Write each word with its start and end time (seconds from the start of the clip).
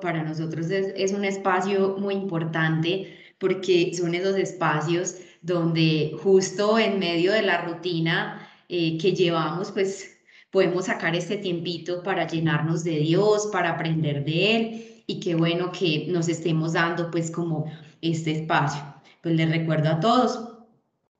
para 0.00 0.24
nosotros 0.24 0.68
es, 0.68 0.92
es 0.96 1.12
un 1.12 1.24
espacio 1.24 1.96
muy 1.96 2.14
importante 2.14 3.16
porque 3.38 3.92
son 3.94 4.16
esos 4.16 4.34
espacios 4.34 5.18
donde 5.42 6.16
justo 6.20 6.76
en 6.76 6.98
medio 6.98 7.30
de 7.30 7.42
la 7.42 7.60
rutina 7.60 8.48
eh, 8.68 8.98
que 8.98 9.12
llevamos, 9.12 9.70
pues 9.70 10.18
podemos 10.50 10.86
sacar 10.86 11.14
este 11.14 11.36
tiempito 11.36 12.02
para 12.02 12.26
llenarnos 12.26 12.82
de 12.82 12.98
Dios, 12.98 13.48
para 13.52 13.70
aprender 13.70 14.24
de 14.24 14.56
Él 14.56 15.04
y 15.06 15.20
qué 15.20 15.36
bueno 15.36 15.70
que 15.70 16.06
nos 16.08 16.28
estemos 16.28 16.72
dando 16.72 17.08
pues 17.08 17.30
como 17.30 17.70
este 18.02 18.32
espacio. 18.32 18.82
Pues 19.22 19.36
les 19.36 19.48
recuerdo 19.48 19.90
a 19.90 20.00
todos, 20.00 20.50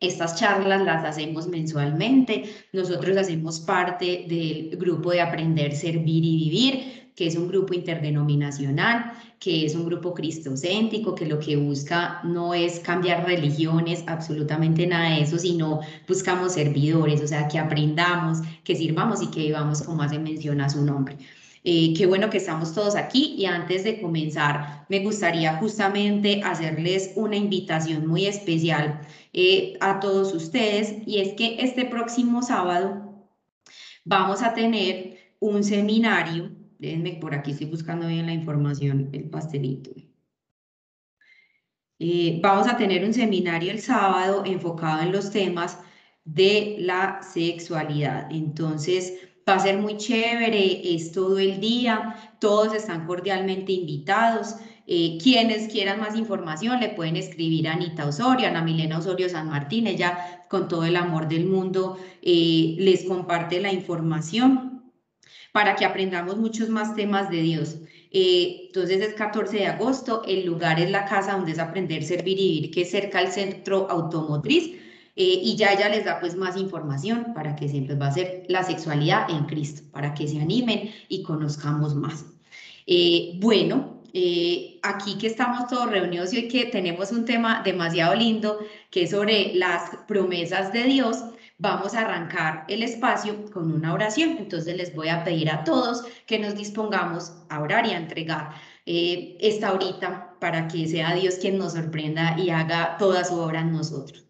estas 0.00 0.36
charlas 0.40 0.82
las 0.82 1.04
hacemos 1.04 1.46
mensualmente. 1.46 2.44
Nosotros 2.72 3.16
hacemos 3.16 3.60
parte 3.60 4.24
del 4.28 4.76
grupo 4.76 5.12
de 5.12 5.20
Aprender, 5.20 5.76
Servir 5.76 6.24
y 6.24 6.36
Vivir, 6.36 6.99
que 7.14 7.26
es 7.26 7.36
un 7.36 7.48
grupo 7.48 7.74
interdenominacional, 7.74 9.12
que 9.38 9.64
es 9.64 9.74
un 9.74 9.86
grupo 9.86 10.14
cristocéntrico, 10.14 11.14
que 11.14 11.26
lo 11.26 11.38
que 11.38 11.56
busca 11.56 12.20
no 12.24 12.54
es 12.54 12.80
cambiar 12.80 13.26
religiones, 13.26 14.04
absolutamente 14.06 14.86
nada 14.86 15.16
de 15.16 15.22
eso, 15.22 15.38
sino 15.38 15.80
buscamos 16.08 16.54
servidores, 16.54 17.22
o 17.22 17.26
sea, 17.26 17.48
que 17.48 17.58
aprendamos, 17.58 18.38
que 18.64 18.76
sirvamos 18.76 19.22
y 19.22 19.28
que 19.28 19.40
vivamos 19.40 19.82
como 19.82 20.02
hace 20.02 20.18
mención 20.18 20.60
a 20.60 20.70
su 20.70 20.84
nombre. 20.84 21.16
Eh, 21.62 21.92
qué 21.94 22.06
bueno 22.06 22.30
que 22.30 22.38
estamos 22.38 22.72
todos 22.72 22.96
aquí 22.96 23.34
y 23.36 23.44
antes 23.44 23.84
de 23.84 24.00
comenzar 24.00 24.86
me 24.88 25.00
gustaría 25.00 25.56
justamente 25.58 26.40
hacerles 26.42 27.12
una 27.16 27.36
invitación 27.36 28.06
muy 28.06 28.24
especial 28.24 29.02
eh, 29.34 29.74
a 29.80 30.00
todos 30.00 30.32
ustedes 30.32 30.94
y 31.06 31.20
es 31.20 31.34
que 31.34 31.56
este 31.60 31.84
próximo 31.84 32.42
sábado 32.42 33.10
vamos 34.06 34.42
a 34.42 34.54
tener 34.54 35.18
un 35.38 35.62
seminario, 35.62 36.50
déjenme 36.80 37.18
por 37.20 37.34
aquí 37.34 37.52
estoy 37.52 37.68
buscando 37.68 38.08
bien 38.08 38.26
la 38.26 38.32
información, 38.32 39.10
el 39.12 39.30
pastelito. 39.30 39.90
Eh, 41.98 42.40
vamos 42.42 42.66
a 42.66 42.76
tener 42.76 43.04
un 43.04 43.12
seminario 43.12 43.70
el 43.70 43.80
sábado 43.80 44.42
enfocado 44.46 45.02
en 45.02 45.12
los 45.12 45.30
temas 45.30 45.78
de 46.24 46.76
la 46.80 47.20
sexualidad. 47.22 48.28
Entonces, 48.30 49.12
Va 49.50 49.56
a 49.56 49.58
ser 49.58 49.78
muy 49.78 49.96
chévere, 49.96 50.94
es 50.94 51.10
todo 51.10 51.38
el 51.40 51.60
día, 51.60 52.14
todos 52.40 52.72
están 52.72 53.04
cordialmente 53.06 53.72
invitados. 53.72 54.54
Eh, 54.86 55.18
quienes 55.20 55.72
quieran 55.72 55.98
más 55.98 56.14
información 56.16 56.78
le 56.78 56.90
pueden 56.90 57.16
escribir 57.16 57.66
a 57.66 57.72
Anita 57.72 58.06
Osorio, 58.06 58.46
a 58.46 58.50
Ana 58.50 58.62
Milena 58.62 58.98
Osorio 58.98 59.28
San 59.28 59.48
Martín, 59.48 59.88
ella 59.88 60.44
con 60.48 60.68
todo 60.68 60.84
el 60.84 60.94
amor 60.94 61.26
del 61.26 61.46
mundo 61.46 61.96
eh, 62.22 62.76
les 62.78 63.04
comparte 63.04 63.60
la 63.60 63.72
información 63.72 64.79
para 65.52 65.76
que 65.76 65.84
aprendamos 65.84 66.36
muchos 66.36 66.68
más 66.68 66.94
temas 66.94 67.30
de 67.30 67.42
Dios. 67.42 67.78
Eh, 68.12 68.62
entonces 68.66 69.00
es 69.00 69.14
14 69.14 69.56
de 69.56 69.66
agosto, 69.66 70.22
el 70.26 70.44
lugar 70.44 70.80
es 70.80 70.90
la 70.90 71.04
casa 71.04 71.32
donde 71.32 71.52
es 71.52 71.58
aprender, 71.58 72.02
servir 72.02 72.38
y 72.38 72.48
vivir, 72.48 72.70
que 72.70 72.82
es 72.82 72.90
cerca 72.90 73.18
al 73.18 73.32
centro 73.32 73.88
automotriz. 73.90 74.80
Eh, 75.16 75.40
y 75.42 75.56
ya 75.56 75.72
ella 75.72 75.88
les 75.88 76.04
da 76.04 76.20
pues 76.20 76.36
más 76.36 76.56
información 76.56 77.34
para 77.34 77.56
que 77.56 77.68
siempre 77.68 77.94
va 77.96 78.06
a 78.06 78.12
ser 78.12 78.44
la 78.48 78.62
sexualidad 78.62 79.28
en 79.28 79.44
Cristo, 79.44 79.82
para 79.92 80.14
que 80.14 80.26
se 80.26 80.40
animen 80.40 80.92
y 81.08 81.22
conozcamos 81.22 81.94
más. 81.94 82.24
Eh, 82.86 83.32
bueno, 83.40 84.00
eh, 84.12 84.78
aquí 84.82 85.18
que 85.18 85.26
estamos 85.26 85.68
todos 85.68 85.90
reunidos 85.90 86.32
y 86.32 86.38
hoy 86.38 86.48
que 86.48 86.66
tenemos 86.66 87.12
un 87.12 87.24
tema 87.24 87.62
demasiado 87.64 88.14
lindo 88.14 88.58
que 88.90 89.04
es 89.04 89.10
sobre 89.10 89.54
las 89.54 89.90
promesas 90.08 90.72
de 90.72 90.84
Dios, 90.84 91.18
vamos 91.60 91.94
a 91.94 92.00
arrancar 92.00 92.64
el 92.68 92.82
espacio 92.82 93.44
con 93.52 93.70
una 93.70 93.92
oración. 93.92 94.36
Entonces 94.38 94.76
les 94.76 94.94
voy 94.94 95.08
a 95.08 95.22
pedir 95.22 95.50
a 95.50 95.62
todos 95.62 96.04
que 96.26 96.38
nos 96.38 96.56
dispongamos 96.56 97.34
a 97.50 97.60
orar 97.60 97.86
y 97.86 97.90
a 97.90 97.98
entregar 97.98 98.54
esta 98.86 99.72
horita 99.72 100.36
para 100.40 100.66
que 100.66 100.88
sea 100.88 101.14
Dios 101.14 101.36
quien 101.36 101.58
nos 101.58 101.74
sorprenda 101.74 102.36
y 102.38 102.50
haga 102.50 102.96
toda 102.98 103.24
su 103.24 103.38
obra 103.38 103.60
en 103.60 103.72
nosotros. 103.72 104.24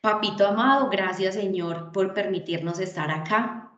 Papito 0.00 0.46
amado, 0.46 0.88
gracias 0.88 1.34
Señor 1.34 1.92
por 1.92 2.14
permitirnos 2.14 2.78
estar 2.78 3.10
acá. 3.10 3.70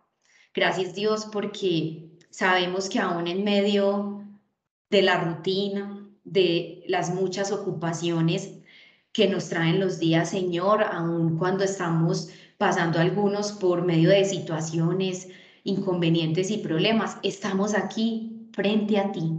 Gracias 0.54 0.94
Dios 0.94 1.26
porque 1.32 2.16
sabemos 2.30 2.88
que 2.88 3.00
aún 3.00 3.26
en 3.26 3.42
medio 3.42 4.24
de 4.88 5.02
la 5.02 5.18
rutina, 5.18 6.08
de 6.22 6.84
las 6.86 7.12
muchas 7.12 7.50
ocupaciones 7.50 8.59
que 9.12 9.28
nos 9.28 9.48
traen 9.48 9.80
los 9.80 9.98
días, 9.98 10.30
Señor, 10.30 10.82
aún 10.82 11.38
cuando 11.38 11.64
estamos 11.64 12.28
pasando 12.58 12.98
algunos 12.98 13.52
por 13.52 13.84
medio 13.84 14.10
de 14.10 14.24
situaciones, 14.24 15.28
inconvenientes 15.64 16.50
y 16.50 16.58
problemas, 16.58 17.18
estamos 17.22 17.74
aquí 17.74 18.48
frente 18.52 18.98
a 18.98 19.12
ti 19.12 19.32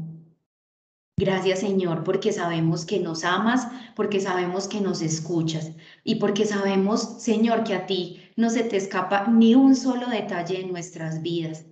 Gracias 1.21 1.59
Señor, 1.59 2.03
porque 2.03 2.33
sabemos 2.33 2.83
que 2.83 2.99
nos 2.99 3.23
amas, 3.23 3.67
porque 3.95 4.19
sabemos 4.19 4.67
que 4.67 4.81
nos 4.81 5.03
escuchas 5.03 5.69
y 6.03 6.15
porque 6.15 6.45
sabemos, 6.45 7.21
Señor, 7.21 7.63
que 7.63 7.75
a 7.75 7.85
ti 7.85 8.31
no 8.37 8.49
se 8.49 8.63
te 8.63 8.77
escapa 8.77 9.27
ni 9.27 9.53
un 9.53 9.75
solo 9.75 10.07
detalle 10.07 10.59
en 10.61 10.71
nuestras 10.71 11.21
vidas. 11.21 11.65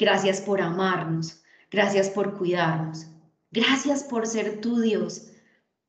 Gracias 0.00 0.40
por 0.40 0.60
amarnos, 0.60 1.44
gracias 1.70 2.10
por 2.10 2.36
cuidarnos, 2.36 3.06
gracias 3.52 4.02
por 4.02 4.26
ser 4.26 4.60
tu 4.60 4.80
Dios, 4.80 5.27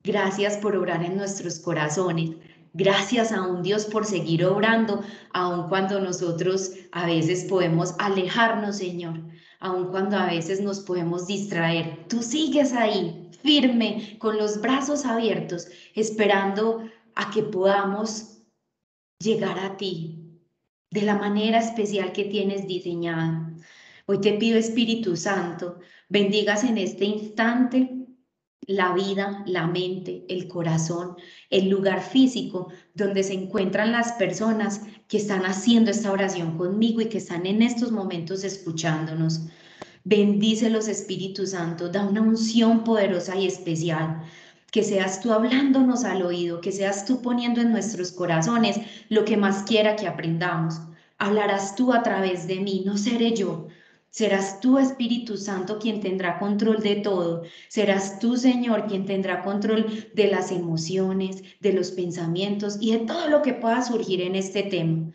gracias 0.02 0.56
por 0.56 0.76
obrar 0.76 1.04
en 1.04 1.16
nuestros 1.16 1.58
corazones, 1.58 2.30
gracias 2.72 3.32
a 3.32 3.42
un 3.42 3.62
Dios 3.62 3.86
por 3.86 4.04
seguir 4.04 4.44
obrando, 4.44 5.02
aun 5.32 5.68
cuando 5.68 6.00
nosotros 6.00 6.72
a 6.92 7.06
veces 7.06 7.44
podemos 7.44 7.94
alejarnos, 7.98 8.76
Señor 8.76 9.20
aun 9.60 9.90
cuando 9.90 10.16
a 10.16 10.26
veces 10.26 10.60
nos 10.60 10.80
podemos 10.80 11.26
distraer. 11.26 12.06
Tú 12.08 12.22
sigues 12.22 12.72
ahí, 12.72 13.30
firme, 13.42 14.16
con 14.18 14.38
los 14.38 14.60
brazos 14.60 15.04
abiertos, 15.04 15.68
esperando 15.94 16.88
a 17.14 17.30
que 17.30 17.42
podamos 17.42 18.42
llegar 19.18 19.58
a 19.58 19.76
ti 19.76 20.16
de 20.90 21.02
la 21.02 21.14
manera 21.16 21.58
especial 21.58 22.12
que 22.12 22.24
tienes 22.24 22.66
diseñada. 22.66 23.54
Hoy 24.06 24.20
te 24.20 24.32
pido, 24.32 24.58
Espíritu 24.58 25.14
Santo, 25.14 25.78
bendigas 26.08 26.64
en 26.64 26.78
este 26.78 27.04
instante 27.04 27.99
la 28.70 28.92
vida, 28.92 29.42
la 29.46 29.66
mente, 29.66 30.24
el 30.28 30.46
corazón, 30.46 31.16
el 31.50 31.68
lugar 31.68 32.02
físico 32.02 32.68
donde 32.94 33.24
se 33.24 33.34
encuentran 33.34 33.90
las 33.90 34.12
personas 34.12 34.82
que 35.08 35.16
están 35.16 35.44
haciendo 35.44 35.90
esta 35.90 36.12
oración 36.12 36.56
conmigo 36.56 37.00
y 37.00 37.06
que 37.06 37.18
están 37.18 37.46
en 37.46 37.62
estos 37.62 37.90
momentos 37.90 38.44
escuchándonos. 38.44 39.42
Bendícelos, 40.04 40.86
Espíritu 40.86 41.46
Santo, 41.46 41.88
da 41.88 42.06
una 42.06 42.22
unción 42.22 42.84
poderosa 42.84 43.36
y 43.36 43.46
especial. 43.46 44.22
Que 44.70 44.84
seas 44.84 45.20
tú 45.20 45.32
hablándonos 45.32 46.04
al 46.04 46.22
oído, 46.22 46.60
que 46.60 46.70
seas 46.70 47.04
tú 47.04 47.20
poniendo 47.22 47.60
en 47.60 47.72
nuestros 47.72 48.12
corazones 48.12 48.78
lo 49.08 49.24
que 49.24 49.36
más 49.36 49.64
quiera 49.64 49.96
que 49.96 50.06
aprendamos. 50.06 50.80
Hablarás 51.18 51.74
tú 51.74 51.92
a 51.92 52.04
través 52.04 52.46
de 52.46 52.60
mí, 52.60 52.84
no 52.86 52.96
seré 52.96 53.34
yo, 53.34 53.66
Serás 54.10 54.58
tú, 54.60 54.78
Espíritu 54.78 55.36
Santo, 55.36 55.78
quien 55.78 56.00
tendrá 56.00 56.38
control 56.40 56.82
de 56.82 56.96
todo. 56.96 57.42
Serás 57.68 58.18
tú, 58.18 58.36
Señor, 58.36 58.86
quien 58.86 59.06
tendrá 59.06 59.42
control 59.42 59.86
de 60.14 60.26
las 60.26 60.50
emociones, 60.50 61.44
de 61.60 61.72
los 61.72 61.92
pensamientos 61.92 62.76
y 62.80 62.92
de 62.92 63.06
todo 63.06 63.28
lo 63.28 63.40
que 63.42 63.54
pueda 63.54 63.82
surgir 63.82 64.20
en 64.20 64.34
este 64.34 64.64
tema. 64.64 65.12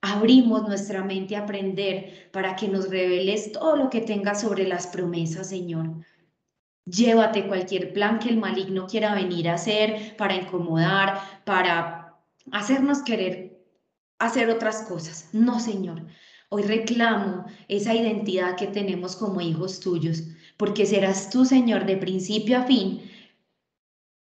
Abrimos 0.00 0.66
nuestra 0.66 1.04
mente 1.04 1.36
a 1.36 1.42
aprender 1.44 2.30
para 2.32 2.56
que 2.56 2.66
nos 2.66 2.90
reveles 2.90 3.52
todo 3.52 3.76
lo 3.76 3.88
que 3.88 4.00
tengas 4.00 4.40
sobre 4.40 4.66
las 4.66 4.88
promesas, 4.88 5.48
Señor. 5.48 6.04
Llévate 6.84 7.46
cualquier 7.46 7.92
plan 7.92 8.18
que 8.18 8.28
el 8.28 8.38
maligno 8.38 8.88
quiera 8.88 9.14
venir 9.14 9.48
a 9.48 9.54
hacer 9.54 10.16
para 10.16 10.34
incomodar, 10.34 11.44
para 11.44 12.18
hacernos 12.50 13.02
querer 13.02 13.62
hacer 14.18 14.50
otras 14.50 14.82
cosas. 14.82 15.28
No, 15.32 15.60
Señor. 15.60 16.02
Hoy 16.54 16.64
reclamo 16.64 17.46
esa 17.68 17.94
identidad 17.94 18.56
que 18.56 18.66
tenemos 18.66 19.16
como 19.16 19.40
hijos 19.40 19.80
tuyos, 19.80 20.24
porque 20.58 20.84
serás 20.84 21.30
tú, 21.30 21.46
Señor, 21.46 21.86
de 21.86 21.96
principio 21.96 22.58
a 22.58 22.64
fin, 22.64 23.00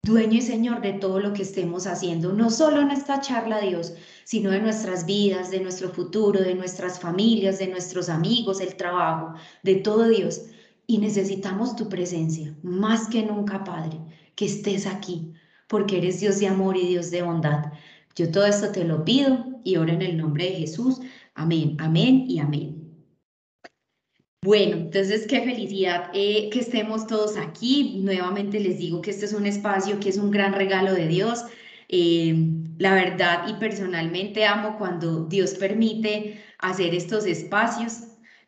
dueño 0.03 0.37
y 0.37 0.41
Señor 0.43 0.79
de 0.81 0.93
todo 0.93 1.19
lo 1.19 1.33
que 1.33 1.41
estemos 1.41 1.87
haciendo, 1.87 2.31
no 2.31 2.51
solo 2.51 2.81
en 2.81 2.91
esta 2.91 3.19
charla, 3.19 3.61
Dios, 3.61 3.93
sino 4.25 4.51
de 4.51 4.61
nuestras 4.61 5.07
vidas, 5.07 5.49
de 5.49 5.59
nuestro 5.59 5.89
futuro, 5.89 6.39
de 6.39 6.53
nuestras 6.53 6.99
familias, 6.99 7.57
de 7.57 7.65
nuestros 7.65 8.09
amigos, 8.09 8.61
el 8.61 8.75
trabajo, 8.75 9.33
de 9.63 9.77
todo 9.77 10.07
Dios. 10.07 10.43
Y 10.85 10.99
necesitamos 10.99 11.75
tu 11.75 11.89
presencia, 11.89 12.55
más 12.61 13.07
que 13.07 13.23
nunca, 13.23 13.63
Padre, 13.63 13.97
que 14.35 14.45
estés 14.45 14.85
aquí, 14.85 15.33
porque 15.67 15.97
eres 15.97 16.19
Dios 16.19 16.39
de 16.39 16.47
amor 16.47 16.77
y 16.77 16.89
Dios 16.89 17.09
de 17.09 17.23
bondad. 17.23 17.73
Yo 18.15 18.29
todo 18.29 18.45
esto 18.45 18.71
te 18.71 18.83
lo 18.83 19.03
pido 19.03 19.45
y 19.63 19.77
oro 19.77 19.93
en 19.93 20.01
el 20.01 20.17
nombre 20.17 20.45
de 20.45 20.55
Jesús. 20.57 20.99
Amén, 21.39 21.77
amén 21.79 22.25
y 22.27 22.39
amén. 22.39 22.75
Bueno, 24.43 24.75
entonces 24.75 25.25
qué 25.25 25.41
felicidad 25.41 26.11
eh, 26.13 26.49
que 26.51 26.59
estemos 26.59 27.07
todos 27.07 27.37
aquí. 27.37 28.01
Nuevamente 28.03 28.59
les 28.59 28.77
digo 28.77 29.01
que 29.01 29.11
este 29.11 29.25
es 29.25 29.31
un 29.31 29.45
espacio 29.45 30.01
que 30.01 30.09
es 30.09 30.17
un 30.17 30.31
gran 30.31 30.51
regalo 30.51 30.93
de 30.93 31.07
Dios. 31.07 31.45
Eh, 31.87 32.35
la 32.77 32.93
verdad 32.93 33.47
y 33.47 33.53
personalmente 33.53 34.45
amo 34.45 34.77
cuando 34.77 35.25
Dios 35.25 35.53
permite 35.53 36.43
hacer 36.59 36.93
estos 36.93 37.25
espacios 37.25 38.03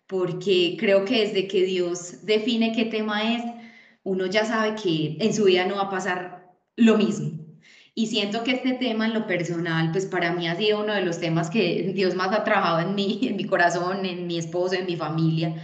porque 0.05 0.75
creo 0.77 1.05
que 1.05 1.21
desde 1.25 1.47
que 1.47 1.63
Dios 1.63 2.25
define 2.25 2.73
qué 2.73 2.85
tema 2.85 3.35
es, 3.35 3.43
uno 4.03 4.25
ya 4.25 4.43
sabe 4.43 4.75
que 4.75 5.15
en 5.19 5.33
su 5.33 5.45
vida 5.45 5.65
no 5.65 5.75
va 5.75 5.83
a 5.83 5.89
pasar 5.89 6.53
lo 6.75 6.97
mismo. 6.97 7.40
Y 7.93 8.07
siento 8.07 8.43
que 8.43 8.51
este 8.51 8.73
tema 8.73 9.05
en 9.05 9.13
lo 9.13 9.27
personal, 9.27 9.91
pues 9.91 10.05
para 10.05 10.31
mí 10.33 10.47
ha 10.47 10.55
sido 10.55 10.81
uno 10.83 10.93
de 10.93 11.01
los 11.01 11.19
temas 11.19 11.49
que 11.49 11.91
Dios 11.93 12.15
más 12.15 12.31
ha 12.31 12.43
trabajado 12.43 12.79
en 12.79 12.95
mí, 12.95 13.19
en 13.23 13.35
mi 13.35 13.45
corazón, 13.45 14.05
en 14.05 14.27
mi 14.27 14.37
esposo, 14.37 14.75
en 14.75 14.85
mi 14.85 14.95
familia. 14.95 15.55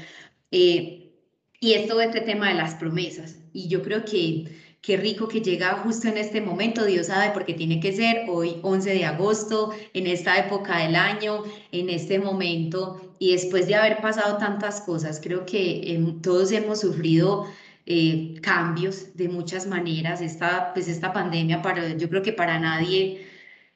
Eh, 0.52 1.14
y 1.60 1.74
es 1.74 1.88
todo 1.88 2.02
este 2.02 2.22
tema 2.22 2.50
de 2.50 2.56
las 2.56 2.76
promesas. 2.76 3.38
Y 3.54 3.68
yo 3.70 3.82
creo 3.82 4.06
que 4.06 4.46
qué 4.82 4.98
rico 4.98 5.28
que 5.28 5.42
llega 5.42 5.80
justo 5.84 6.08
en 6.08 6.18
este 6.18 6.42
momento. 6.42 6.86
Dios 6.86 7.08
sabe 7.08 7.32
por 7.32 7.46
qué 7.46 7.54
tiene 7.54 7.80
que 7.80 7.94
ser 7.94 8.30
hoy 8.30 8.58
11 8.62 8.94
de 8.94 9.06
agosto, 9.06 9.74
en 9.94 10.08
esta 10.08 10.38
época 10.38 10.78
del 10.80 10.96
año, 10.96 11.44
en 11.72 11.90
este 11.90 12.20
momento. 12.20 13.14
Y 13.20 13.32
después 13.32 13.68
de 13.68 13.76
haber 13.76 14.02
pasado 14.02 14.38
tantas 14.38 14.82
cosas, 14.82 15.20
creo 15.24 15.46
que 15.46 15.94
em, 15.94 16.22
todos 16.22 16.52
hemos 16.52 16.82
sufrido 16.82 17.48
eh, 17.88 18.36
cambios 18.42 19.16
de 19.16 19.30
muchas 19.30 19.66
maneras. 19.66 20.22
Esta, 20.22 20.74
pues 20.74 20.88
esta 20.90 21.14
pandemia, 21.14 21.62
para, 21.62 21.96
yo 21.96 22.10
creo 22.10 22.22
que 22.22 22.34
para 22.34 22.60
nadie 22.60 23.26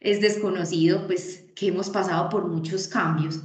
es 0.02 0.22
desconocido, 0.22 1.08
pues 1.08 1.46
que 1.56 1.68
hemos 1.68 1.90
pasado 1.90 2.30
por 2.30 2.48
muchos 2.48 2.88
cambios. 2.88 3.42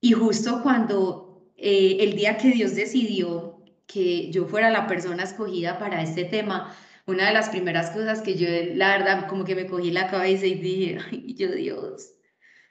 Y 0.00 0.12
justo 0.12 0.62
cuando 0.62 1.52
eh, 1.56 1.98
el 2.00 2.16
día 2.16 2.38
que 2.38 2.50
Dios 2.50 2.74
decidió 2.74 3.62
que 3.86 4.30
yo 4.32 4.46
fuera 4.46 4.70
la 4.70 4.86
persona 4.86 5.24
escogida 5.24 5.78
para 5.78 6.02
este 6.02 6.24
tema, 6.24 6.74
una 7.06 7.26
de 7.26 7.34
las 7.34 7.50
primeras 7.50 7.90
cosas 7.90 8.22
que 8.22 8.36
yo, 8.36 8.48
la 8.74 8.96
verdad, 8.96 9.28
como 9.28 9.44
que 9.44 9.54
me 9.54 9.66
cogí 9.66 9.90
la 9.90 10.08
cabeza 10.08 10.46
y 10.46 10.54
dije, 10.54 10.98
ay, 11.10 11.34
yo 11.34 11.52
Dios, 11.52 12.13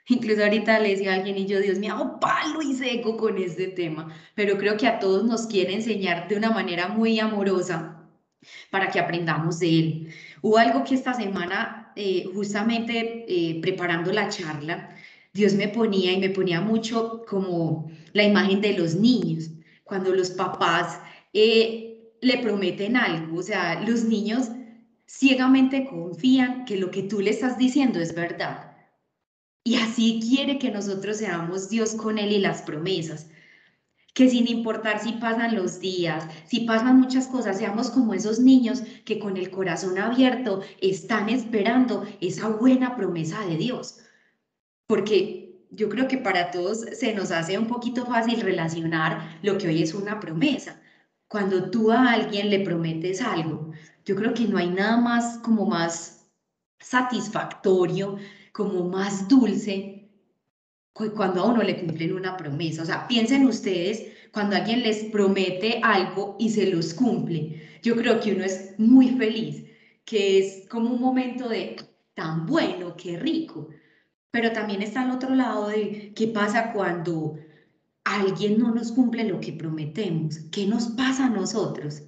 Incluso 0.08 0.42
ahorita 0.42 0.80
le 0.80 0.90
decía 0.90 1.12
a 1.12 1.14
alguien 1.16 1.38
y 1.38 1.46
yo, 1.46 1.60
Dios 1.60 1.78
mío, 1.78 2.18
palo 2.20 2.60
y 2.62 2.74
seco 2.74 3.16
con 3.16 3.38
este 3.38 3.68
tema, 3.68 4.14
pero 4.34 4.58
creo 4.58 4.76
que 4.76 4.86
a 4.86 4.98
todos 4.98 5.24
nos 5.24 5.46
quiere 5.46 5.74
enseñar 5.74 6.28
de 6.28 6.36
una 6.36 6.50
manera 6.50 6.88
muy 6.88 7.18
amorosa 7.20 8.06
para 8.70 8.88
que 8.88 9.00
aprendamos 9.00 9.58
de 9.60 9.78
él. 9.78 10.08
Hubo 10.42 10.58
algo 10.58 10.84
que 10.84 10.94
esta 10.94 11.14
semana, 11.14 11.92
eh, 11.96 12.24
justamente 12.34 13.24
eh, 13.28 13.60
preparando 13.62 14.12
la 14.12 14.28
charla, 14.28 14.94
Dios 15.32 15.54
me 15.54 15.68
ponía 15.68 16.12
y 16.12 16.20
me 16.20 16.30
ponía 16.30 16.60
mucho 16.60 17.24
como 17.26 17.90
la 18.12 18.24
imagen 18.24 18.60
de 18.60 18.74
los 18.74 18.94
niños, 18.94 19.50
cuando 19.84 20.14
los 20.14 20.30
papás 20.30 21.00
eh, 21.32 22.12
le 22.20 22.38
prometen 22.38 22.96
algo, 22.96 23.38
o 23.38 23.42
sea, 23.42 23.80
los 23.82 24.04
niños 24.04 24.50
ciegamente 25.06 25.86
confían 25.86 26.64
que 26.66 26.76
lo 26.76 26.90
que 26.90 27.02
tú 27.02 27.20
le 27.20 27.30
estás 27.30 27.58
diciendo 27.58 28.00
es 28.00 28.14
verdad 28.14 28.73
y 29.64 29.76
así 29.76 30.20
quiere 30.22 30.58
que 30.58 30.70
nosotros 30.70 31.16
seamos 31.16 31.70
Dios 31.70 31.94
con 31.94 32.18
Él 32.18 32.32
y 32.32 32.38
las 32.38 32.60
promesas. 32.60 33.30
Que 34.12 34.28
sin 34.28 34.46
importar 34.46 35.02
si 35.02 35.12
pasan 35.12 35.56
los 35.56 35.80
días, 35.80 36.28
si 36.46 36.60
pasan 36.60 37.00
muchas 37.00 37.26
cosas, 37.26 37.58
seamos 37.58 37.90
como 37.90 38.12
esos 38.12 38.38
niños 38.38 38.82
que 39.04 39.18
con 39.18 39.38
el 39.38 39.50
corazón 39.50 39.98
abierto 39.98 40.60
están 40.80 41.30
esperando 41.30 42.06
esa 42.20 42.48
buena 42.48 42.94
promesa 42.94 43.44
de 43.46 43.56
Dios. 43.56 43.98
Porque 44.86 45.66
yo 45.70 45.88
creo 45.88 46.06
que 46.08 46.18
para 46.18 46.50
todos 46.50 46.80
se 46.92 47.14
nos 47.14 47.30
hace 47.32 47.58
un 47.58 47.66
poquito 47.66 48.04
fácil 48.04 48.42
relacionar 48.42 49.38
lo 49.42 49.56
que 49.56 49.68
hoy 49.68 49.82
es 49.82 49.94
una 49.94 50.20
promesa. 50.20 50.80
Cuando 51.26 51.70
tú 51.70 51.90
a 51.90 52.12
alguien 52.12 52.50
le 52.50 52.60
prometes 52.60 53.22
algo, 53.22 53.72
yo 54.04 54.14
creo 54.14 54.34
que 54.34 54.46
no 54.46 54.58
hay 54.58 54.68
nada 54.68 54.98
más 54.98 55.38
como 55.38 55.66
más 55.66 56.28
satisfactorio 56.78 58.18
como 58.54 58.88
más 58.88 59.26
dulce 59.26 60.08
cuando 60.92 61.42
a 61.42 61.48
uno 61.48 61.62
le 61.64 61.80
cumplen 61.80 62.14
una 62.14 62.36
promesa. 62.36 62.82
O 62.82 62.86
sea, 62.86 63.08
piensen 63.08 63.46
ustedes 63.46 64.06
cuando 64.32 64.54
alguien 64.54 64.84
les 64.84 65.06
promete 65.06 65.80
algo 65.82 66.36
y 66.38 66.50
se 66.50 66.70
los 66.70 66.94
cumple. 66.94 67.60
Yo 67.82 67.96
creo 67.96 68.20
que 68.20 68.32
uno 68.32 68.44
es 68.44 68.74
muy 68.78 69.08
feliz, 69.08 69.64
que 70.04 70.38
es 70.38 70.68
como 70.68 70.90
un 70.90 71.00
momento 71.00 71.48
de 71.48 71.76
tan 72.14 72.46
bueno, 72.46 72.94
qué 72.96 73.18
rico. 73.18 73.70
Pero 74.30 74.52
también 74.52 74.82
está 74.82 75.02
al 75.02 75.10
otro 75.10 75.34
lado 75.34 75.66
de 75.68 76.12
qué 76.14 76.28
pasa 76.28 76.72
cuando 76.72 77.36
alguien 78.04 78.60
no 78.60 78.72
nos 78.72 78.92
cumple 78.92 79.24
lo 79.24 79.40
que 79.40 79.52
prometemos. 79.52 80.38
¿Qué 80.52 80.64
nos 80.68 80.86
pasa 80.90 81.26
a 81.26 81.30
nosotros? 81.30 82.04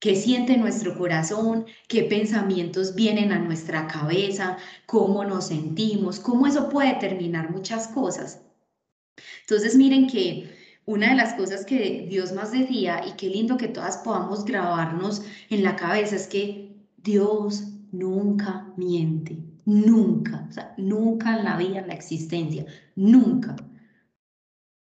Qué 0.00 0.16
siente 0.16 0.56
nuestro 0.56 0.96
corazón, 0.96 1.66
qué 1.86 2.04
pensamientos 2.04 2.94
vienen 2.94 3.32
a 3.32 3.38
nuestra 3.38 3.86
cabeza, 3.86 4.56
cómo 4.86 5.24
nos 5.24 5.48
sentimos, 5.48 6.18
cómo 6.18 6.46
eso 6.46 6.68
puede 6.68 6.94
determinar 6.94 7.50
muchas 7.50 7.88
cosas. 7.88 8.40
Entonces 9.42 9.76
miren 9.76 10.06
que 10.08 10.50
una 10.86 11.10
de 11.10 11.16
las 11.16 11.34
cosas 11.34 11.66
que 11.66 12.06
Dios 12.08 12.32
más 12.32 12.50
decía 12.50 13.02
y 13.06 13.12
qué 13.12 13.28
lindo 13.28 13.58
que 13.58 13.68
todas 13.68 13.98
podamos 13.98 14.44
grabarnos 14.44 15.22
en 15.50 15.62
la 15.62 15.76
cabeza 15.76 16.16
es 16.16 16.26
que 16.26 16.74
Dios 16.96 17.64
nunca 17.92 18.72
miente, 18.76 19.38
nunca, 19.66 20.48
nunca 20.78 21.38
en 21.38 21.44
la 21.44 21.56
vida, 21.58 21.80
en 21.80 21.88
la 21.88 21.94
existencia, 21.94 22.64
nunca. 22.96 23.54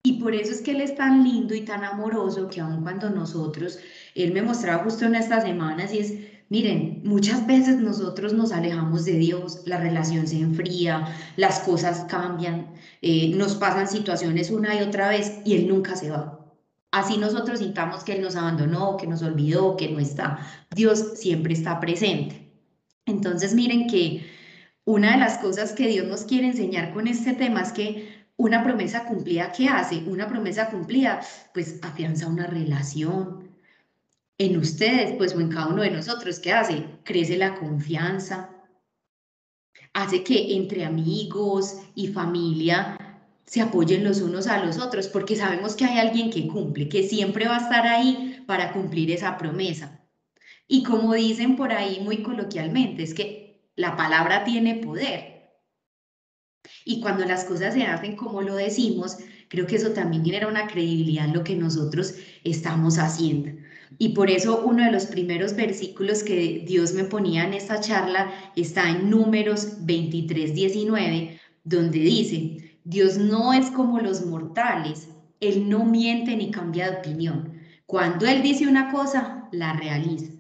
Y 0.03 0.13
por 0.19 0.33
eso 0.33 0.51
es 0.51 0.61
que 0.61 0.71
Él 0.71 0.81
es 0.81 0.95
tan 0.95 1.23
lindo 1.23 1.53
y 1.53 1.61
tan 1.61 1.83
amoroso 1.83 2.49
que 2.49 2.59
aun 2.59 2.81
cuando 2.81 3.09
nosotros, 3.09 3.77
Él 4.15 4.33
me 4.33 4.41
mostraba 4.41 4.83
justo 4.83 5.05
en 5.05 5.15
estas 5.15 5.43
semanas 5.43 5.93
y 5.93 5.99
es, 5.99 6.13
miren, 6.49 7.01
muchas 7.03 7.47
veces 7.47 7.77
nosotros 7.77 8.33
nos 8.33 8.51
alejamos 8.51 9.05
de 9.05 9.13
Dios, 9.13 9.61
la 9.65 9.77
relación 9.79 10.27
se 10.27 10.39
enfría, 10.39 11.07
las 11.37 11.59
cosas 11.59 12.05
cambian, 12.09 12.73
eh, 13.01 13.33
nos 13.35 13.55
pasan 13.55 13.87
situaciones 13.87 14.51
una 14.51 14.75
y 14.75 14.83
otra 14.83 15.09
vez 15.09 15.39
y 15.45 15.55
Él 15.55 15.67
nunca 15.67 15.95
se 15.95 16.11
va. 16.11 16.39
Así 16.91 17.17
nosotros 17.17 17.59
sintamos 17.59 18.03
que 18.03 18.13
Él 18.13 18.21
nos 18.21 18.35
abandonó, 18.35 18.97
que 18.97 19.07
nos 19.07 19.21
olvidó, 19.21 19.77
que 19.77 19.89
no 19.89 19.99
está. 19.99 20.39
Dios 20.75 21.13
siempre 21.15 21.53
está 21.53 21.79
presente. 21.79 22.51
Entonces 23.05 23.53
miren 23.53 23.87
que 23.87 24.29
una 24.83 25.13
de 25.13 25.19
las 25.19 25.37
cosas 25.37 25.71
que 25.71 25.87
Dios 25.87 26.07
nos 26.07 26.23
quiere 26.23 26.47
enseñar 26.47 26.93
con 26.93 27.07
este 27.07 27.33
tema 27.33 27.61
es 27.61 27.71
que 27.71 28.25
una 28.35 28.63
promesa 28.63 29.05
cumplida, 29.05 29.51
¿qué 29.51 29.69
hace? 29.69 30.03
Una 30.07 30.27
promesa 30.27 30.69
cumplida, 30.69 31.21
pues 31.53 31.79
afianza 31.81 32.27
una 32.27 32.47
relación 32.47 33.40
en 34.45 34.57
ustedes, 34.57 35.13
pues 35.17 35.35
o 35.35 35.39
en 35.39 35.49
cada 35.49 35.67
uno 35.67 35.83
de 35.83 35.91
nosotros. 35.91 36.39
¿Qué 36.39 36.51
hace? 36.51 36.83
Crece 37.03 37.37
la 37.37 37.55
confianza, 37.55 38.49
hace 39.93 40.23
que 40.23 40.55
entre 40.55 40.83
amigos 40.83 41.77
y 41.95 42.07
familia 42.07 42.97
se 43.45 43.61
apoyen 43.61 44.03
los 44.03 44.21
unos 44.21 44.47
a 44.47 44.63
los 44.63 44.79
otros, 44.79 45.07
porque 45.07 45.35
sabemos 45.35 45.75
que 45.75 45.85
hay 45.85 45.99
alguien 45.99 46.31
que 46.31 46.47
cumple, 46.47 46.89
que 46.89 47.03
siempre 47.03 47.47
va 47.47 47.57
a 47.57 47.61
estar 47.61 47.85
ahí 47.85 48.43
para 48.47 48.71
cumplir 48.71 49.11
esa 49.11 49.37
promesa. 49.37 50.07
Y 50.67 50.83
como 50.83 51.13
dicen 51.13 51.55
por 51.57 51.71
ahí 51.71 51.99
muy 51.99 52.23
coloquialmente, 52.23 53.03
es 53.03 53.13
que 53.13 53.69
la 53.75 53.95
palabra 53.95 54.43
tiene 54.43 54.75
poder. 54.75 55.51
Y 56.85 57.01
cuando 57.01 57.25
las 57.25 57.43
cosas 57.43 57.73
se 57.73 57.83
hacen 57.83 58.15
como 58.15 58.41
lo 58.41 58.55
decimos, 58.55 59.17
creo 59.49 59.67
que 59.67 59.75
eso 59.75 59.91
también 59.91 60.23
genera 60.23 60.47
una 60.47 60.67
credibilidad 60.67 61.25
en 61.25 61.33
lo 61.33 61.43
que 61.43 61.55
nosotros 61.55 62.15
estamos 62.43 62.97
haciendo. 62.97 63.60
Y 63.97 64.09
por 64.09 64.29
eso 64.29 64.63
uno 64.65 64.83
de 64.85 64.91
los 64.91 65.05
primeros 65.05 65.55
versículos 65.55 66.23
que 66.23 66.63
Dios 66.65 66.93
me 66.93 67.03
ponía 67.03 67.43
en 67.43 67.53
esta 67.53 67.79
charla 67.79 68.31
está 68.55 68.89
en 68.89 69.09
números 69.09 69.77
23, 69.81 70.55
19, 70.55 71.39
donde 71.63 71.99
dice, 71.99 72.79
Dios 72.83 73.17
no 73.17 73.53
es 73.53 73.69
como 73.71 73.99
los 73.99 74.25
mortales, 74.25 75.09
Él 75.39 75.69
no 75.69 75.85
miente 75.85 76.35
ni 76.35 76.51
cambia 76.51 76.89
de 76.89 76.97
opinión. 76.97 77.53
Cuando 77.85 78.25
Él 78.25 78.41
dice 78.41 78.67
una 78.67 78.91
cosa, 78.91 79.49
la 79.51 79.73
realiza. 79.73 80.31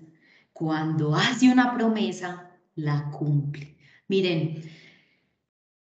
Cuando 0.53 1.15
hace 1.15 1.51
una 1.51 1.75
promesa, 1.75 2.51
la 2.75 3.11
cumple. 3.11 3.75
Miren, 4.07 4.63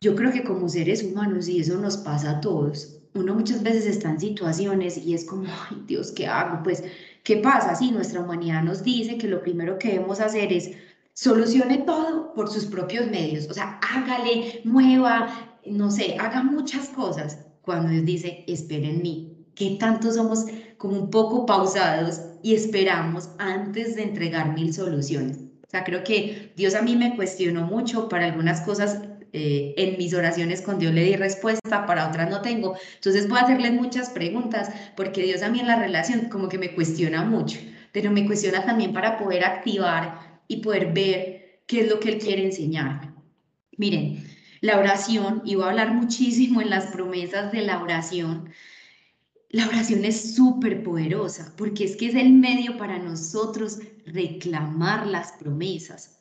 yo 0.00 0.14
creo 0.14 0.32
que 0.32 0.44
como 0.44 0.68
seres 0.68 1.02
humanos, 1.02 1.48
y 1.48 1.60
eso 1.60 1.78
nos 1.78 1.98
pasa 1.98 2.30
a 2.30 2.40
todos, 2.40 3.00
uno 3.14 3.34
muchas 3.34 3.62
veces 3.62 3.86
está 3.86 4.10
en 4.10 4.20
situaciones 4.20 4.96
y 4.96 5.14
es 5.14 5.24
como, 5.24 5.44
ay 5.70 5.82
Dios, 5.86 6.12
¿qué 6.12 6.26
hago? 6.26 6.62
Pues, 6.62 6.84
¿qué 7.24 7.36
pasa? 7.36 7.74
Si 7.74 7.90
nuestra 7.90 8.20
humanidad 8.20 8.62
nos 8.62 8.82
dice 8.82 9.18
que 9.18 9.28
lo 9.28 9.42
primero 9.42 9.78
que 9.78 9.88
debemos 9.92 10.20
hacer 10.20 10.52
es 10.52 10.70
solucione 11.12 11.78
todo 11.78 12.32
por 12.34 12.50
sus 12.50 12.66
propios 12.66 13.06
medios, 13.08 13.48
o 13.48 13.54
sea, 13.54 13.78
hágale, 13.82 14.62
mueva, 14.64 15.28
no 15.66 15.90
sé, 15.90 16.16
haga 16.18 16.42
muchas 16.42 16.88
cosas. 16.88 17.38
Cuando 17.62 17.90
Dios 17.90 18.04
dice, 18.04 18.44
esperen 18.46 18.84
en 18.84 19.02
mí, 19.02 19.46
¿qué 19.54 19.76
tanto 19.78 20.10
somos 20.12 20.46
como 20.78 20.98
un 20.98 21.10
poco 21.10 21.44
pausados 21.44 22.22
y 22.42 22.54
esperamos 22.54 23.30
antes 23.38 23.96
de 23.96 24.04
entregar 24.04 24.54
mil 24.54 24.72
soluciones? 24.72 25.38
O 25.38 25.70
sea, 25.70 25.84
creo 25.84 26.02
que 26.02 26.52
Dios 26.56 26.74
a 26.74 26.82
mí 26.82 26.96
me 26.96 27.14
cuestionó 27.14 27.66
mucho 27.66 28.08
para 28.08 28.26
algunas 28.26 28.62
cosas 28.62 29.02
eh, 29.32 29.74
en 29.76 29.96
mis 29.98 30.14
oraciones 30.14 30.62
con 30.62 30.78
Dios 30.78 30.92
le 30.92 31.04
di 31.04 31.16
respuesta, 31.16 31.86
para 31.86 32.08
otras 32.08 32.30
no 32.30 32.40
tengo. 32.42 32.76
Entonces 32.96 33.26
puedo 33.26 33.42
hacerles 33.42 33.72
muchas 33.72 34.10
preguntas 34.10 34.70
porque 34.96 35.22
Dios 35.22 35.42
a 35.42 35.50
mí 35.50 35.60
en 35.60 35.66
la 35.68 35.78
relación 35.78 36.28
como 36.28 36.48
que 36.48 36.58
me 36.58 36.74
cuestiona 36.74 37.24
mucho, 37.24 37.58
pero 37.92 38.10
me 38.10 38.26
cuestiona 38.26 38.64
también 38.64 38.92
para 38.92 39.18
poder 39.18 39.44
activar 39.44 40.40
y 40.48 40.58
poder 40.58 40.92
ver 40.92 41.62
qué 41.66 41.82
es 41.82 41.88
lo 41.88 42.00
que 42.00 42.10
Él 42.10 42.18
quiere 42.18 42.44
enseñarme. 42.44 43.12
Miren, 43.76 44.24
la 44.60 44.78
oración, 44.78 45.42
y 45.44 45.54
voy 45.54 45.64
a 45.64 45.68
hablar 45.70 45.92
muchísimo 45.94 46.60
en 46.60 46.70
las 46.70 46.86
promesas 46.88 47.52
de 47.52 47.62
la 47.62 47.82
oración, 47.82 48.50
La 49.50 49.66
oración 49.66 50.04
es 50.04 50.36
súper 50.36 50.82
poderosa 50.82 51.52
porque 51.56 51.84
es 51.84 51.96
que 51.96 52.06
es 52.06 52.14
el 52.14 52.32
medio 52.32 52.76
para 52.76 52.98
nosotros 52.98 53.80
reclamar 54.06 55.06
las 55.06 55.32
promesas. 55.32 56.19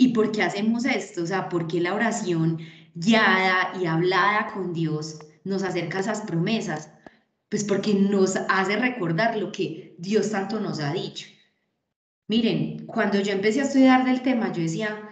¿Y 0.00 0.14
por 0.14 0.32
qué 0.32 0.42
hacemos 0.42 0.86
esto? 0.86 1.24
O 1.24 1.26
sea, 1.26 1.50
porque 1.50 1.78
la 1.78 1.92
oración 1.92 2.56
guiada 2.94 3.78
y 3.78 3.84
hablada 3.84 4.46
con 4.54 4.72
Dios 4.72 5.18
nos 5.44 5.62
acerca 5.62 5.98
a 5.98 6.00
esas 6.00 6.22
promesas? 6.22 6.90
Pues 7.50 7.64
porque 7.64 7.92
nos 7.92 8.34
hace 8.48 8.76
recordar 8.76 9.36
lo 9.36 9.52
que 9.52 9.94
Dios 9.98 10.30
tanto 10.30 10.58
nos 10.58 10.80
ha 10.80 10.94
dicho. 10.94 11.26
Miren, 12.28 12.86
cuando 12.86 13.20
yo 13.20 13.32
empecé 13.32 13.60
a 13.60 13.64
estudiar 13.64 14.06
del 14.06 14.22
tema, 14.22 14.50
yo 14.50 14.62
decía, 14.62 15.06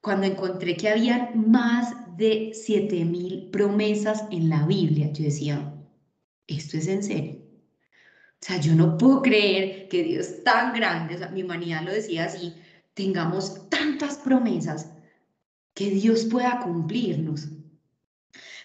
cuando 0.00 0.26
encontré 0.26 0.76
que 0.76 0.88
había 0.88 1.30
más 1.36 1.94
de 2.16 2.50
7000 2.52 3.48
promesas 3.52 4.24
en 4.32 4.48
la 4.48 4.66
Biblia, 4.66 5.12
yo 5.12 5.22
decía, 5.22 5.72
esto 6.48 6.78
es 6.78 6.88
en 6.88 7.04
serio. 7.04 7.36
O 7.94 8.44
sea, 8.44 8.56
yo 8.56 8.74
no 8.74 8.98
puedo 8.98 9.22
creer 9.22 9.86
que 9.86 10.02
Dios 10.02 10.42
tan 10.42 10.72
grande, 10.74 11.14
o 11.14 11.18
sea, 11.18 11.28
mi 11.28 11.44
humanidad 11.44 11.82
lo 11.84 11.92
decía 11.92 12.24
así, 12.24 12.56
tengamos 12.94 13.68
promesas 14.18 14.92
que 15.74 15.90
Dios 15.90 16.26
pueda 16.26 16.60
cumplirnos. 16.60 17.48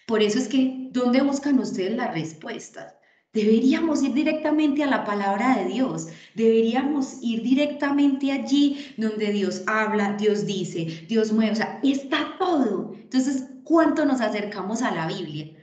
Por 0.06 0.22
eso 0.22 0.39
es 0.39 0.48
que, 0.48 0.89
¿dónde 0.91 1.22
buscan 1.22 1.60
ustedes 1.60 1.96
las 1.96 2.13
respuestas? 2.13 2.96
Deberíamos 3.34 4.01
ir 4.01 4.13
directamente 4.13 4.84
a 4.84 4.88
la 4.88 5.03
palabra 5.03 5.58
de 5.58 5.65
Dios. 5.65 6.08
Deberíamos 6.34 7.22
ir 7.22 7.44
directamente 7.44 8.32
allí 8.32 8.96
donde 8.98 9.32
Dios 9.32 9.63
habla, 9.67 10.13
Dios 10.13 10.46
dice, 10.46 11.06
Dios 11.08 11.32
mueve. 11.32 11.51
O 11.51 11.56
sea, 11.56 11.79
está 11.84 12.36
todo. 12.39 12.94
Entonces, 12.96 13.46
¿cuánto 13.63 14.06
nos 14.06 14.22
acercamos 14.22 14.82
a 14.82 14.91
la 14.91 15.08
Biblia? 15.08 15.53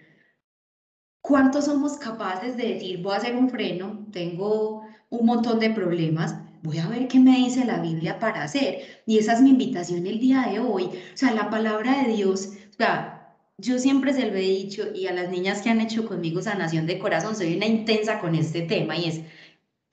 ¿Cuánto 1.20 1.62
somos 1.62 1.96
capaces 1.96 2.56
de 2.56 2.74
decir, 2.74 3.02
voy 3.02 3.14
a 3.14 3.16
hacer 3.16 3.34
un 3.34 3.48
freno, 3.48 4.06
tengo 4.12 4.82
un 5.08 5.26
montón 5.26 5.58
de 5.58 5.70
problemas, 5.70 6.36
voy 6.64 6.78
a 6.78 6.88
ver 6.88 7.08
qué 7.08 7.20
me 7.20 7.36
dice 7.36 7.64
la 7.64 7.78
Biblia 7.78 8.18
para 8.18 8.42
hacer? 8.42 9.02
Y 9.06 9.18
esa 9.18 9.34
es 9.34 9.42
mi 9.42 9.50
invitación 9.50 10.06
el 10.06 10.18
día 10.18 10.48
de 10.50 10.58
hoy. 10.58 10.84
O 10.86 11.16
sea, 11.16 11.32
la 11.32 11.50
palabra 11.50 12.02
de 12.02 12.14
Dios, 12.14 12.52
o 12.70 12.76
sea, 12.78 13.36
yo 13.58 13.78
siempre 13.78 14.14
se 14.14 14.30
lo 14.30 14.36
he 14.36 14.40
dicho 14.40 14.84
y 14.94 15.06
a 15.06 15.12
las 15.12 15.30
niñas 15.30 15.60
que 15.60 15.68
han 15.68 15.82
hecho 15.82 16.08
conmigo 16.08 16.40
sanación 16.42 16.86
de 16.86 16.98
corazón, 16.98 17.36
soy 17.36 17.54
una 17.56 17.66
intensa 17.66 18.18
con 18.18 18.34
este 18.34 18.62
tema 18.62 18.96
y 18.96 19.04
es, 19.04 19.20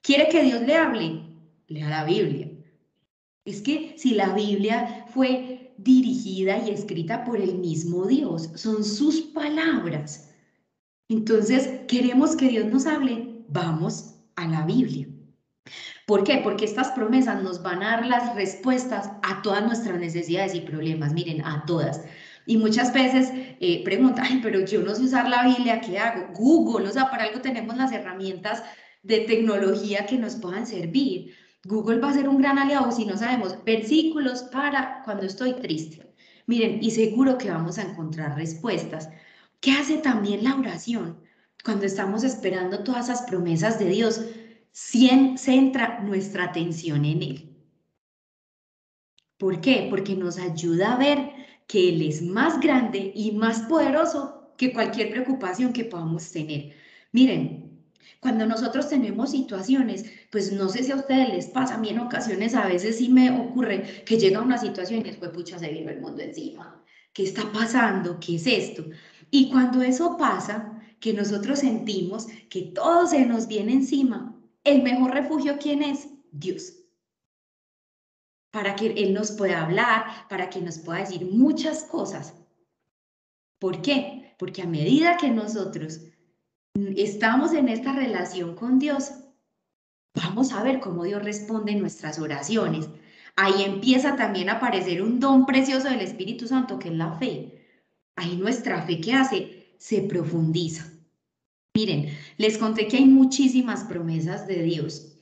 ¿quiere 0.02 0.30
que 0.30 0.44
Dios 0.44 0.62
le 0.62 0.76
hable? 0.76 1.22
Lea 1.68 1.90
la 1.90 2.06
Biblia. 2.06 2.50
Es 3.44 3.62
que 3.62 3.96
si 3.98 4.12
la 4.12 4.34
Biblia 4.34 5.06
fue 5.10 5.74
dirigida 5.78 6.58
y 6.66 6.72
escrita 6.72 7.26
por 7.26 7.40
el 7.42 7.56
mismo 7.56 8.06
Dios, 8.08 8.50
son 8.56 8.86
sus 8.86 9.20
palabras. 9.22 10.30
Entonces, 11.10 11.82
queremos 11.90 12.38
que 12.38 12.48
Dios 12.48 12.68
nos 12.68 12.86
hable, 12.86 13.44
vamos 13.50 14.16
a 14.38 14.48
la 14.48 14.66
Biblia. 14.66 15.08
¿Por 16.12 16.26
qué? 16.26 16.42
Porque 16.44 16.66
estas 16.66 16.92
promesas 16.92 17.42
nos 17.42 17.64
van 17.64 17.82
a 17.82 17.92
dar 17.92 18.06
las 18.06 18.36
respuestas 18.36 19.12
a 19.24 19.42
todas 19.42 19.66
nuestras 19.66 19.98
necesidades 19.98 20.54
y 20.54 20.60
problemas, 20.60 21.14
miren, 21.14 21.42
a 21.46 21.64
todas. 21.66 22.02
Y 22.46 22.58
muchas 22.58 22.94
veces 22.94 23.30
eh, 23.32 23.82
preguntan, 23.86 24.26
ay, 24.30 24.42
pero 24.44 24.60
yo 24.66 24.82
no 24.82 24.94
sé 24.94 25.04
usar 25.04 25.30
la 25.30 25.46
Biblia, 25.46 25.80
¿qué 25.80 25.98
hago? 26.00 26.28
Google, 26.34 26.90
o 26.90 26.92
sea, 26.92 27.10
para 27.10 27.24
algo 27.24 27.40
tenemos 27.40 27.78
las 27.78 27.94
herramientas 27.94 28.62
de 29.04 29.20
tecnología 29.20 30.06
que 30.06 30.18
nos 30.18 30.36
puedan 30.36 30.68
servir. 30.68 31.34
Google 31.64 32.02
va 32.02 32.10
a 32.10 32.14
ser 32.14 32.28
un 32.28 32.40
gran 32.40 32.60
aliado 32.60 32.92
si 32.92 33.06
no 33.06 33.16
sabemos 33.16 33.64
versículos 33.64 34.44
para 34.52 35.04
cuando 35.06 35.26
estoy 35.26 35.54
triste. 35.54 36.14
Miren, 36.46 36.84
y 36.84 36.92
seguro 36.92 37.38
que 37.38 37.52
vamos 37.52 37.78
a 37.78 37.84
encontrar 37.84 38.36
respuestas. 38.36 39.08
¿Qué 39.62 39.72
hace 39.72 40.00
también 40.00 40.44
la 40.44 40.58
oración? 40.58 41.22
Cuando 41.64 41.86
estamos 41.86 42.26
esperando 42.26 42.84
todas 42.84 43.06
esas 43.06 43.22
promesas 43.22 43.80
de 43.80 43.86
Dios, 43.86 44.26
centra 44.72 46.00
nuestra 46.02 46.46
atención 46.46 47.06
en 47.06 47.24
Él. 47.24 47.58
¿Por 49.38 49.60
qué? 49.60 49.88
Porque 49.90 50.16
nos 50.16 50.38
ayuda 50.38 50.94
a 50.94 50.98
ver 50.98 51.32
que 51.68 51.90
Él 51.90 52.02
es 52.04 52.22
más 52.22 52.60
grande 52.60 53.12
y 53.16 53.32
más 53.32 53.62
poderoso 53.64 54.54
que 54.58 54.74
cualquier 54.74 55.12
preocupación 55.12 55.74
que 55.74 55.86
podamos 55.86 56.32
tener. 56.32 56.74
Miren, 57.12 57.72
cuando 58.20 58.46
nosotros 58.46 58.88
tenemos 58.88 59.32
situaciones, 59.32 60.06
pues 60.32 60.52
no 60.54 60.70
sé 60.70 60.84
si 60.84 60.92
a 60.92 60.96
ustedes 60.96 61.30
les 61.30 61.48
pasa, 61.48 61.76
a 61.76 61.78
mí 61.80 61.90
en 61.90 62.00
ocasiones 62.00 62.54
a 62.54 62.68
veces 62.68 62.98
sí 62.98 63.10
me 63.10 63.32
ocurre 63.32 64.04
que 64.06 64.18
llega 64.18 64.42
una 64.42 64.60
situación 64.60 65.00
y 65.00 65.04
después, 65.04 65.32
pucha, 65.32 65.58
se 65.58 65.70
vive 65.70 65.94
el 65.94 66.02
mundo 66.02 66.22
encima. 66.22 66.84
¿Qué 67.14 67.24
está 67.24 67.52
pasando? 67.52 68.20
¿Qué 68.20 68.36
es 68.36 68.46
esto? 68.46 68.86
Y 69.32 69.50
cuando 69.50 69.82
eso 69.82 70.18
pasa, 70.18 70.80
que 71.00 71.14
nosotros 71.14 71.60
sentimos 71.60 72.28
que 72.48 72.62
todo 72.76 73.08
se 73.08 73.26
nos 73.26 73.48
viene 73.48 73.74
encima, 73.74 74.41
el 74.64 74.84
mejor 74.84 75.12
refugio, 75.12 75.58
¿quién 75.60 75.82
es? 75.84 76.10
Dios. 76.32 76.74
Para 78.52 78.76
que 78.76 78.88
Él 78.88 79.14
nos 79.14 79.32
pueda 79.32 79.64
hablar, 79.64 80.28
para 80.30 80.50
que 80.50 80.62
nos 80.62 80.80
pueda 80.80 81.00
decir 81.00 81.26
muchas 81.26 81.84
cosas. 81.84 82.36
¿Por 83.60 83.82
qué? 83.82 84.36
Porque 84.38 84.62
a 84.62 84.68
medida 84.68 85.18
que 85.18 85.30
nosotros 85.30 86.02
estamos 86.96 87.54
en 87.54 87.70
esta 87.70 87.94
relación 87.94 88.56
con 88.56 88.80
Dios, 88.80 89.12
vamos 90.16 90.52
a 90.52 90.64
ver 90.64 90.80
cómo 90.80 91.04
Dios 91.04 91.24
responde 91.24 91.72
en 91.72 91.82
nuestras 91.82 92.20
oraciones. 92.20 92.90
Ahí 93.36 93.64
empieza 93.64 94.16
también 94.16 94.50
a 94.50 94.54
aparecer 94.54 95.02
un 95.02 95.20
don 95.20 95.46
precioso 95.46 95.90
del 95.90 96.02
Espíritu 96.02 96.48
Santo, 96.48 96.80
que 96.80 96.90
es 96.90 96.96
la 96.96 97.14
fe 97.14 97.62
ahí 98.16 98.36
nuestra 98.36 98.82
fe 98.84 99.02
que 99.02 99.14
hace 99.14 99.76
se 99.78 100.02
profundiza. 100.02 100.91
Miren, 101.74 102.10
les 102.38 102.58
conté 102.58 102.88
que 102.88 102.98
hay 102.98 103.06
muchísimas 103.06 103.86
promesas 103.86 104.46
de 104.46 104.62
Dios 104.62 105.18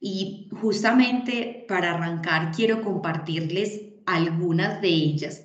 y 0.00 0.48
justamente 0.50 1.64
para 1.68 1.94
arrancar 1.94 2.50
quiero 2.50 2.82
compartirles 2.82 3.82
algunas 4.04 4.80
de 4.82 4.88
ellas. 4.88 5.44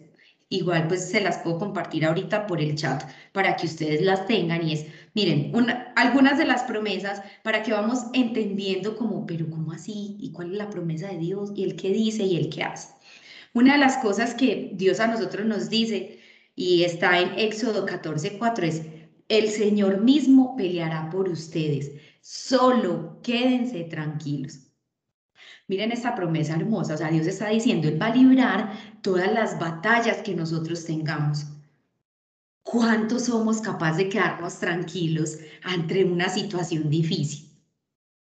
Igual 0.49 0.87
pues 0.87 1.09
se 1.11 1.21
las 1.21 1.37
puedo 1.39 1.59
compartir 1.59 2.05
ahorita 2.05 2.47
por 2.47 2.59
el 2.59 2.73
chat 2.73 3.03
para 3.33 3.55
que 3.55 3.67
ustedes 3.67 4.01
las 4.01 4.25
tengan 4.25 4.67
y 4.67 4.73
es, 4.73 4.87
miren, 5.13 5.51
algunas 5.95 6.39
de 6.39 6.45
las 6.45 6.63
promesas 6.63 7.21
para 7.43 7.61
que 7.61 7.73
vamos 7.73 8.05
entendiendo 8.13 8.95
como, 8.95 9.27
pero 9.27 9.49
¿cómo 9.51 9.73
así? 9.73 10.15
¿Y 10.19 10.31
cuál 10.31 10.53
es 10.53 10.57
la 10.57 10.71
promesa 10.71 11.09
de 11.09 11.19
Dios? 11.19 11.51
¿Y 11.55 11.65
el 11.65 11.75
qué 11.75 11.91
dice 11.91 12.23
y 12.23 12.37
el 12.37 12.49
qué 12.49 12.63
hace? 12.63 12.95
Una 13.53 13.73
de 13.73 13.79
las 13.79 13.97
cosas 13.97 14.33
que 14.33 14.71
Dios 14.73 14.99
a 15.01 15.07
nosotros 15.07 15.45
nos 15.45 15.69
dice 15.69 16.19
y 16.55 16.83
está 16.83 17.19
en 17.19 17.37
Éxodo 17.37 17.85
14:4, 17.85 18.63
es, 18.63 18.81
el 19.27 19.49
Señor 19.49 20.01
mismo 20.01 20.55
peleará 20.55 21.09
por 21.09 21.27
ustedes, 21.29 21.91
solo 22.21 23.19
quédense 23.21 23.83
tranquilos. 23.85 24.59
Miren 25.67 25.91
esta 25.91 26.15
promesa 26.15 26.55
hermosa, 26.55 26.93
o 26.93 26.97
sea, 26.97 27.09
Dios 27.09 27.27
está 27.27 27.49
diciendo, 27.49 27.89
Él 27.89 28.01
va 28.01 28.07
a 28.07 28.15
librar 28.15 28.71
todas 29.01 29.31
las 29.33 29.59
batallas 29.59 30.21
que 30.21 30.33
nosotros 30.33 30.85
tengamos. 30.85 31.45
¿Cuántos 32.63 33.25
somos 33.25 33.61
capaces 33.61 33.97
de 33.97 34.09
quedarnos 34.09 34.59
tranquilos 34.59 35.37
ante 35.63 36.05
una 36.05 36.29
situación 36.29 36.89
difícil? 36.89 37.49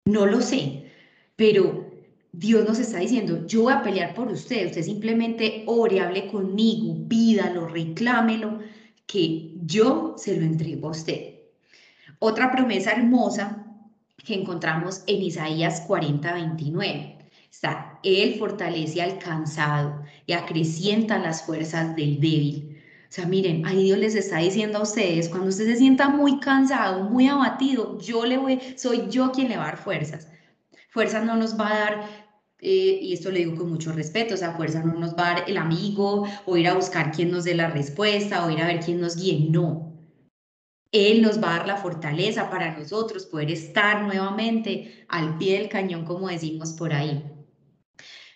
No 0.05 0.27
lo 0.27 0.41
sé, 0.41 0.91
pero 1.37 1.89
Dios 2.33 2.67
nos 2.67 2.79
está 2.79 2.99
diciendo, 2.99 3.47
yo 3.47 3.63
voy 3.63 3.73
a 3.73 3.83
pelear 3.83 4.15
por 4.15 4.29
usted, 4.29 4.67
usted 4.67 4.83
simplemente 4.83 5.65
ore, 5.67 6.01
hable 6.01 6.29
conmigo, 6.29 7.09
pídalo, 7.09 7.69
reclámelo, 7.69 8.61
que 9.09 9.55
yo 9.65 10.15
se 10.17 10.37
lo 10.37 10.43
entrego 10.43 10.89
a 10.89 10.93
usted. 10.93 11.35
Otra 12.21 12.53
promesa 12.53 12.93
hermosa 12.93 13.65
que 14.25 14.35
encontramos 14.35 15.03
en 15.07 15.23
Isaías 15.23 15.81
40, 15.87 16.33
29. 16.33 17.19
Está, 17.51 17.99
Él 18.03 18.37
fortalece 18.39 19.01
al 19.01 19.19
cansado 19.19 20.03
y 20.27 20.35
acrecienta 20.35 21.19
las 21.19 21.43
fuerzas 21.43 21.97
del 21.97 22.21
débil. 22.21 22.77
O 23.09 23.11
sea, 23.11 23.25
miren, 23.25 23.65
ahí 23.65 23.85
Dios 23.85 23.99
les 23.99 24.15
está 24.15 24.39
diciendo 24.39 24.79
a 24.79 24.83
ustedes, 24.83 25.31
cuando 25.31 25.49
usted 25.49 25.65
se 25.65 25.77
sienta 25.77 26.11
muy 26.11 26.39
cansado, 26.41 27.05
muy 27.05 27.27
abatido, 27.27 27.99
yo 27.99 28.27
le 28.27 28.37
voy, 28.37 28.61
soy 28.77 29.09
yo 29.09 29.33
quien 29.33 29.49
le 29.49 29.57
va 29.57 29.63
a 29.63 29.67
dar 29.69 29.79
fuerzas. 29.79 30.29
Fuerzas 30.91 31.25
no 31.25 31.35
nos 31.37 31.59
va 31.59 31.69
a 31.69 31.79
dar 31.79 32.28
eh, 32.61 32.99
y 33.03 33.13
esto 33.13 33.31
le 33.31 33.41
digo 33.41 33.55
con 33.55 33.71
mucho 33.71 33.93
respeto, 33.93 34.35
o 34.35 34.37
sea, 34.37 34.53
fuerza 34.53 34.83
no 34.83 34.95
nos 34.95 35.15
va 35.15 35.31
a 35.31 35.35
dar 35.35 35.45
el 35.49 35.57
amigo 35.59 36.27
o 36.45 36.57
ir 36.57 36.69
a 36.69 36.75
buscar 36.75 37.13
quién 37.13 37.31
nos 37.31 37.45
dé 37.45 37.55
la 37.55 37.71
respuesta 37.71 38.45
o 38.45 38.51
ir 38.51 38.61
a 38.61 38.67
ver 38.67 38.81
quién 38.81 39.01
nos 39.01 39.17
guíe, 39.17 39.49
no. 39.51 39.89
Él 40.91 41.23
nos 41.23 41.43
va 41.43 41.55
a 41.55 41.59
dar 41.59 41.67
la 41.69 41.77
fortaleza 41.77 42.51
para 42.51 42.77
nosotros 42.77 43.27
poder 43.27 43.51
estar 43.51 44.03
nuevamente 44.03 45.05
al 45.09 45.39
pie 45.39 45.59
del 45.59 45.69
cañón, 45.69 46.05
como 46.05 46.29
decimos 46.29 46.73
por 46.73 46.93
ahí. 46.93 47.23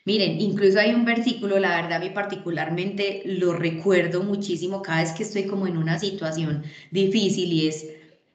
Miren, 0.04 0.40
incluso 0.40 0.78
hay 0.78 0.94
un 0.94 1.04
versículo, 1.04 1.58
la 1.58 1.76
verdad, 1.76 1.94
a 1.94 2.00
mí 2.00 2.10
particularmente 2.10 3.22
lo 3.24 3.52
recuerdo 3.54 4.22
muchísimo 4.22 4.82
cada 4.82 5.02
vez 5.02 5.12
que 5.12 5.22
estoy 5.22 5.46
como 5.46 5.66
en 5.66 5.76
una 5.76 5.98
situación 5.98 6.64
difícil 6.90 7.52
y 7.52 7.68
es, 7.68 7.86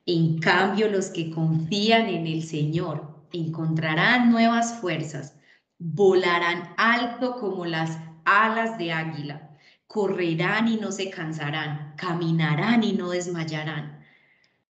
en 0.06 0.39
cambio, 0.39 0.89
los 0.89 1.08
que 1.10 1.29
confían 1.29 2.08
en 2.08 2.25
el 2.27 2.44
Señor 2.44 3.17
encontrarán 3.34 4.32
nuevas 4.32 4.79
fuerzas 4.79 5.37
volarán 5.80 6.74
alto 6.78 7.38
como 7.40 7.66
las 7.66 8.00
alas 8.26 8.78
de 8.78 8.92
águila, 8.92 9.58
correrán 9.88 10.68
y 10.68 10.78
no 10.78 10.92
se 10.92 11.10
cansarán, 11.10 11.94
caminarán 11.98 12.84
y 12.84 12.94
no 12.94 13.10
desmayarán. 13.10 14.06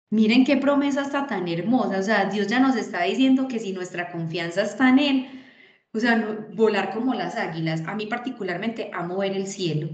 Miren 0.09 0.45
qué 0.45 0.57
promesa 0.57 1.01
está 1.01 1.27
tan 1.27 1.47
hermosa. 1.47 1.99
O 1.99 2.03
sea, 2.03 2.25
Dios 2.25 2.47
ya 2.47 2.59
nos 2.59 2.75
está 2.75 3.03
diciendo 3.03 3.47
que 3.47 3.59
si 3.59 3.73
nuestra 3.73 4.11
confianza 4.11 4.61
está 4.61 4.89
en 4.89 4.99
Él, 4.99 5.29
o 5.93 5.99
sea, 5.99 6.47
volar 6.53 6.93
como 6.93 7.13
las 7.13 7.35
águilas. 7.35 7.83
A 7.87 7.95
mí 7.95 8.05
particularmente 8.05 8.89
amo 8.93 9.17
ver 9.17 9.33
el 9.33 9.47
cielo. 9.47 9.89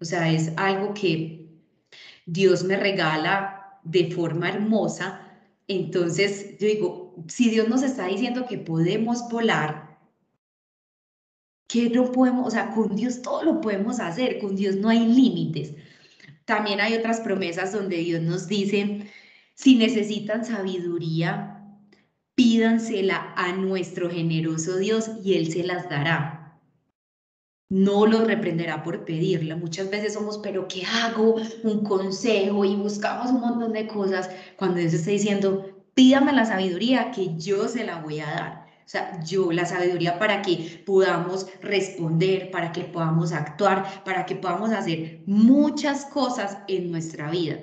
O 0.00 0.04
sea, 0.04 0.30
es 0.30 0.52
algo 0.56 0.94
que 0.94 1.48
Dios 2.26 2.64
me 2.64 2.76
regala 2.76 3.80
de 3.82 4.10
forma 4.10 4.48
hermosa. 4.50 5.20
Entonces, 5.68 6.58
yo 6.58 6.66
digo, 6.68 7.14
si 7.28 7.50
Dios 7.50 7.68
nos 7.68 7.82
está 7.82 8.06
diciendo 8.06 8.46
que 8.46 8.58
podemos 8.58 9.28
volar, 9.30 9.85
que 11.76 11.90
no 11.90 12.10
podemos, 12.10 12.46
o 12.46 12.50
sea, 12.50 12.70
con 12.70 12.96
Dios 12.96 13.20
todo 13.20 13.42
lo 13.44 13.60
podemos 13.60 14.00
hacer, 14.00 14.38
con 14.38 14.56
Dios 14.56 14.76
no 14.76 14.88
hay 14.88 15.06
límites. 15.06 15.74
También 16.46 16.80
hay 16.80 16.94
otras 16.94 17.20
promesas 17.20 17.72
donde 17.72 17.98
Dios 17.98 18.22
nos 18.22 18.48
dice, 18.48 19.10
si 19.54 19.76
necesitan 19.76 20.44
sabiduría, 20.44 21.62
pídansela 22.34 23.34
a 23.36 23.52
nuestro 23.52 24.08
generoso 24.10 24.78
Dios 24.78 25.10
y 25.22 25.34
Él 25.34 25.52
se 25.52 25.64
las 25.64 25.88
dará. 25.90 26.58
No 27.68 28.06
los 28.06 28.26
reprenderá 28.26 28.82
por 28.82 29.04
pedirla. 29.04 29.56
Muchas 29.56 29.90
veces 29.90 30.14
somos, 30.14 30.38
pero 30.38 30.68
¿qué 30.68 30.84
hago? 30.86 31.34
Un 31.62 31.84
consejo 31.84 32.64
y 32.64 32.76
buscamos 32.76 33.30
un 33.30 33.40
montón 33.40 33.72
de 33.74 33.86
cosas 33.86 34.30
cuando 34.56 34.78
Dios 34.78 34.94
está 34.94 35.10
diciendo, 35.10 35.84
pídame 35.94 36.32
la 36.32 36.46
sabiduría 36.46 37.10
que 37.10 37.36
yo 37.36 37.68
se 37.68 37.84
la 37.84 38.00
voy 38.00 38.20
a 38.20 38.26
dar. 38.26 38.65
O 38.86 38.88
sea, 38.88 39.20
yo 39.24 39.50
la 39.50 39.66
sabiduría 39.66 40.16
para 40.16 40.42
que 40.42 40.80
podamos 40.86 41.48
responder, 41.60 42.52
para 42.52 42.70
que 42.70 42.84
podamos 42.84 43.32
actuar, 43.32 44.04
para 44.04 44.24
que 44.24 44.36
podamos 44.36 44.70
hacer 44.70 45.22
muchas 45.26 46.04
cosas 46.04 46.58
en 46.68 46.92
nuestra 46.92 47.28
vida. 47.28 47.58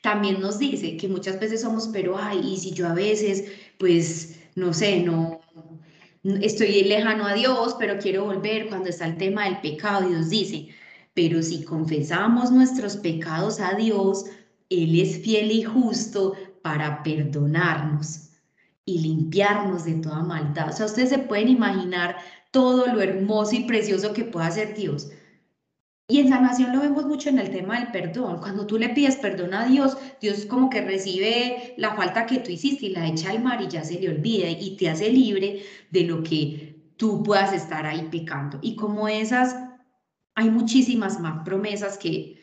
También 0.00 0.40
nos 0.40 0.58
dice 0.58 0.96
que 0.96 1.06
muchas 1.06 1.38
veces 1.38 1.60
somos, 1.60 1.88
pero 1.88 2.16
ay, 2.18 2.40
y 2.54 2.56
si 2.56 2.70
yo 2.72 2.88
a 2.88 2.94
veces, 2.94 3.44
pues, 3.78 4.40
no 4.54 4.72
sé, 4.72 5.02
no, 5.02 5.42
estoy 6.40 6.82
lejano 6.84 7.26
a 7.26 7.34
Dios, 7.34 7.76
pero 7.78 7.98
quiero 7.98 8.24
volver 8.24 8.68
cuando 8.68 8.88
está 8.88 9.04
el 9.04 9.18
tema 9.18 9.44
del 9.44 9.60
pecado, 9.60 10.08
Dios 10.08 10.30
dice, 10.30 10.68
pero 11.12 11.42
si 11.42 11.62
confesamos 11.62 12.50
nuestros 12.50 12.96
pecados 12.96 13.60
a 13.60 13.74
Dios, 13.74 14.24
Él 14.70 14.98
es 14.98 15.18
fiel 15.22 15.50
y 15.50 15.62
justo 15.62 16.32
para 16.62 17.02
perdonarnos 17.02 18.25
y 18.86 19.00
limpiarnos 19.00 19.84
de 19.84 19.94
toda 19.94 20.22
maldad. 20.22 20.70
O 20.70 20.72
sea, 20.72 20.86
ustedes 20.86 21.10
se 21.10 21.18
pueden 21.18 21.48
imaginar 21.48 22.16
todo 22.52 22.86
lo 22.86 23.02
hermoso 23.02 23.54
y 23.56 23.64
precioso 23.64 24.14
que 24.14 24.24
puede 24.24 24.46
hacer 24.46 24.74
Dios. 24.74 25.10
Y 26.08 26.20
en 26.20 26.28
sanación 26.28 26.72
lo 26.72 26.80
vemos 26.80 27.04
mucho 27.04 27.28
en 27.28 27.40
el 27.40 27.50
tema 27.50 27.80
del 27.80 27.90
perdón. 27.90 28.38
Cuando 28.38 28.64
tú 28.64 28.78
le 28.78 28.90
pides 28.90 29.16
perdón 29.16 29.54
a 29.54 29.66
Dios, 29.66 29.96
Dios 30.20 30.46
como 30.46 30.70
que 30.70 30.82
recibe 30.82 31.74
la 31.76 31.96
falta 31.96 32.26
que 32.26 32.38
tú 32.38 32.52
hiciste 32.52 32.86
y 32.86 32.90
la 32.90 33.08
echa 33.08 33.30
al 33.30 33.42
mar 33.42 33.60
y 33.60 33.66
ya 33.66 33.82
se 33.84 33.98
le 33.98 34.08
olvida 34.08 34.48
y 34.48 34.76
te 34.76 34.88
hace 34.88 35.10
libre 35.10 35.64
de 35.90 36.02
lo 36.04 36.22
que 36.22 36.92
tú 36.96 37.24
puedas 37.24 37.52
estar 37.52 37.86
ahí 37.86 38.06
pecando. 38.08 38.60
Y 38.62 38.76
como 38.76 39.08
esas, 39.08 39.56
hay 40.36 40.48
muchísimas 40.48 41.18
más 41.18 41.44
promesas 41.44 41.98
que 41.98 42.40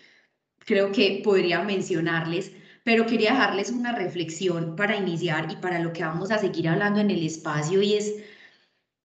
creo 0.66 0.92
que 0.92 1.22
podría 1.24 1.64
mencionarles 1.64 2.52
pero 2.84 3.06
quería 3.06 3.32
dejarles 3.32 3.72
una 3.72 3.94
reflexión 3.94 4.76
para 4.76 4.98
iniciar 4.98 5.52
y 5.52 5.56
para 5.56 5.80
lo 5.80 5.94
que 5.94 6.04
vamos 6.04 6.32
a 6.32 6.38
seguir 6.38 6.68
hablando 6.68 7.00
en 7.00 7.12
el 7.12 7.26
espacio 7.26 7.82
y 7.82 7.94
es, 7.94 8.14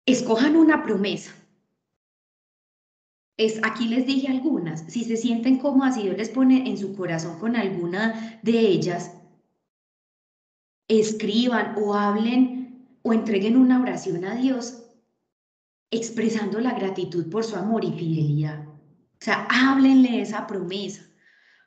escojan 0.07 0.57
una 0.57 0.83
promesa. 0.83 1.33
Es, 3.37 3.61
aquí 3.63 3.89
les 3.89 4.07
dije 4.07 4.29
algunas, 4.29 4.81
si 4.93 5.05
se 5.05 5.17
sienten 5.17 5.59
cómodas 5.59 5.97
y 5.97 6.03
Dios 6.03 6.17
les 6.17 6.29
pone 6.29 6.69
en 6.69 6.77
su 6.77 6.95
corazón 6.95 7.39
con 7.39 7.57
alguna 7.57 8.39
de 8.43 8.59
ellas, 8.59 9.15
escriban 10.89 11.77
o 11.79 11.95
hablen 11.95 12.99
o 13.03 13.13
entreguen 13.13 13.57
una 13.57 13.81
oración 13.81 14.25
a 14.25 14.35
Dios 14.35 14.85
expresando 15.93 16.61
la 16.61 16.75
gratitud 16.75 17.31
por 17.31 17.45
su 17.45 17.57
amor 17.57 17.85
y 17.85 17.93
fidelidad. 17.93 18.67
O 18.67 19.25
sea, 19.25 19.47
háblenle 19.49 20.21
esa 20.21 20.47
promesa 20.47 21.10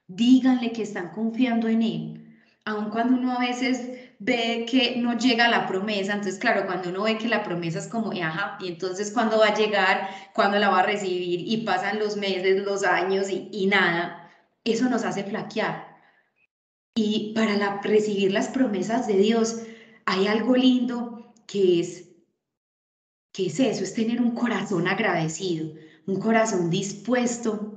díganle 0.08 0.72
que 0.72 0.84
están 0.84 1.10
confiando 1.12 1.68
en 1.68 1.82
Él. 1.82 2.40
Aun 2.66 2.90
cuando 2.90 3.18
uno 3.18 3.34
a 3.34 3.40
veces 3.40 3.92
ve 4.20 4.66
que 4.70 4.96
no 4.98 5.18
llega 5.18 5.50
la 5.50 5.68
promesa, 5.68 6.14
entonces 6.14 6.40
claro, 6.40 6.66
cuando 6.66 6.90
uno 6.90 7.04
ve 7.04 7.18
que 7.18 7.28
la 7.28 7.44
promesa 7.44 7.80
es 7.80 7.88
como, 7.88 8.12
ajá, 8.12 8.58
y 8.62 8.70
entonces 8.70 9.12
cuándo 9.12 9.40
va 9.40 9.48
a 9.48 9.56
llegar, 9.56 10.10
cuándo 10.34 10.58
la 10.60 10.70
va 10.70 10.80
a 10.80 10.86
recibir, 10.86 11.42
y 11.46 11.58
pasan 11.66 12.00
los 12.00 12.16
meses, 12.16 12.64
los 12.64 12.84
años 12.84 13.30
y, 13.30 13.50
y 13.52 13.68
nada, 13.68 14.32
eso 14.64 14.90
nos 14.90 15.04
hace 15.04 15.24
flaquear. 15.24 15.94
Y 16.96 17.34
para 17.36 17.82
recibir 17.82 18.32
las 18.32 18.50
promesas 18.50 19.08
de 19.08 19.18
Dios 19.18 19.64
hay 20.06 20.28
algo 20.28 20.56
lindo 20.56 21.34
que 21.48 21.80
es, 21.80 22.10
que 23.34 23.48
es 23.48 23.60
eso, 23.60 23.84
es 23.84 23.94
tener 23.94 24.22
un 24.22 24.36
corazón 24.36 24.88
agradecido, 24.88 25.74
un 26.06 26.20
corazón 26.20 26.70
dispuesto 26.70 27.73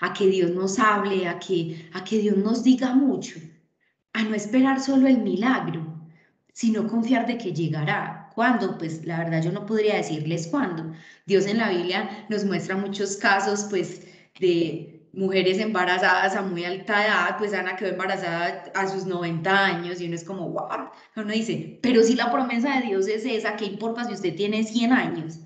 a 0.00 0.12
que 0.12 0.26
Dios 0.26 0.50
nos 0.50 0.78
hable, 0.78 1.26
a 1.28 1.38
que, 1.38 1.88
a 1.92 2.04
que 2.04 2.18
Dios 2.18 2.36
nos 2.36 2.62
diga 2.64 2.94
mucho, 2.94 3.38
a 4.12 4.22
no 4.22 4.34
esperar 4.34 4.80
solo 4.80 5.06
el 5.06 5.18
milagro, 5.18 5.86
sino 6.52 6.86
confiar 6.86 7.26
de 7.26 7.38
que 7.38 7.52
llegará. 7.52 8.30
¿Cuándo? 8.34 8.78
Pues 8.78 9.04
la 9.04 9.18
verdad 9.18 9.42
yo 9.42 9.52
no 9.52 9.66
podría 9.66 9.96
decirles 9.96 10.48
cuándo. 10.48 10.92
Dios 11.26 11.46
en 11.46 11.58
la 11.58 11.70
Biblia 11.70 12.26
nos 12.28 12.44
muestra 12.44 12.76
muchos 12.76 13.16
casos 13.16 13.66
pues 13.68 14.06
de 14.40 14.92
mujeres 15.12 15.58
embarazadas 15.58 16.34
a 16.34 16.42
muy 16.42 16.64
alta 16.64 17.04
edad, 17.04 17.36
pues 17.38 17.52
Ana 17.52 17.76
quedó 17.76 17.90
embarazada 17.90 18.72
a 18.74 18.88
sus 18.88 19.04
90 19.04 19.66
años 19.66 20.00
y 20.00 20.06
uno 20.06 20.14
es 20.14 20.24
como, 20.24 20.48
wow, 20.48 20.88
uno 21.16 21.32
dice, 21.32 21.78
pero 21.82 22.02
si 22.02 22.14
la 22.14 22.32
promesa 22.32 22.80
de 22.80 22.86
Dios 22.86 23.08
es 23.08 23.24
esa, 23.26 23.56
¿qué 23.56 23.66
importa 23.66 24.04
si 24.04 24.14
usted 24.14 24.34
tiene 24.34 24.64
100 24.64 24.92
años? 24.92 25.38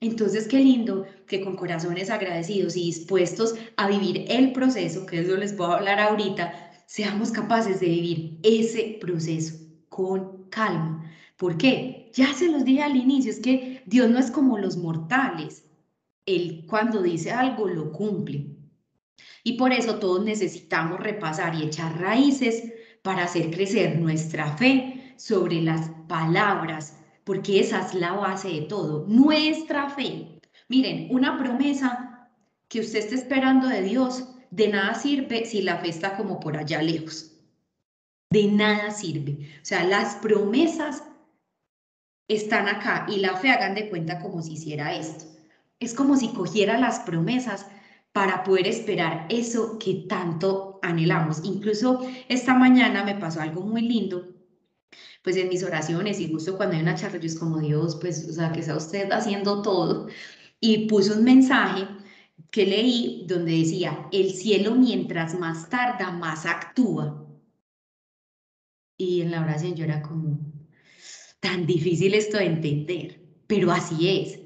Entonces, 0.00 0.48
qué 0.48 0.58
lindo 0.58 1.06
que 1.32 1.40
con 1.40 1.56
corazones 1.56 2.10
agradecidos 2.10 2.76
y 2.76 2.84
dispuestos 2.84 3.54
a 3.78 3.88
vivir 3.88 4.26
el 4.28 4.52
proceso, 4.52 5.06
que 5.06 5.20
eso 5.20 5.34
les 5.38 5.54
puedo 5.54 5.72
hablar 5.72 5.98
ahorita, 5.98 6.52
seamos 6.84 7.30
capaces 7.30 7.80
de 7.80 7.86
vivir 7.86 8.38
ese 8.42 8.98
proceso 9.00 9.54
con 9.88 10.50
calma. 10.50 11.10
¿Por 11.38 11.56
qué? 11.56 12.10
Ya 12.12 12.34
se 12.34 12.50
los 12.50 12.66
dije 12.66 12.82
al 12.82 12.96
inicio, 12.96 13.30
es 13.30 13.40
que 13.40 13.82
Dios 13.86 14.10
no 14.10 14.18
es 14.18 14.30
como 14.30 14.58
los 14.58 14.76
mortales. 14.76 15.64
Él 16.26 16.66
cuando 16.68 17.00
dice 17.00 17.30
algo 17.32 17.66
lo 17.66 17.92
cumple. 17.92 18.44
Y 19.42 19.54
por 19.54 19.72
eso 19.72 19.94
todos 19.94 20.22
necesitamos 20.22 21.00
repasar 21.00 21.54
y 21.54 21.62
echar 21.62 21.98
raíces 21.98 22.62
para 23.00 23.24
hacer 23.24 23.50
crecer 23.50 23.98
nuestra 23.98 24.54
fe 24.58 25.14
sobre 25.16 25.62
las 25.62 25.90
palabras 26.06 26.94
porque 27.24 27.60
esa 27.60 27.80
es 27.80 27.94
la 27.94 28.12
base 28.12 28.48
de 28.48 28.60
todo, 28.62 29.06
nuestra 29.06 29.88
fe. 29.90 30.31
Miren, 30.72 31.08
una 31.10 31.36
promesa 31.36 32.30
que 32.68 32.80
usted 32.80 33.00
esté 33.00 33.16
esperando 33.16 33.68
de 33.68 33.82
Dios, 33.82 34.24
de 34.50 34.68
nada 34.68 34.94
sirve 34.94 35.44
si 35.44 35.60
la 35.60 35.76
fe 35.76 35.90
está 35.90 36.16
como 36.16 36.40
por 36.40 36.56
allá 36.56 36.80
lejos. 36.80 37.30
De 38.30 38.46
nada 38.46 38.90
sirve. 38.90 39.50
O 39.60 39.64
sea, 39.66 39.84
las 39.84 40.14
promesas 40.14 41.04
están 42.26 42.68
acá 42.68 43.04
y 43.06 43.18
la 43.18 43.36
fe 43.36 43.50
hagan 43.50 43.74
de 43.74 43.90
cuenta 43.90 44.18
como 44.20 44.40
si 44.40 44.54
hiciera 44.54 44.94
esto. 44.94 45.26
Es 45.78 45.92
como 45.92 46.16
si 46.16 46.28
cogiera 46.28 46.78
las 46.78 47.00
promesas 47.00 47.66
para 48.12 48.42
poder 48.42 48.66
esperar 48.66 49.26
eso 49.28 49.78
que 49.78 50.06
tanto 50.08 50.78
anhelamos. 50.80 51.42
Incluso 51.44 52.00
esta 52.30 52.54
mañana 52.54 53.04
me 53.04 53.16
pasó 53.16 53.42
algo 53.42 53.60
muy 53.60 53.82
lindo 53.82 54.26
pues 55.22 55.36
en 55.36 55.48
mis 55.48 55.62
oraciones 55.62 56.18
y 56.18 56.32
justo 56.32 56.56
cuando 56.56 56.76
hay 56.76 56.82
una 56.82 56.96
charla, 56.96 57.18
yo 57.18 57.26
es 57.26 57.38
como 57.38 57.58
Dios, 57.60 57.96
pues, 58.00 58.28
o 58.28 58.32
sea, 58.32 58.50
que 58.52 58.62
sea 58.62 58.76
usted 58.76 59.10
haciendo 59.12 59.62
todo. 59.62 60.08
Y 60.64 60.86
puse 60.86 61.12
un 61.12 61.24
mensaje 61.24 61.88
que 62.52 62.64
leí 62.64 63.24
donde 63.26 63.58
decía, 63.58 64.08
el 64.12 64.30
cielo 64.30 64.76
mientras 64.76 65.36
más 65.36 65.68
tarda, 65.68 66.12
más 66.12 66.46
actúa. 66.46 67.26
Y 68.96 69.22
en 69.22 69.32
la 69.32 69.40
oración 69.40 69.74
yo 69.74 69.84
era 69.84 70.02
como, 70.02 70.38
tan 71.40 71.66
difícil 71.66 72.14
esto 72.14 72.38
de 72.38 72.44
entender, 72.44 73.20
pero 73.48 73.72
así 73.72 74.08
es. 74.08 74.38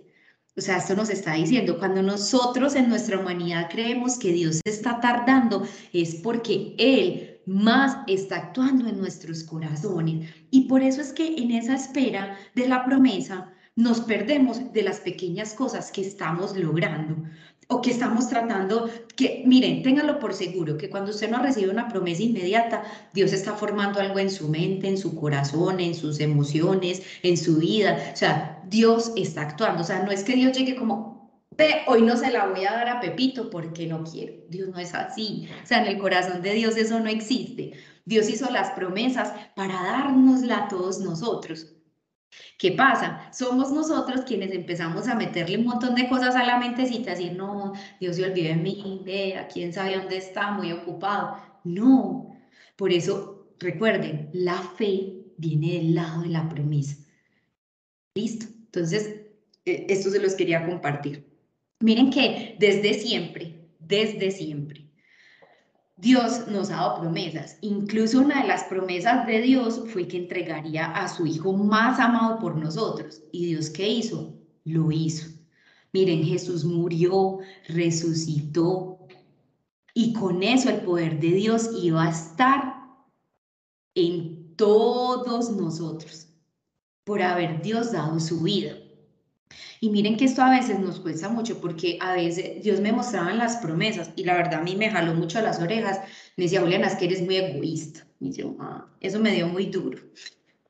O 0.57 0.62
sea, 0.62 0.79
esto 0.79 0.96
nos 0.96 1.11
está 1.11 1.35
diciendo, 1.35 1.79
cuando 1.79 2.00
nosotros 2.00 2.76
en 2.76 2.88
nuestra 2.88 3.18
humanidad 3.18 3.68
creemos 3.70 4.18
que 4.18 4.33
Dios 4.33 4.62
está 4.64 5.00
tardando, 5.00 5.68
es 5.92 6.14
porque 6.14 6.74
Él 6.79 7.42
más 7.44 7.98
está 8.07 8.37
actuando 8.37 8.88
en 8.88 8.96
nuestros 8.96 9.44
corazones. 9.44 10.31
Y 10.50 10.62
por 10.62 10.81
eso 10.81 11.02
es 11.02 11.12
que 11.12 11.37
en 11.37 11.50
esa 11.50 11.74
espera 11.74 12.38
de 12.55 12.68
la 12.68 12.87
promesa 12.87 13.52
nos 13.77 14.01
perdemos 14.01 14.73
de 14.73 14.83
las 14.83 15.01
pequeñas 15.01 15.53
cosas 15.53 15.93
que 15.93 16.01
estamos 16.01 16.57
logrando 16.57 17.17
o 17.69 17.83
que 17.83 17.91
estamos 17.91 18.29
tratando, 18.29 18.89
que 19.17 19.43
miren, 19.45 19.83
ténganlo 19.83 20.19
por 20.19 20.35
seguro, 20.35 20.79
que 20.79 20.89
cuando 20.89 21.11
usted 21.11 21.29
no 21.29 21.43
recibe 21.43 21.71
una 21.71 21.89
promesa 21.89 22.23
inmediata, 22.23 22.85
Dios 23.12 23.33
está 23.33 23.55
formando 23.55 24.01
algo 24.01 24.19
en 24.19 24.31
su 24.31 24.49
mente, 24.49 24.89
en 24.89 24.97
su 24.97 25.17
corazón, 25.17 25.81
en 25.81 25.95
sus 25.95 26.21
emociones, 26.21 27.03
en 27.23 27.37
su 27.37 27.57
vida. 27.57 28.12
O 28.12 28.17
sea, 28.17 28.62
Dios 28.69 29.12
está 29.17 29.43
actuando. 29.43 29.83
O 29.83 29.85
sea, 29.85 30.03
no 30.05 30.12
es 30.12 30.23
que 30.23 30.37
Dios 30.37 30.57
llegue 30.57 30.77
como, 30.77 31.33
hoy 31.89 32.03
no 32.03 32.17
se 32.17 32.31
la 32.31 32.47
voy 32.47 32.65
a 32.65 32.73
dar 32.73 32.89
a 32.89 33.01
Pepito 33.01 33.51
porque 33.51 33.87
no 33.87 34.05
quiero. 34.05 34.35
Dios 34.49 34.69
no 34.69 34.79
es 34.79 34.95
así. 34.95 35.49
O 35.62 35.67
sea, 35.67 35.83
en 35.83 35.89
el 35.89 35.99
corazón 35.99 36.43
de 36.43 36.55
Dios 36.55 36.77
eso 36.77 37.01
no 37.01 37.09
existe. 37.09 37.73
Dios 38.05 38.29
hizo 38.29 38.49
las 38.51 38.71
promesas 38.71 39.33
para 39.57 39.75
dárnosla 39.83 40.59
a 40.59 40.69
todos 40.69 41.01
nosotros. 41.01 41.76
¿Qué 42.59 42.73
pasa? 42.73 43.31
Somos 43.33 43.73
nosotros 43.73 44.23
quienes 44.23 44.53
empezamos 44.53 45.09
a 45.09 45.15
meterle 45.15 45.59
un 45.59 45.67
montón 45.67 45.95
de 45.95 46.09
cosas 46.09 46.35
a 46.37 46.45
la 46.45 46.59
mentecita, 46.59 47.11
decir, 47.11 47.33
no, 47.35 47.73
Dios 48.01 48.17
se 48.17 48.25
olvidó 48.25 48.49
de 48.49 48.57
mí, 48.57 49.03
vea, 49.05 49.49
quién 49.49 49.73
sabe 49.73 49.97
dónde 49.97 50.17
está, 50.17 50.51
muy 50.53 50.73
ocupado. 50.73 51.37
No, 51.65 52.37
por 52.77 52.93
eso 52.93 53.49
recuerden, 53.59 54.31
la 54.33 54.59
fe 54.59 55.25
viene 55.37 55.75
del 55.75 55.95
lado 55.95 56.23
de 56.23 56.29
la 56.29 56.49
promesa. 56.49 56.97
Listo, 58.15 58.47
entonces, 58.47 59.21
e, 59.65 59.87
esto 59.89 60.11
se 60.11 60.21
los 60.21 60.35
quería 60.35 60.65
compartir. 60.67 61.27
Miren 61.81 62.11
que 62.11 62.57
desde 62.59 62.95
siempre, 62.95 63.69
desde 63.79 64.31
siempre, 64.31 64.86
Dios 65.99 66.47
nos 66.49 66.71
ha 66.71 66.77
dado 66.77 67.01
promesas. 67.01 67.57
Incluso 67.63 68.21
una 68.21 68.43
de 68.43 68.49
las 68.49 68.65
promesas 68.65 69.27
de 69.27 69.41
Dios 69.41 69.83
fue 69.93 70.07
que 70.07 70.19
entregaría 70.19 70.93
a 70.93 71.09
su 71.09 71.27
Hijo 71.27 71.55
más 71.55 71.99
amado 71.99 72.39
por 72.39 72.57
nosotros. 72.57 73.23
¿Y 73.33 73.47
Dios 73.47 73.71
qué 73.71 73.89
hizo? 73.89 74.35
Lo 74.65 74.93
hizo. 74.93 75.31
Miren, 75.93 76.23
Jesús 76.23 76.65
murió, 76.65 77.39
resucitó. 77.69 78.99
Y 79.95 80.13
con 80.13 80.43
eso 80.43 80.69
el 80.69 80.83
poder 80.83 81.19
de 81.19 81.31
Dios 81.31 81.71
iba 81.83 82.05
a 82.05 82.11
estar 82.11 82.75
en 83.95 84.55
todos 84.57 85.51
nosotros 85.51 86.29
por 87.05 87.23
haber 87.23 87.63
Dios 87.63 87.93
dado 87.93 88.21
su 88.21 88.41
vida. 88.43 88.77
Y 89.81 89.91
miren 89.91 90.17
que 90.17 90.25
esto 90.25 90.43
a 90.43 90.51
veces 90.51 90.79
nos 90.79 91.01
cuesta 91.01 91.29
mucho 91.29 91.61
porque 91.61 91.99
a 92.01 92.15
veces 92.15 92.62
Dios 92.62 92.81
me 92.81 92.93
mostraba 92.93 93.33
las 93.35 93.57
promesas 93.57 94.11
y 94.17 94.25
la 94.25 94.35
verdad 94.35 94.61
a 94.61 94.62
mí 94.62 94.77
me 94.77 94.91
jaló 94.91 95.15
mucho 95.15 95.41
las 95.41 95.61
orejas. 95.61 96.01
Me 96.37 96.45
decía, 96.45 96.61
Juliana, 96.61 96.89
es 96.89 96.95
que 96.97 97.07
eres 97.07 97.23
muy 97.23 97.37
egoísta. 97.37 98.07
Y 98.21 98.33
yo, 98.33 98.57
ah, 98.61 98.87
eso 99.01 99.21
me 99.21 99.35
dio 99.35 99.49
muy 99.49 99.67
duro. 99.67 99.99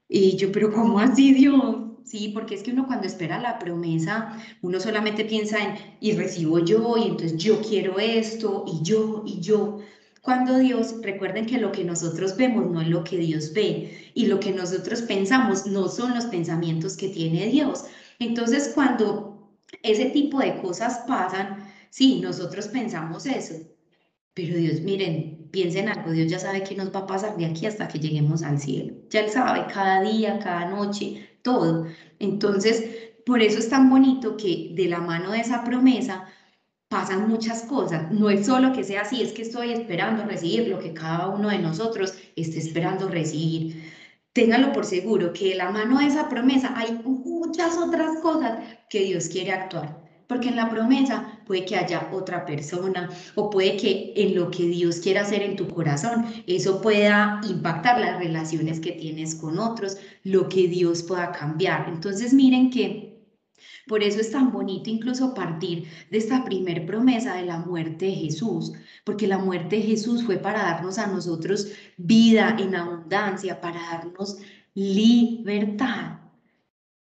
Y 0.08 0.36
yo, 0.36 0.52
pero 0.52 0.72
¿cómo 0.72 0.98
así 0.98 1.32
Dios? 1.32 1.76
Sí, 2.04 2.30
porque 2.32 2.54
es 2.54 2.62
que 2.62 2.70
uno 2.70 2.86
cuando 2.86 3.06
espera 3.08 3.40
la 3.40 3.58
promesa, 3.58 4.40
uno 4.62 4.78
solamente 4.78 5.24
piensa 5.24 5.58
en, 5.58 5.74
y 6.00 6.12
recibo 6.12 6.60
yo, 6.60 6.96
y 6.96 7.08
entonces 7.08 7.36
yo 7.36 7.60
quiero 7.60 7.98
esto, 7.98 8.64
y 8.66 8.84
yo, 8.84 9.24
y 9.26 9.40
yo. 9.40 9.80
Cuando 10.22 10.58
Dios, 10.58 10.94
recuerden 11.02 11.46
que 11.46 11.58
lo 11.58 11.72
que 11.72 11.82
nosotros 11.82 12.36
vemos 12.36 12.70
no 12.70 12.80
es 12.80 12.88
lo 12.88 13.02
que 13.02 13.18
Dios 13.18 13.52
ve, 13.52 14.12
y 14.14 14.26
lo 14.26 14.38
que 14.38 14.52
nosotros 14.52 15.02
pensamos 15.02 15.66
no 15.66 15.88
son 15.88 16.14
los 16.14 16.26
pensamientos 16.26 16.96
que 16.96 17.08
tiene 17.08 17.46
Dios. 17.46 17.84
Entonces, 18.18 18.72
cuando 18.74 19.58
ese 19.82 20.06
tipo 20.06 20.40
de 20.40 20.60
cosas 20.60 21.04
pasan, 21.06 21.68
sí, 21.90 22.20
nosotros 22.20 22.68
pensamos 22.68 23.26
eso, 23.26 23.54
pero 24.34 24.56
Dios, 24.56 24.80
miren, 24.82 25.48
piensen 25.50 25.88
algo, 25.88 26.10
Dios 26.10 26.30
ya 26.30 26.38
sabe 26.38 26.62
qué 26.62 26.74
nos 26.74 26.94
va 26.94 27.00
a 27.00 27.06
pasar 27.06 27.36
de 27.36 27.46
aquí 27.46 27.66
hasta 27.66 27.88
que 27.88 27.98
lleguemos 27.98 28.42
al 28.42 28.60
cielo. 28.60 28.94
Ya 29.10 29.20
Él 29.20 29.30
sabe 29.30 29.66
cada 29.72 30.02
día, 30.02 30.38
cada 30.38 30.66
noche, 30.68 31.26
todo. 31.42 31.86
Entonces, 32.18 32.84
por 33.24 33.40
eso 33.40 33.58
es 33.58 33.70
tan 33.70 33.88
bonito 33.88 34.36
que 34.36 34.72
de 34.74 34.88
la 34.88 35.00
mano 35.00 35.32
de 35.32 35.40
esa 35.40 35.64
promesa 35.64 36.26
pasan 36.88 37.28
muchas 37.28 37.62
cosas. 37.62 38.12
No 38.12 38.30
es 38.30 38.46
solo 38.46 38.72
que 38.72 38.84
sea 38.84 39.02
así, 39.02 39.22
es 39.22 39.32
que 39.32 39.42
estoy 39.42 39.72
esperando 39.72 40.24
recibir 40.24 40.68
lo 40.68 40.78
que 40.78 40.92
cada 40.92 41.28
uno 41.28 41.48
de 41.48 41.58
nosotros 41.58 42.14
esté 42.36 42.58
esperando 42.58 43.08
recibir 43.08 43.82
ténganlo 44.36 44.70
por 44.74 44.84
seguro 44.84 45.32
que 45.32 45.48
de 45.48 45.54
la 45.54 45.70
mano 45.70 45.98
de 45.98 46.08
esa 46.08 46.28
promesa 46.28 46.74
hay 46.76 46.92
muchas 47.02 47.78
otras 47.78 48.20
cosas 48.20 48.58
que 48.90 49.00
Dios 49.00 49.28
quiere 49.28 49.52
actuar. 49.52 50.04
Porque 50.28 50.48
en 50.48 50.56
la 50.56 50.68
promesa 50.68 51.40
puede 51.46 51.64
que 51.64 51.76
haya 51.76 52.10
otra 52.12 52.44
persona 52.44 53.08
o 53.34 53.48
puede 53.48 53.78
que 53.78 54.12
en 54.14 54.34
lo 54.34 54.50
que 54.50 54.64
Dios 54.64 54.96
quiera 54.98 55.22
hacer 55.22 55.40
en 55.42 55.56
tu 55.56 55.66
corazón, 55.68 56.26
eso 56.46 56.82
pueda 56.82 57.40
impactar 57.48 57.98
las 57.98 58.18
relaciones 58.18 58.78
que 58.78 58.92
tienes 58.92 59.34
con 59.34 59.58
otros, 59.58 59.96
lo 60.22 60.50
que 60.50 60.68
Dios 60.68 61.02
pueda 61.02 61.32
cambiar. 61.32 61.88
Entonces 61.88 62.34
miren 62.34 62.68
que 62.68 63.15
por 63.86 64.02
eso 64.02 64.20
es 64.20 64.32
tan 64.32 64.52
bonito 64.52 64.90
incluso 64.90 65.34
partir 65.34 65.88
de 66.10 66.18
esta 66.18 66.44
primer 66.44 66.86
promesa 66.86 67.34
de 67.34 67.46
la 67.46 67.58
muerte 67.58 68.06
de 68.06 68.12
Jesús, 68.12 68.72
porque 69.04 69.26
la 69.26 69.38
muerte 69.38 69.76
de 69.76 69.82
Jesús 69.82 70.24
fue 70.24 70.38
para 70.38 70.62
darnos 70.62 70.98
a 70.98 71.06
nosotros 71.06 71.68
vida 71.96 72.56
en 72.58 72.74
abundancia, 72.74 73.60
para 73.60 73.80
darnos 73.80 74.38
libertad. 74.74 76.18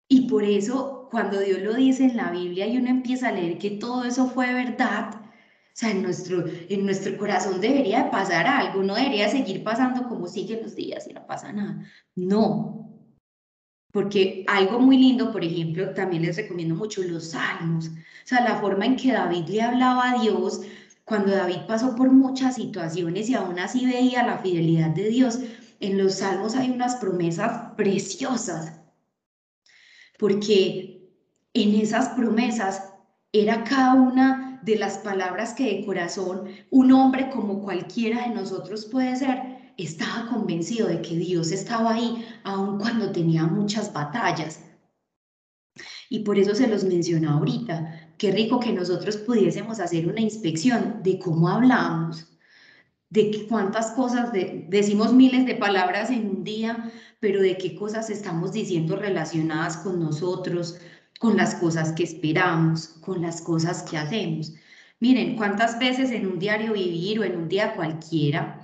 Y 0.08 0.28
por 0.28 0.44
eso 0.44 1.08
cuando 1.12 1.40
Dios 1.40 1.62
lo 1.62 1.76
dice 1.76 2.06
en 2.06 2.18
la 2.18 2.32
Biblia 2.32 2.66
y 2.68 2.78
uno 2.78 2.90
empieza 2.90 3.30
a 3.30 3.32
leer 3.32 3.60
que 3.60 3.72
todo 3.72 4.04
eso 4.04 4.28
fue 4.28 4.52
verdad, 4.52 5.14
o 5.16 5.76
sea, 5.76 5.92
en 5.92 6.02
nuestro, 6.02 6.44
en 6.70 6.86
nuestro 6.86 7.18
corazón 7.18 7.62
debería 7.62 8.10
pasar 8.12 8.48
algo, 8.48 8.84
no 8.84 8.96
debería 8.96 9.30
seguir 9.30 9.64
pasando 9.64 10.08
como 10.08 10.28
siguen 10.28 10.62
los 10.64 10.76
días 10.76 11.08
y 11.08 11.14
no 11.14 11.26
pasa 11.26 11.52
nada. 11.52 11.84
No, 12.16 12.83
porque 13.94 14.44
algo 14.48 14.80
muy 14.80 14.98
lindo, 14.98 15.32
por 15.32 15.44
ejemplo, 15.44 15.94
también 15.94 16.24
les 16.24 16.36
recomiendo 16.36 16.74
mucho 16.74 17.04
los 17.04 17.30
salmos, 17.30 17.90
o 17.90 18.26
sea, 18.26 18.42
la 18.42 18.60
forma 18.60 18.88
en 18.88 18.96
que 18.96 19.12
David 19.12 19.48
le 19.48 19.62
hablaba 19.62 20.10
a 20.10 20.20
Dios, 20.20 20.62
cuando 21.06 21.32
David 21.32 21.68
pasó 21.68 21.96
por 21.96 22.12
muchas 22.12 22.56
situaciones 22.56 23.30
y 23.30 23.36
aún 23.36 23.60
así 23.60 23.86
veía 23.86 24.26
la 24.26 24.40
fidelidad 24.40 24.90
de 24.90 25.10
Dios, 25.10 25.40
en 25.80 26.00
los 26.00 26.16
salmos 26.16 26.56
hay 26.56 26.72
unas 26.72 26.96
promesas 26.96 27.74
preciosas, 27.78 28.80
porque 30.18 31.12
en 31.54 31.76
esas 31.76 32.10
promesas 32.10 32.94
era 33.32 33.64
cada 33.64 33.94
una 33.94 34.60
de 34.64 34.76
las 34.76 34.98
palabras 34.98 35.54
que 35.54 35.66
de 35.66 35.86
corazón 35.86 36.48
un 36.72 36.92
hombre 36.94 37.30
como 37.30 37.62
cualquiera 37.62 38.28
de 38.28 38.34
nosotros 38.34 38.86
puede 38.86 39.16
ser, 39.18 39.53
estaba 39.78 40.30
convencido 40.30 40.88
de 40.88 41.02
que 41.02 41.16
Dios 41.16 41.52
estaba 41.52 41.94
ahí, 41.94 42.26
aun 42.44 42.78
cuando 42.78 43.12
tenía 43.12 43.46
muchas 43.46 43.92
batallas. 43.92 44.60
Y 46.10 46.20
por 46.20 46.38
eso 46.38 46.54
se 46.54 46.68
los 46.68 46.84
menciono 46.84 47.32
ahorita. 47.32 48.14
Qué 48.18 48.32
rico 48.32 48.60
que 48.60 48.72
nosotros 48.72 49.18
pudiésemos 49.18 49.80
hacer 49.80 50.08
una 50.08 50.22
inspección 50.22 51.02
de 51.04 51.18
cómo 51.18 51.50
hablamos, 51.50 52.38
de 53.10 53.46
cuántas 53.50 53.92
cosas 53.92 54.32
decimos 54.70 55.14
miles 55.14 55.46
de 55.46 55.56
palabras 55.56 56.10
en 56.10 56.30
un 56.30 56.44
día, 56.44 56.92
pero 57.20 57.42
de 57.42 57.58
qué 57.58 57.76
cosas 57.76 58.10
estamos 58.10 58.52
diciendo 58.52 58.96
relacionadas 58.96 59.78
con 59.78 60.00
nosotros, 60.00 60.78
con 61.20 61.38
las 61.38 61.56
cosas 61.56 61.94
que 61.94 62.04
esperamos, 62.04 62.88
con 63.02 63.22
las 63.22 63.42
cosas 63.42 63.84
que 63.84 63.98
hacemos. 63.98 64.54
Miren, 65.00 65.36
cuántas 65.36 65.80
veces 65.80 66.12
en 66.12 66.28
un 66.28 66.40
diario 66.40 66.74
vivir 66.74 67.20
o 67.20 67.24
en 67.24 67.36
un 67.36 67.50
día 67.50 67.76
cualquiera 67.76 68.63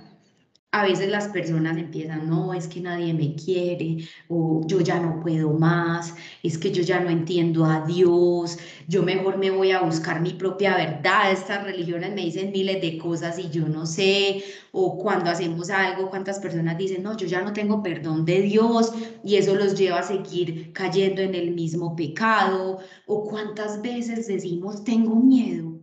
a 0.72 0.84
veces 0.84 1.08
las 1.08 1.28
personas 1.28 1.76
empiezan, 1.78 2.28
no, 2.30 2.54
es 2.54 2.68
que 2.68 2.80
nadie 2.80 3.12
me 3.12 3.34
quiere, 3.34 4.08
o 4.28 4.62
yo 4.66 4.80
ya 4.80 5.00
no 5.00 5.20
puedo 5.20 5.52
más, 5.52 6.14
es 6.44 6.58
que 6.58 6.70
yo 6.70 6.82
ya 6.82 7.00
no 7.00 7.10
entiendo 7.10 7.64
a 7.64 7.84
Dios, 7.84 8.56
yo 8.86 9.02
mejor 9.02 9.36
me 9.38 9.50
voy 9.50 9.72
a 9.72 9.80
buscar 9.80 10.20
mi 10.20 10.34
propia 10.34 10.76
verdad, 10.76 11.32
estas 11.32 11.64
religiones 11.64 12.14
me 12.14 12.22
dicen 12.22 12.52
miles 12.52 12.80
de 12.80 12.98
cosas 12.98 13.38
y 13.40 13.50
yo 13.50 13.66
no 13.66 13.84
sé, 13.84 14.44
o 14.70 14.96
cuando 14.96 15.30
hacemos 15.30 15.70
algo, 15.70 16.08
cuántas 16.08 16.38
personas 16.38 16.78
dicen, 16.78 17.02
no, 17.02 17.16
yo 17.16 17.26
ya 17.26 17.42
no 17.42 17.52
tengo 17.52 17.82
perdón 17.82 18.24
de 18.24 18.40
Dios 18.42 18.92
y 19.24 19.36
eso 19.36 19.56
los 19.56 19.76
lleva 19.76 19.98
a 19.98 20.02
seguir 20.04 20.72
cayendo 20.72 21.20
en 21.20 21.34
el 21.34 21.50
mismo 21.52 21.96
pecado, 21.96 22.78
o 23.06 23.24
cuántas 23.28 23.82
veces 23.82 24.28
decimos, 24.28 24.84
tengo 24.84 25.16
miedo 25.16 25.80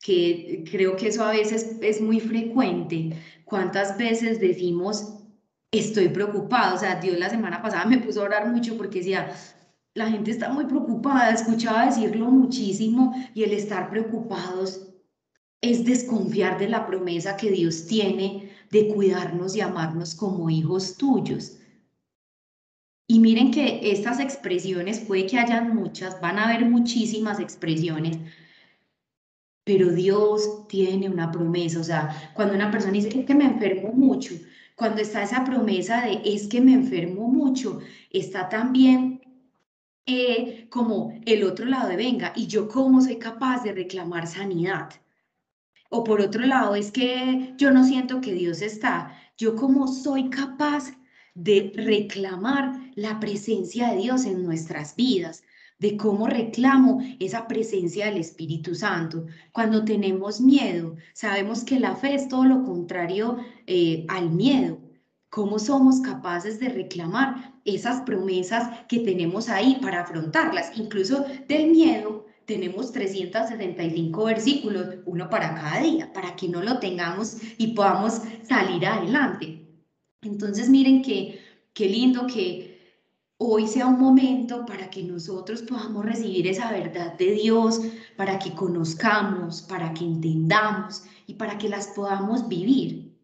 que 0.00 0.64
creo 0.70 0.96
que 0.96 1.08
eso 1.08 1.24
a 1.24 1.32
veces 1.32 1.76
es 1.82 2.00
muy 2.00 2.20
frecuente. 2.20 3.10
¿Cuántas 3.48 3.96
veces 3.96 4.40
decimos, 4.40 5.14
estoy 5.70 6.08
preocupado? 6.08 6.76
O 6.76 6.78
sea, 6.78 6.96
Dios 7.00 7.18
la 7.18 7.30
semana 7.30 7.62
pasada 7.62 7.86
me 7.86 7.98
puso 7.98 8.20
a 8.20 8.24
orar 8.24 8.48
mucho 8.48 8.76
porque 8.76 8.98
decía, 8.98 9.32
la 9.94 10.10
gente 10.10 10.30
está 10.30 10.50
muy 10.50 10.66
preocupada, 10.66 11.30
escuchaba 11.30 11.86
decirlo 11.86 12.26
muchísimo 12.26 13.14
y 13.34 13.42
el 13.44 13.52
estar 13.52 13.90
preocupados 13.90 14.88
es 15.60 15.84
desconfiar 15.84 16.58
de 16.58 16.68
la 16.68 16.86
promesa 16.86 17.36
que 17.36 17.50
Dios 17.50 17.86
tiene 17.86 18.50
de 18.70 18.88
cuidarnos 18.88 19.56
y 19.56 19.60
amarnos 19.60 20.14
como 20.14 20.50
hijos 20.50 20.96
tuyos. 20.96 21.58
Y 23.08 23.18
miren 23.20 23.50
que 23.50 23.90
estas 23.90 24.20
expresiones, 24.20 25.00
puede 25.00 25.26
que 25.26 25.38
hayan 25.38 25.74
muchas, 25.74 26.20
van 26.20 26.38
a 26.38 26.44
haber 26.44 26.66
muchísimas 26.66 27.40
expresiones, 27.40 28.18
pero 29.68 29.92
Dios 29.92 30.66
tiene 30.66 31.10
una 31.10 31.30
promesa, 31.30 31.80
o 31.80 31.84
sea, 31.84 32.32
cuando 32.32 32.54
una 32.54 32.70
persona 32.70 32.94
dice, 32.94 33.10
es 33.10 33.26
que 33.26 33.34
me 33.34 33.44
enfermo 33.44 33.92
mucho, 33.92 34.32
cuando 34.74 35.02
está 35.02 35.22
esa 35.22 35.44
promesa 35.44 36.06
de 36.06 36.22
es 36.24 36.46
que 36.46 36.62
me 36.62 36.72
enfermo 36.72 37.28
mucho, 37.28 37.78
está 38.08 38.48
también 38.48 39.20
eh, 40.06 40.68
como 40.70 41.20
el 41.26 41.44
otro 41.44 41.66
lado 41.66 41.90
de 41.90 41.96
venga, 41.96 42.32
y 42.34 42.46
yo 42.46 42.66
cómo 42.66 43.02
soy 43.02 43.18
capaz 43.18 43.62
de 43.62 43.72
reclamar 43.72 44.26
sanidad. 44.26 44.88
O 45.90 46.02
por 46.02 46.22
otro 46.22 46.46
lado, 46.46 46.74
es 46.74 46.90
que 46.90 47.52
yo 47.58 47.70
no 47.70 47.84
siento 47.84 48.22
que 48.22 48.32
Dios 48.32 48.62
está, 48.62 49.18
yo 49.36 49.54
cómo 49.54 49.86
soy 49.86 50.30
capaz 50.30 50.94
de 51.34 51.72
reclamar 51.76 52.72
la 52.94 53.20
presencia 53.20 53.90
de 53.90 53.98
Dios 53.98 54.24
en 54.24 54.44
nuestras 54.44 54.96
vidas 54.96 55.42
de 55.78 55.96
cómo 55.96 56.26
reclamo 56.26 57.00
esa 57.20 57.46
presencia 57.46 58.06
del 58.06 58.18
Espíritu 58.18 58.74
Santo. 58.74 59.26
Cuando 59.52 59.84
tenemos 59.84 60.40
miedo, 60.40 60.96
sabemos 61.12 61.64
que 61.64 61.78
la 61.78 61.94
fe 61.94 62.14
es 62.14 62.28
todo 62.28 62.44
lo 62.44 62.64
contrario 62.64 63.38
eh, 63.66 64.04
al 64.08 64.30
miedo. 64.30 64.78
¿Cómo 65.30 65.58
somos 65.58 66.00
capaces 66.00 66.58
de 66.58 66.70
reclamar 66.70 67.60
esas 67.64 68.00
promesas 68.02 68.86
que 68.88 69.00
tenemos 69.00 69.48
ahí 69.48 69.78
para 69.80 70.00
afrontarlas? 70.00 70.72
Incluso 70.76 71.24
del 71.46 71.70
miedo 71.70 72.26
tenemos 72.46 72.92
365 72.92 74.24
versículos, 74.24 74.86
uno 75.04 75.28
para 75.28 75.54
cada 75.54 75.80
día, 75.82 76.10
para 76.14 76.34
que 76.34 76.48
no 76.48 76.62
lo 76.62 76.78
tengamos 76.78 77.36
y 77.58 77.68
podamos 77.68 78.22
salir 78.48 78.86
adelante. 78.86 79.66
Entonces 80.22 80.70
miren 80.70 81.02
que 81.02 81.38
qué 81.74 81.88
lindo 81.90 82.26
que 82.26 82.67
hoy 83.38 83.68
sea 83.68 83.86
un 83.86 84.00
momento 84.00 84.66
para 84.66 84.90
que 84.90 85.04
nosotros 85.04 85.62
podamos 85.62 86.04
recibir 86.04 86.46
esa 86.48 86.70
verdad 86.72 87.16
de 87.16 87.32
Dios, 87.32 87.80
para 88.16 88.38
que 88.38 88.52
conozcamos, 88.52 89.62
para 89.62 89.94
que 89.94 90.04
entendamos 90.04 91.04
y 91.26 91.34
para 91.34 91.56
que 91.56 91.68
las 91.68 91.88
podamos 91.88 92.48
vivir. 92.48 93.16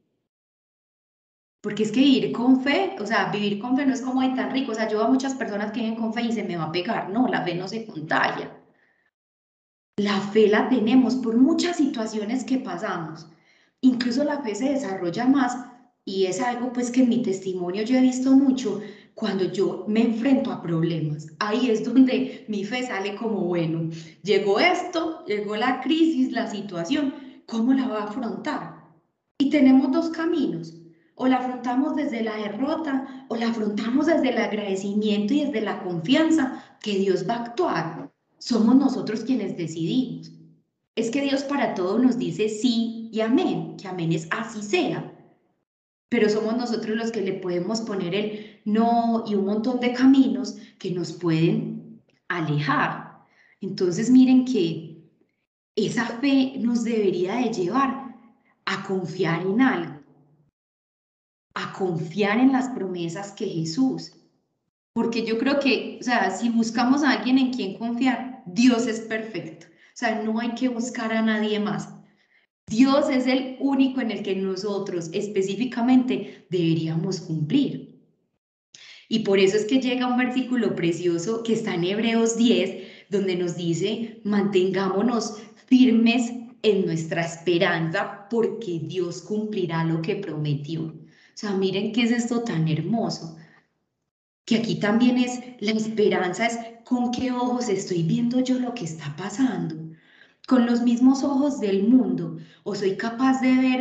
Porque 1.61 1.83
es 1.83 1.93
que 1.93 2.01
vivir 2.01 2.33
con 2.33 2.61
fe, 2.61 2.95
o 3.01 3.07
sea, 3.07 3.31
vivir 3.33 3.59
con 3.59 3.77
fe 3.77 3.87
no 3.87 3.95
es 3.95 4.03
como 4.03 4.21
de 4.21 4.37
tan 4.37 4.53
rico. 4.53 4.73
O 4.73 4.75
sea, 4.75 4.89
yo 4.89 5.03
a 5.03 5.09
muchas 5.09 5.35
personas 5.35 5.73
que 5.73 5.81
viven 5.81 5.97
con 5.97 6.13
fe 6.13 6.23
y 6.23 6.33
se 6.33 6.45
me 6.45 6.57
va 6.57 6.65
a 6.65 6.73
pegar. 6.73 7.09
No, 7.11 7.27
la 7.27 7.43
fe 7.43 7.55
no 7.55 7.67
se 7.67 7.87
contagia. 7.87 8.55
La 9.97 10.21
fe 10.21 10.49
la 10.49 10.69
tenemos 10.69 11.17
por 11.17 11.37
muchas 11.37 11.79
situaciones 11.79 12.45
que 12.45 12.59
pasamos. 12.59 13.27
Incluso 13.81 14.25
la 14.25 14.43
fe 14.43 14.55
se 14.55 14.71
desarrolla 14.71 15.27
más 15.27 15.57
y 16.05 16.27
es 16.27 16.41
algo 16.41 16.73
pues 16.73 16.91
que 16.91 17.03
en 17.03 17.09
mi 17.09 17.23
testimonio 17.23 17.83
yo 17.83 17.97
he 17.97 18.01
visto 18.03 18.33
mucho 18.33 18.83
cuando 19.15 19.45
yo 19.45 19.85
me 19.89 20.03
enfrento 20.03 20.51
a 20.51 20.63
problemas. 20.63 21.29
Ahí 21.39 21.71
es 21.71 21.85
donde 21.85 22.45
mi 22.49 22.65
fe 22.65 22.87
sale 22.87 23.15
como 23.17 23.41
bueno. 23.41 23.91
Llegó 24.23 24.59
esto, 24.61 25.25
llegó 25.27 25.57
la 25.57 25.81
crisis, 25.81 26.33
la 26.33 26.51
situación, 26.51 27.15
¿cómo 27.47 27.73
la 27.73 27.87
va 27.87 28.01
a 28.01 28.05
afrontar? 28.05 28.85
Y 29.39 29.51
tenemos 29.51 29.93
dos 29.93 30.11
caminos. 30.11 30.75
O 31.17 31.29
la 31.29 31.37
afrontamos 31.37 31.95
desde 31.95 32.25
la 32.25 32.37
derrota 32.37 33.27
o 33.29 33.37
la 33.37 33.49
afrontamos 33.49 34.07
desde 34.07 34.31
el 34.31 34.39
agradecimiento 34.39 35.33
y 35.33 35.45
desde 35.45 35.61
la 35.61 35.81
confianza 35.85 36.77
que 36.83 36.99
Dios 36.99 37.25
va 37.29 37.35
a 37.35 37.45
actuar 37.45 38.15
somos 38.45 38.77
nosotros 38.77 39.25
quienes 39.25 39.57
decidimos. 39.57 40.31
Es 40.97 41.11
que 41.11 41.23
Dios 41.23 41.45
para 41.45 41.75
todo 41.75 41.99
nos 41.99 42.19
dice 42.19 42.51
sí 42.51 43.09
y 43.11 43.21
amén, 43.21 43.79
que 43.79 43.89
amén 43.89 44.13
es 44.13 44.29
así 44.31 44.61
sea. 44.61 45.13
Pero 46.11 46.29
somos 46.29 46.55
nosotros 46.55 46.95
los 46.95 47.11
que 47.11 47.23
le 47.23 47.33
podemos 47.33 47.81
poner 47.81 48.15
el 48.15 48.54
no 48.65 49.25
y 49.27 49.35
un 49.35 49.47
montón 49.47 49.81
de 49.81 49.93
caminos 49.93 50.57
que 50.79 50.91
nos 50.91 51.13
pueden 51.13 52.03
alejar. 52.29 53.25
Entonces 53.61 54.11
miren 54.11 54.45
que 54.45 55.03
esa 55.77 56.05
fe 56.05 56.55
nos 56.59 56.85
debería 56.85 57.35
de 57.37 57.53
llevar 57.53 58.15
a 58.65 58.85
confiar 58.85 59.43
en 59.43 59.61
algo, 59.61 60.01
a 61.55 61.73
confiar 61.73 62.39
en 62.39 62.53
las 62.53 62.69
promesas 62.71 63.33
que 63.33 63.47
Jesús 63.47 64.13
porque 64.95 65.27
yo 65.27 65.39
creo 65.39 65.59
que, 65.59 65.99
o 66.01 66.05
sea, 66.05 66.31
si 66.31 66.49
buscamos 66.49 67.03
a 67.03 67.11
alguien 67.11 67.37
en 67.37 67.53
quien 67.53 67.77
confiar, 67.77 68.45
Dios 68.47 68.87
es 68.87 69.01
perfecto. 69.01 69.67
O 69.67 69.97
sea, 69.97 70.23
no 70.23 70.39
hay 70.39 70.55
que 70.55 70.69
buscar 70.69 71.13
a 71.13 71.21
nadie 71.21 71.59
más. 71.59 71.93
Dios 72.69 73.11
es 73.11 73.27
el 73.27 73.57
único 73.59 74.01
en 74.01 74.13
el 74.13 74.23
que 74.23 74.37
nosotros 74.37 75.11
específicamente 75.13 76.47
deberíamos 76.49 77.21
cumplir. 77.21 77.94
Y 79.15 79.21
por 79.21 79.39
eso 79.39 79.57
es 79.57 79.65
que 79.67 79.81
llega 79.81 80.09
un 80.09 80.17
versículo 80.17 80.75
precioso 80.75 81.45
que 81.45 81.53
está 81.53 81.77
en 81.77 81.85
Hebreos 81.85 82.37
10, 82.37 82.83
donde 83.11 83.37
nos 83.37 83.57
dice, 83.57 84.21
mantengámonos 84.25 85.37
firmes 85.67 86.33
en 86.63 86.85
nuestra 86.85 87.25
esperanza 87.25 88.27
porque 88.29 88.81
Dios 88.83 89.23
cumplirá 89.23 89.85
lo 89.85 90.03
que 90.03 90.17
prometió. 90.17 90.87
O 90.87 90.97
sea, 91.35 91.53
miren 91.53 91.93
qué 91.93 92.03
es 92.03 92.11
esto 92.11 92.43
tan 92.43 92.67
hermoso. 92.67 93.37
Que 94.45 94.57
aquí 94.57 94.81
también 94.81 95.19
es 95.19 95.39
la 95.61 95.71
esperanza, 95.71 96.47
es 96.47 96.59
con 96.83 97.13
qué 97.13 97.31
ojos 97.31 97.69
estoy 97.69 98.03
viendo 98.03 98.41
yo 98.41 98.59
lo 98.59 98.75
que 98.75 98.85
está 98.85 99.15
pasando, 99.15 99.77
con 100.49 100.67
los 100.67 100.83
mismos 100.83 101.23
ojos 101.23 101.61
del 101.61 101.85
mundo, 101.85 102.39
o 102.65 102.75
soy 102.75 102.97
capaz 102.97 103.41
de 103.41 103.55
ver 103.55 103.79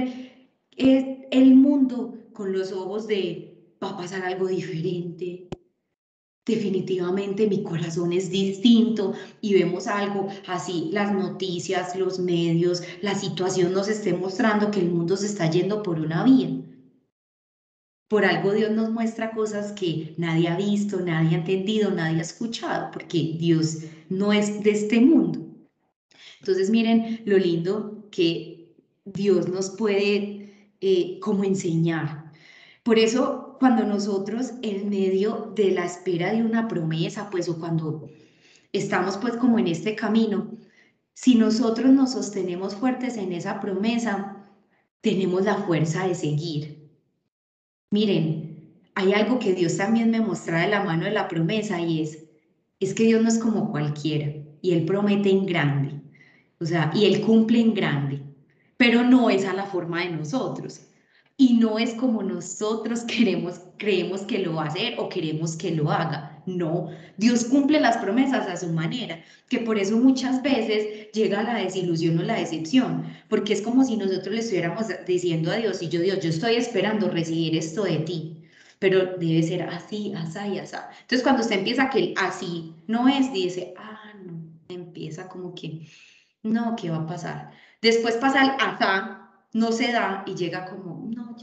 eh, 0.78 1.28
el 1.32 1.56
mundo 1.56 2.20
con 2.34 2.54
los 2.54 2.72
ojos 2.72 3.08
de 3.08 3.53
va 3.84 3.92
a 3.92 3.98
pasar 3.98 4.24
algo 4.24 4.48
diferente. 4.48 5.50
Definitivamente 6.46 7.48
mi 7.48 7.64
corazón 7.64 8.12
es 8.12 8.30
distinto 8.30 9.14
y 9.40 9.54
vemos 9.54 9.88
algo 9.88 10.28
así, 10.48 10.90
las 10.92 11.14
noticias, 11.14 11.96
los 11.96 12.20
medios, 12.20 12.84
la 13.02 13.16
situación 13.16 13.72
nos 13.72 13.88
esté 13.88 14.14
mostrando 14.14 14.70
que 14.70 14.82
el 14.82 14.92
mundo 14.92 15.16
se 15.16 15.28
está 15.28 15.50
yendo 15.50 15.82
por 15.84 16.00
una 16.00 16.24
vía. 16.24 16.50
Por 18.10 18.26
algo 18.26 18.52
Dios 18.52 18.72
nos 18.72 18.92
muestra 18.92 19.32
cosas 19.32 19.72
que 19.72 20.14
nadie 20.18 20.50
ha 20.50 20.58
visto, 20.58 21.00
nadie 21.00 21.36
ha 21.36 21.40
entendido, 21.40 21.92
nadie 21.92 22.20
ha 22.20 22.22
escuchado, 22.22 22.92
porque 22.92 23.38
Dios 23.40 23.80
no 24.10 24.34
es 24.34 24.62
de 24.64 24.72
este 24.72 25.00
mundo. 25.00 25.40
Entonces 26.40 26.70
miren 26.70 27.22
lo 27.26 27.38
lindo 27.38 28.10
que 28.12 28.76
Dios 29.06 29.48
nos 29.48 29.70
puede 29.70 30.74
eh, 30.82 31.20
como 31.22 31.46
enseñar. 31.46 32.34
Por 32.84 33.00
eso 33.00 33.53
cuando 33.64 33.86
nosotros 33.86 34.56
en 34.62 34.90
medio 34.90 35.54
de 35.56 35.72
la 35.72 35.86
espera 35.86 36.34
de 36.34 36.44
una 36.44 36.68
promesa, 36.68 37.30
pues 37.30 37.48
o 37.48 37.58
cuando 37.62 38.10
estamos 38.74 39.16
pues 39.16 39.38
como 39.38 39.58
en 39.58 39.68
este 39.68 39.96
camino, 39.96 40.52
si 41.14 41.36
nosotros 41.36 41.90
nos 41.90 42.12
sostenemos 42.12 42.76
fuertes 42.76 43.16
en 43.16 43.32
esa 43.32 43.62
promesa, 43.62 44.50
tenemos 45.00 45.46
la 45.46 45.56
fuerza 45.56 46.06
de 46.06 46.14
seguir. 46.14 46.90
Miren, 47.90 48.82
hay 48.96 49.14
algo 49.14 49.40
que 49.40 49.54
Dios 49.54 49.78
también 49.78 50.12
me 50.12 50.20
muestra 50.20 50.60
de 50.60 50.68
la 50.68 50.84
mano 50.84 51.06
de 51.06 51.12
la 51.12 51.30
promesa 51.30 51.80
y 51.80 52.02
es, 52.02 52.26
es 52.82 52.94
que 52.94 53.06
Dios 53.06 53.22
no 53.22 53.30
es 53.30 53.38
como 53.38 53.72
cualquiera 53.72 54.30
y 54.62 54.74
Él 54.74 54.84
promete 54.84 55.30
en 55.30 55.46
grande, 55.46 56.02
o 56.60 56.66
sea, 56.66 56.92
y 56.94 57.06
Él 57.06 57.22
cumple 57.22 57.62
en 57.62 57.74
grande, 57.74 58.24
pero 58.76 59.06
no 59.06 59.30
es 59.30 59.46
a 59.46 59.54
la 59.54 59.68
forma 59.68 60.02
de 60.02 60.10
nosotros 60.10 60.82
y 61.38 61.54
no 61.58 61.80
es 61.80 61.94
como 61.96 62.24
nosotros 62.24 63.02
queremos, 63.08 63.62
creemos 63.78 64.22
que 64.22 64.40
lo 64.40 64.56
va 64.56 64.64
a 64.66 64.68
hacer 64.68 64.96
o 65.00 65.10
queremos 65.10 65.56
que 65.56 65.72
lo 65.72 65.92
haga. 65.92 66.42
No, 66.46 66.90
Dios 67.18 67.46
cumple 67.46 67.80
las 67.80 67.98
promesas 67.98 68.48
a 68.48 68.58
su 68.58 68.68
manera, 68.70 69.24
que 69.48 69.60
por 69.60 69.78
eso 69.78 69.98
muchas 69.98 70.42
veces 70.44 71.10
llega 71.14 71.42
la 71.44 71.56
desilusión 71.56 72.20
o 72.20 72.24
la 72.24 72.36
decepción, 72.36 73.06
porque 73.30 73.54
es 73.54 73.62
como 73.62 73.84
si 73.86 73.96
nosotros 73.96 74.34
le 74.36 74.42
estuviéramos 74.42 74.88
diciendo 75.08 75.52
a 75.52 75.56
Dios, 75.56 75.82
y 75.82 75.88
yo 75.90 76.02
Dios, 76.02 76.20
yo 76.20 76.30
estoy 76.30 76.56
esperando 76.56 77.10
recibir 77.10 77.56
esto 77.56 77.84
de 77.86 78.00
ti, 78.00 78.44
pero 78.80 79.18
debe 79.18 79.42
ser 79.44 79.64
así, 79.64 80.14
así 80.16 80.40
y 80.56 80.60
así. 80.60 80.76
Entonces 81.02 81.24
cuando 81.24 81.42
usted 81.42 81.60
empieza 81.60 81.90
que 81.90 82.00
el 82.00 82.14
así 82.18 82.76
no 82.88 83.08
es, 83.08 83.32
dice, 83.32 83.74
ah, 83.78 84.14
no, 84.26 84.44
empieza 84.68 85.30
como 85.30 85.56
que, 85.56 85.88
no, 86.44 86.76
¿qué 86.76 86.90
va 86.90 86.98
a 86.98 87.08
pasar? 87.08 87.52
Después 87.82 88.18
pasa 88.18 88.44
el 88.44 88.52
asá, 88.60 89.23
no 89.54 89.72
se 89.72 89.92
da 89.92 90.24
y 90.26 90.36
llega 90.36 90.66
como, 90.66 91.10
no, 91.10 91.38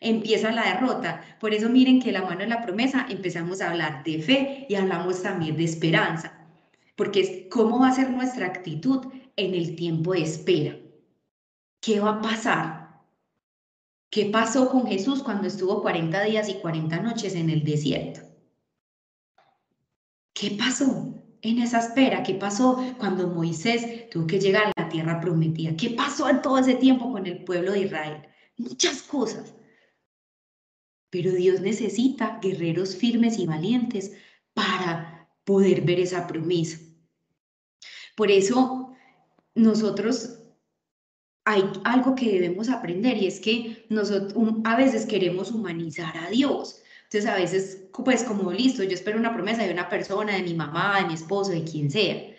empieza 0.00 0.52
la 0.52 0.74
derrota. 0.74 1.22
Por 1.40 1.52
eso 1.54 1.68
miren 1.68 2.00
que 2.00 2.12
la 2.12 2.22
mano 2.22 2.40
de 2.40 2.46
la 2.46 2.62
promesa 2.62 3.06
empezamos 3.08 3.60
a 3.60 3.70
hablar 3.70 4.02
de 4.04 4.22
fe 4.22 4.66
y 4.68 4.74
hablamos 4.74 5.22
también 5.22 5.56
de 5.56 5.64
esperanza, 5.64 6.32
porque 6.96 7.20
es 7.20 7.30
cómo 7.50 7.80
va 7.80 7.88
a 7.88 7.94
ser 7.94 8.10
nuestra 8.10 8.46
actitud 8.46 9.06
en 9.36 9.54
el 9.54 9.76
tiempo 9.76 10.12
de 10.12 10.22
espera. 10.22 10.76
¿Qué 11.80 12.00
va 12.00 12.10
a 12.10 12.20
pasar? 12.20 12.82
¿Qué 14.10 14.26
pasó 14.26 14.68
con 14.68 14.86
Jesús 14.86 15.22
cuando 15.22 15.48
estuvo 15.48 15.80
40 15.80 16.22
días 16.24 16.48
y 16.48 16.54
40 16.60 17.00
noches 17.00 17.34
en 17.34 17.50
el 17.50 17.64
desierto? 17.64 18.20
¿Qué 20.34 20.50
pasó 20.58 21.21
en 21.42 21.58
esa 21.58 21.80
espera? 21.80 22.22
¿Qué 22.22 22.34
pasó 22.34 22.82
cuando 22.98 23.28
Moisés 23.28 24.08
tuvo 24.10 24.26
que 24.26 24.40
llegar 24.40 24.72
a 24.74 24.82
la 24.82 24.88
tierra 24.88 25.20
prometida? 25.20 25.76
¿Qué 25.76 25.90
pasó 25.90 26.28
en 26.28 26.40
todo 26.40 26.58
ese 26.58 26.74
tiempo 26.74 27.12
con 27.12 27.26
el 27.26 27.44
pueblo 27.44 27.72
de 27.72 27.80
Israel? 27.80 28.22
muchas 28.62 29.02
cosas. 29.02 29.54
Pero 31.10 31.32
Dios 31.32 31.60
necesita 31.60 32.38
guerreros 32.40 32.96
firmes 32.96 33.38
y 33.38 33.46
valientes 33.46 34.12
para 34.54 35.28
poder 35.44 35.82
ver 35.82 36.00
esa 36.00 36.26
promesa. 36.26 36.78
Por 38.16 38.30
eso 38.30 38.94
nosotros 39.54 40.38
hay 41.44 41.64
algo 41.84 42.14
que 42.14 42.32
debemos 42.32 42.68
aprender 42.68 43.16
y 43.16 43.26
es 43.26 43.40
que 43.40 43.86
a 44.64 44.76
veces 44.76 45.06
queremos 45.06 45.50
humanizar 45.50 46.16
a 46.16 46.30
Dios. 46.30 46.81
Entonces 47.12 47.26
a 47.26 47.36
veces, 47.36 47.88
pues 47.92 48.24
como 48.24 48.52
listo, 48.52 48.82
yo 48.82 48.92
espero 48.92 49.18
una 49.18 49.34
promesa 49.34 49.64
de 49.64 49.72
una 49.72 49.88
persona, 49.88 50.34
de 50.34 50.42
mi 50.42 50.54
mamá, 50.54 51.00
de 51.00 51.08
mi 51.08 51.14
esposo, 51.14 51.50
de 51.50 51.64
quien 51.64 51.90
sea. 51.90 52.34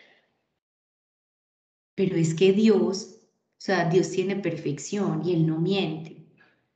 Pero 1.95 2.15
es 2.15 2.33
que 2.33 2.53
Dios 2.53 3.13
o 3.63 3.65
sea, 3.65 3.89
Dios 3.89 4.09
tiene 4.09 4.35
perfección 4.35 5.21
y 5.25 5.31
Él 5.31 5.47
no 5.47 5.57
miente. 5.57 6.17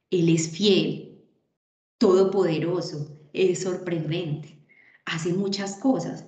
Él 0.09 0.29
es 0.29 0.49
fiel, 0.49 1.21
todopoderoso, 1.97 3.19
es 3.33 3.59
sorprendente, 3.59 4.65
hace 5.03 5.33
muchas 5.33 5.75
cosas. 5.75 6.25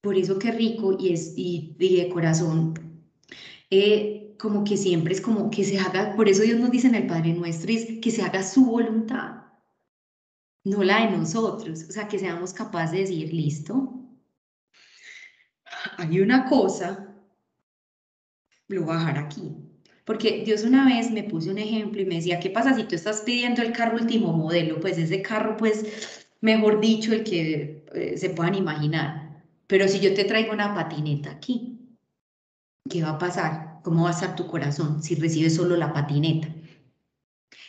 Por 0.00 0.16
eso 0.16 0.38
qué 0.38 0.52
rico 0.52 0.96
y, 0.96 1.12
es, 1.12 1.32
y, 1.36 1.74
de 1.76 2.08
corazón. 2.08 2.74
Eh, 3.68 4.36
como 4.38 4.62
que 4.62 4.76
siempre 4.76 5.12
es 5.12 5.20
como 5.20 5.50
que 5.50 5.64
se 5.64 5.80
haga, 5.80 6.14
por 6.14 6.28
eso 6.28 6.44
Dios 6.44 6.60
nos 6.60 6.70
dice 6.70 6.86
en 6.86 6.94
el 6.94 7.08
Padre 7.08 7.32
Nuestro, 7.32 7.72
es 7.72 7.98
que 8.00 8.12
se 8.12 8.22
haga 8.22 8.44
su 8.44 8.64
voluntad, 8.64 9.42
no 10.64 10.82
la 10.82 11.06
de 11.06 11.16
nosotros, 11.16 11.86
o 11.88 11.92
sea, 11.92 12.08
que 12.08 12.18
seamos 12.18 12.52
capaces 12.52 12.92
de 12.92 12.98
decir, 12.98 13.32
listo, 13.32 13.94
hay 15.96 16.20
una 16.20 16.48
cosa, 16.48 17.14
lo 18.68 18.82
voy 18.82 18.94
a 18.94 18.98
dejar 18.98 19.18
aquí, 19.18 19.56
porque 20.04 20.42
Dios 20.44 20.64
una 20.64 20.86
vez 20.86 21.10
me 21.10 21.22
puso 21.22 21.50
un 21.50 21.58
ejemplo 21.58 22.00
y 22.00 22.06
me 22.06 22.14
decía, 22.16 22.40
¿qué 22.40 22.48
pasa 22.48 22.74
si 22.74 22.84
tú 22.84 22.94
estás 22.94 23.20
pidiendo 23.20 23.60
el 23.60 23.72
carro 23.72 23.98
último 23.98 24.32
modelo? 24.32 24.80
Pues 24.80 24.96
ese 24.96 25.20
carro, 25.20 25.56
pues, 25.58 26.26
mejor 26.40 26.80
dicho, 26.80 27.12
el 27.12 27.24
que 27.24 27.84
eh, 27.92 28.16
se 28.16 28.30
puedan 28.30 28.54
imaginar. 28.54 29.44
Pero 29.66 29.86
si 29.86 30.00
yo 30.00 30.14
te 30.14 30.24
traigo 30.24 30.52
una 30.54 30.74
patineta 30.74 31.32
aquí, 31.32 31.78
¿qué 32.88 33.02
va 33.02 33.10
a 33.10 33.18
pasar? 33.18 33.80
¿Cómo 33.82 34.04
va 34.04 34.08
a 34.08 34.12
estar 34.12 34.34
tu 34.34 34.46
corazón 34.46 35.02
si 35.02 35.14
recibes 35.14 35.56
solo 35.56 35.76
la 35.76 35.92
patineta? 35.92 36.48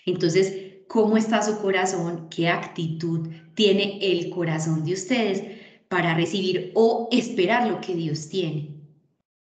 Entonces, 0.06 0.69
¿cómo 0.90 1.18
está 1.18 1.42
su 1.44 1.60
corazón? 1.60 2.28
¿Qué 2.30 2.50
actitud 2.50 3.30
tiene 3.54 4.00
el 4.02 4.30
corazón 4.32 4.84
de 4.84 4.94
ustedes 4.94 5.44
para 5.88 6.16
recibir 6.16 6.72
o 6.74 7.08
esperar 7.12 7.68
lo 7.68 7.80
que 7.80 7.96
Dios 7.96 8.28
tiene? 8.28 8.76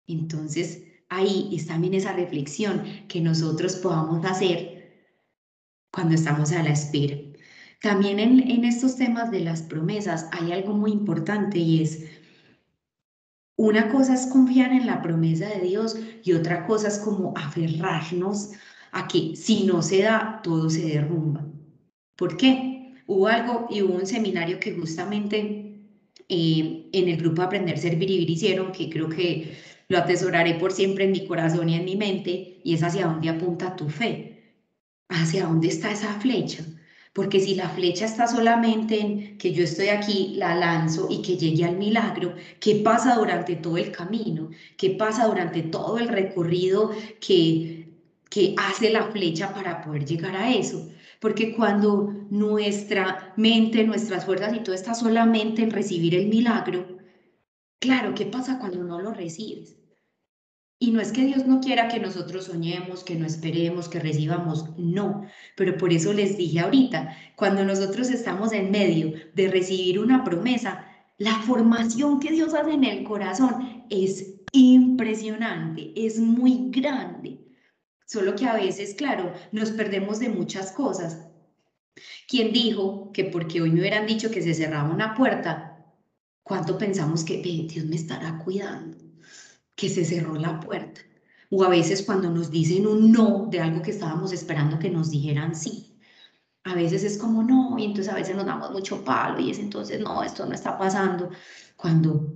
Entonces, 0.08 0.82
ahí 1.08 1.48
es 1.52 1.66
también 1.66 1.94
esa 1.94 2.12
reflexión 2.12 2.82
que 3.06 3.20
nosotros 3.20 3.76
podamos 3.76 4.24
hacer 4.24 5.06
cuando 5.92 6.16
estamos 6.16 6.50
a 6.50 6.62
la 6.62 6.70
espera. 6.70 7.18
También 7.80 8.18
en, 8.18 8.50
en 8.50 8.64
estos 8.64 8.96
temas 8.96 9.30
de 9.30 9.40
las 9.40 9.62
promesas 9.62 10.26
hay 10.32 10.50
algo 10.50 10.74
muy 10.74 10.90
importante 10.90 11.58
y 11.58 11.82
es, 11.82 12.04
una 13.56 13.88
cosa 13.88 14.14
es 14.14 14.26
confiar 14.26 14.72
en 14.72 14.86
la 14.86 15.02
promesa 15.02 15.46
de 15.48 15.60
Dios 15.60 15.96
y 16.24 16.32
otra 16.32 16.66
cosa 16.66 16.88
es 16.88 16.98
como 16.98 17.32
aferrarnos 17.36 18.50
a 18.92 19.08
que 19.08 19.36
si 19.36 19.64
no 19.64 19.82
se 19.82 20.02
da, 20.02 20.40
todo 20.42 20.70
se 20.70 20.82
derrumba. 20.82 21.46
¿Por 22.16 22.36
qué? 22.36 22.94
Hubo 23.06 23.28
algo 23.28 23.66
y 23.70 23.82
hubo 23.82 23.94
un 23.94 24.06
seminario 24.06 24.58
que 24.60 24.74
justamente 24.74 25.68
eh, 26.28 26.90
en 26.92 27.08
el 27.08 27.16
grupo 27.16 27.42
Aprender, 27.42 27.78
Servir 27.78 28.10
y 28.10 28.14
Vivir 28.18 28.30
hicieron, 28.30 28.72
que 28.72 28.90
creo 28.90 29.08
que 29.08 29.56
lo 29.88 29.98
atesoraré 29.98 30.54
por 30.54 30.72
siempre 30.72 31.04
en 31.04 31.12
mi 31.12 31.26
corazón 31.26 31.68
y 31.68 31.76
en 31.76 31.84
mi 31.84 31.96
mente, 31.96 32.60
y 32.62 32.74
es 32.74 32.82
hacia 32.82 33.06
dónde 33.06 33.30
apunta 33.30 33.76
tu 33.76 33.88
fe, 33.88 34.56
hacia 35.08 35.46
dónde 35.46 35.68
está 35.68 35.90
esa 35.90 36.20
flecha. 36.20 36.64
Porque 37.14 37.40
si 37.40 37.54
la 37.54 37.68
flecha 37.70 38.04
está 38.04 38.28
solamente 38.28 39.00
en 39.00 39.38
que 39.38 39.52
yo 39.52 39.64
estoy 39.64 39.88
aquí, 39.88 40.34
la 40.36 40.54
lanzo 40.54 41.08
y 41.10 41.22
que 41.22 41.36
llegue 41.36 41.64
al 41.64 41.76
milagro, 41.76 42.34
¿qué 42.60 42.76
pasa 42.76 43.16
durante 43.16 43.56
todo 43.56 43.78
el 43.78 43.90
camino? 43.90 44.50
¿Qué 44.76 44.90
pasa 44.90 45.26
durante 45.26 45.62
todo 45.62 45.98
el 45.98 46.08
recorrido 46.08 46.92
que, 47.20 47.77
que 48.30 48.54
hace 48.58 48.90
la 48.90 49.04
flecha 49.10 49.54
para 49.54 49.82
poder 49.82 50.04
llegar 50.04 50.36
a 50.36 50.52
eso? 50.52 50.88
Porque 51.20 51.54
cuando 51.54 52.12
nuestra 52.30 53.32
mente, 53.36 53.84
nuestras 53.84 54.24
fuerzas 54.24 54.54
y 54.54 54.60
todo 54.60 54.74
está 54.74 54.94
solamente 54.94 55.62
en 55.62 55.70
recibir 55.70 56.14
el 56.14 56.28
milagro, 56.28 56.98
claro, 57.78 58.14
¿qué 58.14 58.26
pasa 58.26 58.58
cuando 58.58 58.84
no 58.84 59.00
lo 59.00 59.12
recibes? 59.12 59.78
Y 60.80 60.92
no 60.92 61.00
es 61.00 61.10
que 61.10 61.24
Dios 61.24 61.44
no 61.44 61.60
quiera 61.60 61.88
que 61.88 61.98
nosotros 61.98 62.44
soñemos, 62.44 63.02
que 63.02 63.16
no 63.16 63.26
esperemos, 63.26 63.88
que 63.88 63.98
recibamos, 63.98 64.66
no. 64.78 65.24
Pero 65.56 65.76
por 65.76 65.92
eso 65.92 66.12
les 66.12 66.36
dije 66.36 66.60
ahorita, 66.60 67.16
cuando 67.34 67.64
nosotros 67.64 68.10
estamos 68.10 68.52
en 68.52 68.70
medio 68.70 69.12
de 69.34 69.48
recibir 69.48 69.98
una 69.98 70.22
promesa, 70.22 70.86
la 71.18 71.34
formación 71.40 72.20
que 72.20 72.30
Dios 72.30 72.54
hace 72.54 72.74
en 72.74 72.84
el 72.84 73.02
corazón 73.02 73.86
es 73.90 74.36
impresionante, 74.52 75.92
es 75.96 76.20
muy 76.20 76.70
grande. 76.70 77.37
Solo 78.08 78.34
que 78.34 78.46
a 78.46 78.54
veces, 78.54 78.94
claro, 78.94 79.32
nos 79.52 79.70
perdemos 79.70 80.18
de 80.18 80.30
muchas 80.30 80.72
cosas. 80.72 81.28
¿Quién 82.26 82.52
dijo 82.52 83.12
que 83.12 83.24
porque 83.24 83.60
hoy 83.60 83.70
me 83.70 83.80
hubieran 83.80 84.06
dicho 84.06 84.30
que 84.30 84.42
se 84.42 84.54
cerraba 84.54 84.92
una 84.92 85.14
puerta, 85.14 85.84
cuánto 86.42 86.78
pensamos 86.78 87.22
que 87.22 87.42
Dios 87.42 87.84
me 87.84 87.96
estará 87.96 88.38
cuidando? 88.38 89.08
que 89.78 89.88
se 89.88 90.04
cerró 90.04 90.34
la 90.34 90.58
puerta. 90.58 91.00
O 91.50 91.62
a 91.62 91.68
veces 91.68 92.02
cuando 92.02 92.28
nos 92.30 92.50
dicen 92.50 92.86
un 92.86 93.12
no 93.12 93.46
de 93.48 93.60
algo 93.60 93.80
que 93.80 93.92
estábamos 93.92 94.32
esperando 94.32 94.78
que 94.78 94.90
nos 94.90 95.10
dijeran 95.10 95.54
sí. 95.54 95.96
A 96.64 96.74
veces 96.74 97.04
es 97.04 97.16
como 97.16 97.44
no, 97.44 97.78
y 97.78 97.84
entonces 97.84 98.12
a 98.12 98.16
veces 98.16 98.34
nos 98.34 98.44
damos 98.44 98.72
mucho 98.72 99.04
palo 99.04 99.38
y 99.38 99.50
es 99.50 99.58
entonces 99.60 100.00
no, 100.00 100.22
esto 100.24 100.44
no 100.44 100.52
está 100.52 100.76
pasando. 100.76 101.30
Cuando 101.76 102.34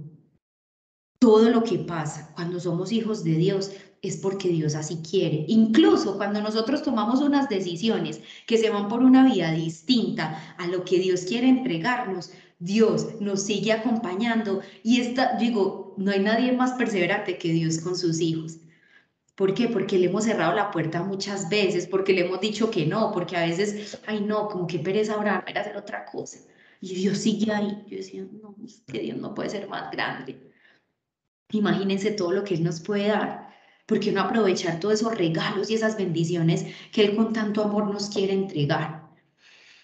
todo 1.18 1.50
lo 1.50 1.64
que 1.64 1.80
pasa, 1.80 2.32
cuando 2.35 2.61
somos 2.61 2.92
hijos 2.92 3.24
de 3.24 3.32
Dios, 3.32 3.72
es 4.03 4.17
porque 4.17 4.49
Dios 4.49 4.75
así 4.75 4.99
quiere. 5.09 5.45
Incluso 5.49 6.17
cuando 6.17 6.43
nosotros 6.43 6.83
tomamos 6.83 7.21
unas 7.21 7.49
decisiones 7.49 8.21
que 8.47 8.59
se 8.59 8.69
van 8.69 8.88
por 8.88 9.03
una 9.03 9.25
vía 9.25 9.53
distinta 9.53 10.57
a 10.59 10.67
lo 10.67 10.85
que 10.85 10.99
Dios 10.99 11.23
quiere 11.23 11.49
entregarnos, 11.49 12.33
Dios 12.59 13.21
nos 13.21 13.45
sigue 13.45 13.73
acompañando 13.73 14.61
y 14.83 15.01
está, 15.01 15.37
digo, 15.37 15.95
no 15.97 16.11
hay 16.11 16.21
nadie 16.21 16.53
más 16.53 16.73
perseverante 16.73 17.38
que 17.38 17.53
Dios 17.53 17.79
con 17.79 17.97
sus 17.97 18.21
hijos. 18.21 18.59
¿Por 19.37 19.55
qué? 19.55 19.69
Porque 19.69 19.99
le 19.99 20.07
hemos 20.07 20.25
cerrado 20.25 20.55
la 20.55 20.71
puerta 20.71 21.03
muchas 21.03 21.49
veces, 21.49 21.87
porque 21.87 22.12
le 22.12 22.27
hemos 22.27 22.41
dicho 22.41 22.71
que 22.71 22.85
no, 22.85 23.12
porque 23.12 23.37
a 23.37 23.47
veces, 23.47 23.99
ay 24.07 24.21
no, 24.21 24.49
como 24.49 24.67
que 24.67 24.79
pereza 24.79 25.15
ahora, 25.15 25.45
era 25.47 25.62
hacer 25.62 25.77
otra 25.77 26.05
cosa. 26.05 26.38
Y 26.81 26.95
Dios 26.95 27.19
sigue 27.19 27.53
ahí. 27.53 27.85
Yo 27.88 27.97
decía, 27.97 28.27
no, 28.31 28.57
es 28.65 28.83
que 28.87 28.99
Dios 28.99 29.17
no 29.19 29.35
puede 29.35 29.51
ser 29.51 29.69
más 29.69 29.91
grande. 29.91 30.53
Imagínense 31.51 32.11
todo 32.11 32.33
lo 32.33 32.45
que 32.45 32.55
Él 32.55 32.65
nos 32.65 32.81
puede 32.81 33.09
dar. 33.09 33.52
¿Por 33.87 34.01
qué 34.01 34.12
no 34.12 34.23
aprovechar 34.23 34.81
todos 34.81 35.01
esos 35.01 35.16
regalos 35.16 35.71
y 35.71 35.75
esas 35.75 35.97
bendiciones 35.97 36.66
que 36.92 37.05
Él 37.05 37.16
con 37.16 37.33
tanto 37.33 37.62
amor 37.62 37.92
nos 37.92 38.09
quiere 38.11 38.33
entregar? 38.33 39.11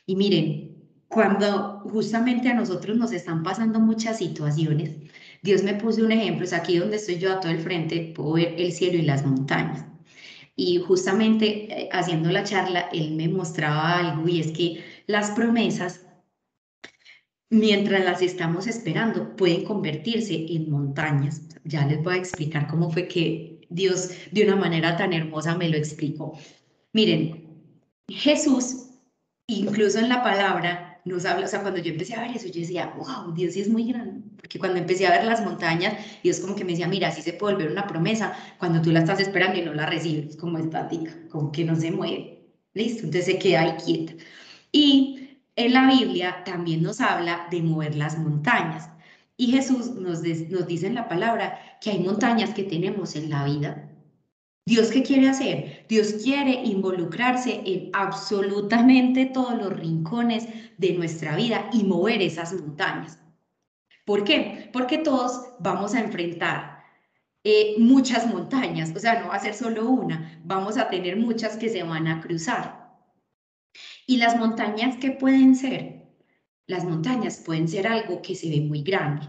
Y 0.06 0.16
miren, 0.16 0.68
cuando 1.08 1.80
justamente 1.80 2.48
a 2.48 2.54
nosotros 2.54 2.96
nos 2.96 3.12
están 3.12 3.42
pasando 3.42 3.80
muchas 3.80 4.18
situaciones, 4.18 4.96
Dios 5.42 5.62
me 5.62 5.74
puso 5.74 6.04
un 6.04 6.12
ejemplo, 6.12 6.44
es 6.44 6.52
aquí 6.52 6.78
donde 6.78 6.96
estoy 6.96 7.18
yo 7.18 7.32
a 7.32 7.40
todo 7.40 7.52
el 7.52 7.58
frente, 7.60 8.12
puedo 8.14 8.32
ver 8.34 8.54
el 8.58 8.72
cielo 8.72 8.98
y 8.98 9.02
las 9.02 9.24
montañas. 9.24 9.84
Y 10.56 10.78
justamente 10.78 11.82
eh, 11.84 11.88
haciendo 11.92 12.30
la 12.30 12.44
charla, 12.44 12.88
él 12.92 13.12
me 13.12 13.28
mostraba 13.28 13.98
algo 13.98 14.28
y 14.28 14.40
es 14.40 14.50
que 14.50 14.84
las 15.06 15.30
promesas, 15.30 16.06
mientras 17.50 18.04
las 18.04 18.20
estamos 18.22 18.66
esperando, 18.66 19.36
pueden 19.36 19.64
convertirse 19.64 20.46
en 20.50 20.70
montañas. 20.70 21.42
Ya 21.64 21.86
les 21.86 22.02
voy 22.02 22.14
a 22.14 22.18
explicar 22.18 22.66
cómo 22.66 22.90
fue 22.90 23.08
que 23.08 23.57
Dios 23.70 24.10
de 24.30 24.44
una 24.44 24.56
manera 24.56 24.96
tan 24.96 25.12
hermosa 25.12 25.56
me 25.56 25.68
lo 25.68 25.76
explicó. 25.76 26.38
Miren, 26.92 27.48
Jesús, 28.08 28.90
incluso 29.46 29.98
en 29.98 30.08
la 30.08 30.22
palabra, 30.22 31.00
nos 31.04 31.24
habla, 31.24 31.46
o 31.46 31.48
sea, 31.48 31.62
cuando 31.62 31.80
yo 31.80 31.92
empecé 31.92 32.14
a 32.14 32.22
ver 32.22 32.36
eso, 32.36 32.46
yo 32.48 32.60
decía, 32.60 32.94
wow, 32.96 33.32
Dios 33.34 33.54
sí 33.54 33.60
es 33.60 33.68
muy 33.68 33.84
grande, 33.84 34.22
porque 34.36 34.58
cuando 34.58 34.78
empecé 34.78 35.06
a 35.06 35.10
ver 35.10 35.24
las 35.24 35.44
montañas, 35.44 35.94
Dios 36.22 36.40
como 36.40 36.54
que 36.54 36.64
me 36.64 36.72
decía, 36.72 36.88
mira, 36.88 37.08
así 37.08 37.22
se 37.22 37.32
puede 37.32 37.54
volver 37.54 37.72
una 37.72 37.86
promesa 37.86 38.34
cuando 38.58 38.82
tú 38.82 38.90
la 38.92 39.00
estás 39.00 39.20
esperando 39.20 39.58
y 39.58 39.62
no 39.62 39.74
la 39.74 39.86
recibes, 39.86 40.36
como 40.36 40.58
estática, 40.58 41.14
como 41.30 41.50
que 41.50 41.64
no 41.64 41.76
se 41.76 41.90
mueve, 41.90 42.46
listo, 42.74 43.04
entonces 43.04 43.26
se 43.26 43.38
queda 43.38 43.62
ahí 43.62 43.74
quieta. 43.84 44.12
Y 44.72 45.38
en 45.56 45.72
la 45.72 45.88
Biblia 45.88 46.42
también 46.44 46.82
nos 46.82 47.00
habla 47.00 47.48
de 47.50 47.62
mover 47.62 47.96
las 47.96 48.18
montañas, 48.18 48.90
y 49.38 49.52
Jesús 49.52 49.94
nos, 49.94 50.22
nos 50.22 50.66
dice 50.66 50.86
en 50.86 50.94
la 50.94 51.08
palabra 51.08 51.58
que 51.80 51.92
hay 51.92 52.00
montañas 52.00 52.52
que 52.52 52.64
tenemos 52.64 53.16
en 53.16 53.30
la 53.30 53.44
vida 53.44 53.88
Dios 54.68 54.90
qué 54.90 55.02
quiere 55.02 55.30
hacer? 55.30 55.86
Dios 55.88 56.12
quiere 56.22 56.62
involucrarse 56.62 57.62
en 57.64 57.88
absolutamente 57.94 59.24
todos 59.24 59.56
los 59.56 59.72
rincones 59.72 60.46
de 60.76 60.92
nuestra 60.92 61.36
vida 61.36 61.70
y 61.72 61.84
mover 61.84 62.20
esas 62.20 62.52
montañas. 62.52 63.18
¿Por 64.04 64.24
qué? 64.24 64.68
Porque 64.70 64.98
todos 64.98 65.54
vamos 65.58 65.94
a 65.94 66.00
enfrentar 66.00 66.84
eh, 67.44 67.76
muchas 67.78 68.26
montañas, 68.26 68.92
o 68.94 68.98
sea, 68.98 69.22
no 69.22 69.28
va 69.28 69.36
a 69.36 69.40
ser 69.40 69.54
solo 69.54 69.88
una, 69.88 70.38
vamos 70.44 70.76
a 70.76 70.90
tener 70.90 71.16
muchas 71.16 71.56
que 71.56 71.70
se 71.70 71.82
van 71.82 72.06
a 72.06 72.20
cruzar. 72.20 72.94
¿Y 74.06 74.18
las 74.18 74.36
montañas 74.36 74.98
qué 74.98 75.12
pueden 75.12 75.56
ser? 75.56 76.07
Las 76.68 76.84
montañas 76.84 77.42
pueden 77.44 77.66
ser 77.66 77.88
algo 77.88 78.22
que 78.22 78.36
se 78.36 78.48
ve 78.48 78.60
muy 78.60 78.82
grande, 78.82 79.26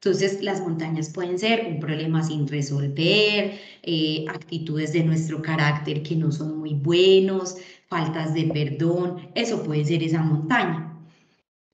entonces, 0.00 0.42
las 0.42 0.60
montañas 0.60 1.10
pueden 1.10 1.38
ser 1.40 1.66
un 1.66 1.80
problema 1.80 2.22
sin 2.22 2.46
resolver, 2.46 3.58
eh, 3.82 4.24
actitudes 4.28 4.92
de 4.92 5.02
nuestro 5.02 5.42
carácter 5.42 6.04
que 6.04 6.14
no 6.14 6.30
son 6.30 6.58
muy 6.58 6.74
buenos, 6.74 7.56
faltas 7.88 8.32
de 8.32 8.44
perdón, 8.44 9.30
eso 9.34 9.64
puede 9.64 9.84
ser 9.84 10.04
esa 10.04 10.22
montaña. 10.22 10.96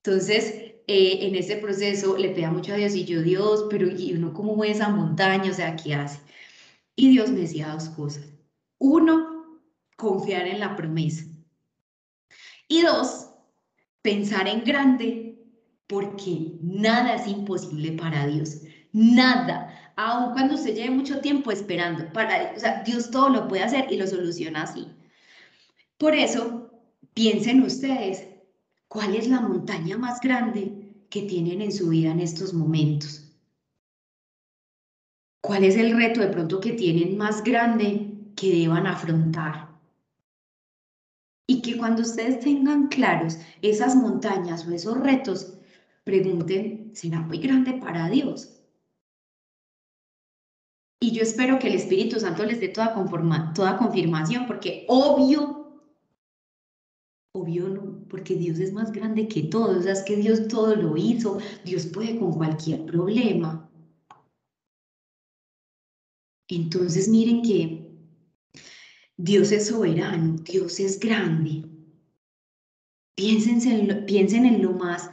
Entonces, 0.03 0.55
eh, 0.87 1.19
en 1.21 1.35
ese 1.35 1.57
proceso 1.57 2.17
le 2.17 2.29
pedía 2.29 2.51
mucho 2.51 2.73
a 2.73 2.77
Dios 2.77 2.95
y 2.95 3.05
yo, 3.05 3.21
Dios, 3.21 3.67
pero 3.69 3.87
¿y 3.87 4.13
uno 4.13 4.33
cómo 4.33 4.57
ve 4.57 4.71
esa 4.71 4.89
montaña? 4.89 5.51
O 5.51 5.53
sea, 5.53 5.75
¿qué 5.75 5.93
hace? 5.95 6.19
Y 6.95 7.09
Dios 7.11 7.29
me 7.31 7.41
decía 7.41 7.73
dos 7.73 7.89
cosas. 7.89 8.25
Uno, 8.79 9.61
confiar 9.97 10.47
en 10.47 10.59
la 10.59 10.75
promesa. 10.75 11.25
Y 12.67 12.81
dos, 12.81 13.24
pensar 14.05 14.47
en 14.47 14.63
grande 14.63 15.35
porque 15.87 16.59
nada 16.61 17.15
es 17.15 17.27
imposible 17.27 17.91
para 17.93 18.27
Dios. 18.27 18.61
Nada, 18.93 19.93
aun 19.95 20.33
cuando 20.33 20.53
usted 20.53 20.75
lleve 20.75 20.91
mucho 20.91 21.21
tiempo 21.21 21.51
esperando, 21.51 22.13
para, 22.13 22.53
Dios 22.85 23.09
todo 23.09 23.29
lo 23.29 23.47
puede 23.47 23.63
hacer 23.63 23.91
y 23.91 23.97
lo 23.97 24.05
soluciona 24.05 24.61
así. 24.61 24.87
Por 25.97 26.13
eso, 26.13 26.69
piensen 27.15 27.63
ustedes, 27.63 28.27
¿cuál 28.87 29.15
es 29.15 29.27
la 29.27 29.41
montaña 29.41 29.97
más 29.97 30.21
grande 30.21 30.93
que 31.09 31.23
tienen 31.23 31.61
en 31.61 31.71
su 31.71 31.89
vida 31.89 32.11
en 32.11 32.19
estos 32.19 32.53
momentos? 32.53 33.33
¿Cuál 35.41 35.63
es 35.63 35.77
el 35.77 35.97
reto 35.97 36.21
de 36.21 36.27
pronto 36.27 36.59
que 36.59 36.73
tienen 36.73 37.17
más 37.17 37.43
grande 37.43 38.11
que 38.35 38.53
deban 38.53 38.85
afrontar? 38.85 39.74
Y 41.47 41.61
que 41.61 41.77
cuando 41.77 42.01
ustedes 42.01 42.39
tengan 42.39 42.87
claros 42.87 43.37
esas 43.61 43.95
montañas 43.95 44.67
o 44.67 44.71
esos 44.71 44.99
retos, 44.99 45.53
pregunten, 46.03 46.91
¿será 46.93 47.19
muy 47.19 47.37
grande 47.37 47.73
para 47.73 48.09
Dios? 48.09 48.55
Y 50.99 51.11
yo 51.11 51.21
espero 51.21 51.59
que 51.59 51.67
el 51.67 51.75
Espíritu 51.75 52.19
Santo 52.19 52.43
les 52.45 52.59
dé 52.59 52.69
toda, 52.69 52.95
toda 53.53 53.77
confirmación, 53.77 54.47
porque 54.47 54.85
obvio, 54.87 55.81
obvio 57.35 57.69
no, 57.69 58.07
porque 58.09 58.35
Dios 58.35 58.59
es 58.59 58.73
más 58.73 58.91
grande 58.91 59.27
que 59.27 59.43
todo, 59.43 59.77
o 59.77 59.81
sea, 59.83 59.93
es 59.93 60.03
que 60.03 60.15
Dios 60.15 60.47
todo 60.47 60.75
lo 60.75 60.97
hizo, 60.97 61.37
Dios 61.63 61.85
puede 61.85 62.17
con 62.17 62.33
cualquier 62.33 62.85
problema. 62.85 63.69
Entonces 66.47 67.07
miren 67.07 67.41
que 67.41 67.84
Dios 69.17 69.51
es 69.51 69.67
soberano, 69.67 70.35
Dios 70.43 70.79
es 70.79 70.99
grande. 70.99 71.63
Piensen 73.15 74.05
piensen 74.05 74.45
en 74.45 74.61
lo 74.61 74.73
más 74.73 75.09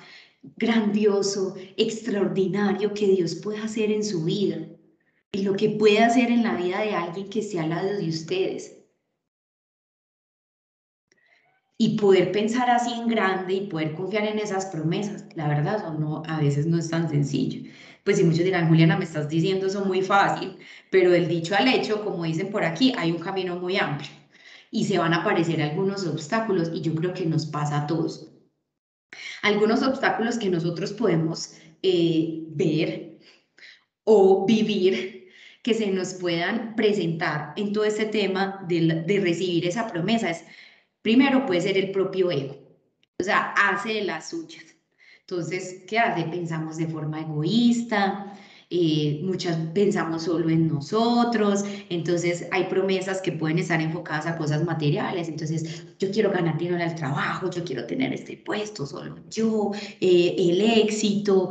grandioso, 0.57 1.55
extraordinario 1.77 2.93
que 2.95 3.07
Dios 3.07 3.37
puede 3.37 3.59
hacer 3.59 3.93
en 3.93 4.03
su 4.03 4.25
vida 4.25 4.67
y 5.31 5.43
lo 5.43 5.55
que 5.55 5.71
puede 5.71 6.01
hacer 6.01 6.31
en 6.31 6.43
la 6.43 6.57
vida 6.57 6.81
de 6.81 6.95
alguien 6.95 7.31
que 7.31 7.39
esté 7.39 7.61
al 7.61 7.71
lado 7.71 7.97
de 7.97 8.09
ustedes. 8.09 8.77
Y 11.79 11.97
poder 11.97 12.33
pensar 12.33 12.71
así 12.71 12.93
en 12.93 13.09
grande 13.09 13.55
y 13.55 13.67
poder 13.69 13.95
confiar 13.95 14.25
en 14.25 14.39
esas 14.39 14.67
promesas, 14.67 15.27
la 15.35 15.49
verdad, 15.49 15.97
no, 15.99 16.23
a 16.27 16.41
veces 16.41 16.67
no 16.67 16.79
es 16.79 16.91
tan 16.91 17.09
sencillo. 17.09 17.71
Pues 18.05 18.17
si 18.17 18.25
muchos 18.25 18.45
dirán, 18.45 18.69
Juliana, 18.69 18.97
me 18.97 19.05
estás 19.05 19.29
diciendo 19.29 19.67
eso 19.67 19.85
muy 19.85 20.03
fácil, 20.03 20.59
pero 20.91 21.11
del 21.11 21.29
dicho 21.29 21.55
al 21.55 21.69
hecho, 21.69 22.05
como 22.05 22.25
dicen 22.25 22.51
por 22.51 22.65
aquí, 22.65 22.93
hay 22.99 23.13
un 23.13 23.19
camino 23.19 23.57
muy 23.57 23.77
amplio 23.77 24.11
y 24.73 24.85
se 24.85 24.99
van 24.99 25.13
a 25.15 25.19
aparecer 25.19 25.63
algunos 25.63 26.07
obstáculos 26.07 26.71
y 26.75 26.81
yo 26.81 26.95
creo 26.95 27.15
que 27.15 27.27
nos 27.27 27.47
pasa 27.47 27.83
a 27.83 27.87
todos. 27.87 28.33
Algunos 29.43 29.83
obstáculos 29.83 30.39
que 30.39 30.49
nosotros 30.49 30.93
podemos 30.93 31.55
eh, 31.83 32.45
ver 32.49 33.19
o 34.05 34.47
vivir 34.47 35.29
que 35.63 35.75
se 35.75 35.89
nos 35.89 36.15
puedan 36.15 36.75
presentar 36.75 37.53
en 37.57 37.73
todo 37.73 37.85
este 37.85 38.07
tema 38.07 38.65
de, 38.67 39.21
recibir 39.23 39.67
esa 39.67 39.87
promesa 39.87 40.31
es, 40.31 40.45
primero 41.03 41.47
puede 41.47 41.61
ser 41.61 41.79
el 41.79 41.93
propio 41.93 42.31
ego, 42.31 42.57
o 43.21 43.23
sea, 43.23 43.53
hace 43.53 43.95
de 43.95 44.03
las 44.03 44.31
suyas. 44.31 44.72
Entonces, 45.33 45.85
¿qué 45.87 45.99
hace? 45.99 46.25
Pensamos 46.25 46.77
de 46.77 46.87
forma 46.87 47.23
egoísta, 47.23 48.35
eh, 48.69 49.23
muchas 49.25 49.57
pensamos 49.73 50.25
solo 50.25 50.51
en 50.51 50.69
nosotros, 50.69 51.65
entonces 51.89 52.49
hay 52.53 52.65
promesas 52.65 53.23
que 53.23 53.33
pueden 53.33 53.59
estar 53.59 53.81
enfocadas 53.81 54.27
a 54.27 54.37
cosas 54.37 54.63
materiales, 54.63 55.29
entonces 55.29 55.87
yo 55.99 56.11
quiero 56.11 56.31
ganar 56.31 56.59
dinero 56.59 56.77
en 56.77 56.83
el 56.83 56.95
trabajo, 56.95 57.49
yo 57.51 57.65
quiero 57.65 57.87
tener 57.87 58.13
este 58.13 58.37
puesto, 58.37 58.85
solo 58.85 59.17
yo, 59.31 59.73
eh, 60.03 60.37
el 60.37 60.61
éxito, 60.61 61.49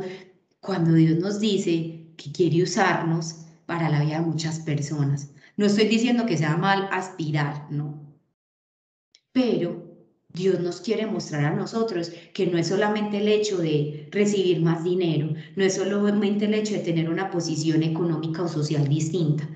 cuando 0.60 0.92
Dios 0.92 1.18
nos 1.18 1.40
dice 1.40 2.14
que 2.16 2.30
quiere 2.30 2.62
usarnos, 2.62 3.46
para 3.66 3.88
la 3.88 4.00
vida 4.00 4.20
de 4.20 4.26
muchas 4.26 4.60
personas. 4.60 5.30
No 5.56 5.66
estoy 5.66 5.86
diciendo 5.86 6.26
que 6.26 6.36
sea 6.36 6.56
mal 6.56 6.88
aspirar, 6.92 7.66
no. 7.70 8.00
Pero 9.32 9.81
Dios 10.34 10.60
nos 10.60 10.80
quiere 10.80 11.06
mostrar 11.06 11.44
a 11.44 11.54
nosotros 11.54 12.12
que 12.32 12.46
no 12.46 12.58
es 12.58 12.68
solamente 12.68 13.18
el 13.18 13.28
hecho 13.28 13.58
de 13.58 14.08
recibir 14.10 14.60
más 14.60 14.82
dinero, 14.84 15.34
no 15.56 15.64
es 15.64 15.74
solamente 15.74 16.46
el 16.46 16.54
hecho 16.54 16.74
de 16.74 16.80
tener 16.80 17.10
una 17.10 17.30
posición 17.30 17.82
económica 17.82 18.42
o 18.42 18.48
social 18.48 18.88
distinta. 18.88 19.48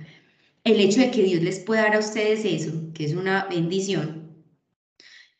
El 0.65 0.81
hecho 0.81 1.01
de 1.01 1.11
que 1.11 1.23
Dios 1.23 1.43
les 1.43 1.61
pueda 1.61 1.83
dar 1.83 1.97
a 1.97 2.01
ustedes 2.01 2.45
eso, 2.45 2.93
que 2.93 3.05
es 3.05 3.15
una 3.15 3.47
bendición, 3.49 4.45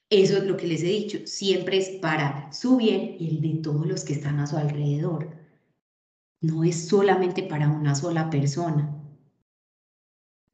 eso 0.09 0.39
es 0.39 0.45
lo 0.45 0.57
que 0.57 0.69
les 0.69 0.83
he 0.83 0.87
dicho, 0.87 1.19
siempre 1.27 1.79
es 1.79 1.91
para 2.01 2.53
su 2.53 2.77
bien 2.77 3.17
y 3.19 3.29
el 3.29 3.41
de 3.41 3.63
todos 3.63 3.87
los 3.87 4.05
que 4.05 4.13
están 4.15 4.39
a 4.39 4.47
su 4.47 4.57
alrededor 4.57 5.37
no 6.41 6.65
es 6.65 6.89
solamente 6.89 7.43
para 7.43 7.69
una 7.69 7.95
sola 7.95 8.31
persona. 8.31 9.06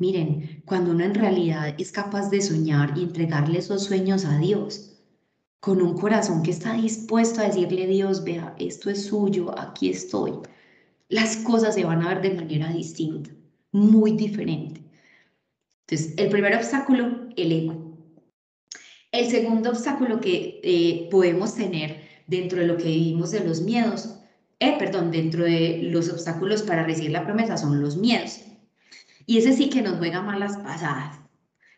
Miren, 0.02 0.64
cuando 0.66 0.90
uno 0.90 1.04
en 1.04 1.14
realidad 1.14 1.76
es 1.78 1.92
capaz 1.92 2.28
de 2.28 2.40
soñar 2.40 2.92
y 2.98 3.04
entregarle 3.04 3.60
esos 3.60 3.84
sueños 3.84 4.24
a 4.24 4.36
Dios, 4.38 4.96
con 5.60 5.80
un 5.80 5.96
corazón 5.96 6.42
que 6.42 6.50
está 6.50 6.74
dispuesto 6.74 7.40
a 7.40 7.44
decirle 7.44 7.86
Dios, 7.86 8.24
vea, 8.24 8.52
esto 8.58 8.90
es 8.90 9.06
suyo, 9.06 9.56
aquí 9.56 9.90
estoy, 9.90 10.32
las 11.08 11.36
cosas 11.36 11.76
se 11.76 11.84
van 11.84 12.02
a 12.02 12.08
ver 12.08 12.20
de 12.20 12.34
manera 12.34 12.72
distinta, 12.72 13.30
muy 13.70 14.10
diferente. 14.16 14.82
Entonces, 15.86 16.14
el 16.16 16.30
primer 16.30 16.56
obstáculo, 16.56 17.28
el 17.36 17.52
ego. 17.52 17.96
El 19.12 19.30
segundo 19.30 19.70
obstáculo 19.70 20.20
que 20.20 20.60
eh, 20.64 21.08
podemos 21.12 21.54
tener 21.54 22.02
dentro 22.26 22.58
de 22.58 22.66
lo 22.66 22.76
que 22.76 22.88
vivimos 22.88 23.30
de 23.30 23.44
los 23.44 23.60
miedos 23.60 24.16
eh, 24.58 24.76
perdón, 24.78 25.10
dentro 25.10 25.44
de 25.44 25.80
los 25.90 26.08
obstáculos 26.08 26.62
para 26.62 26.84
recibir 26.84 27.10
la 27.10 27.24
promesa 27.24 27.56
son 27.56 27.80
los 27.80 27.96
miedos. 27.96 28.42
Y 29.26 29.38
ese 29.38 29.52
sí 29.52 29.68
que 29.68 29.82
nos 29.82 29.98
juega 29.98 30.22
malas 30.22 30.56
pasadas. 30.58 31.18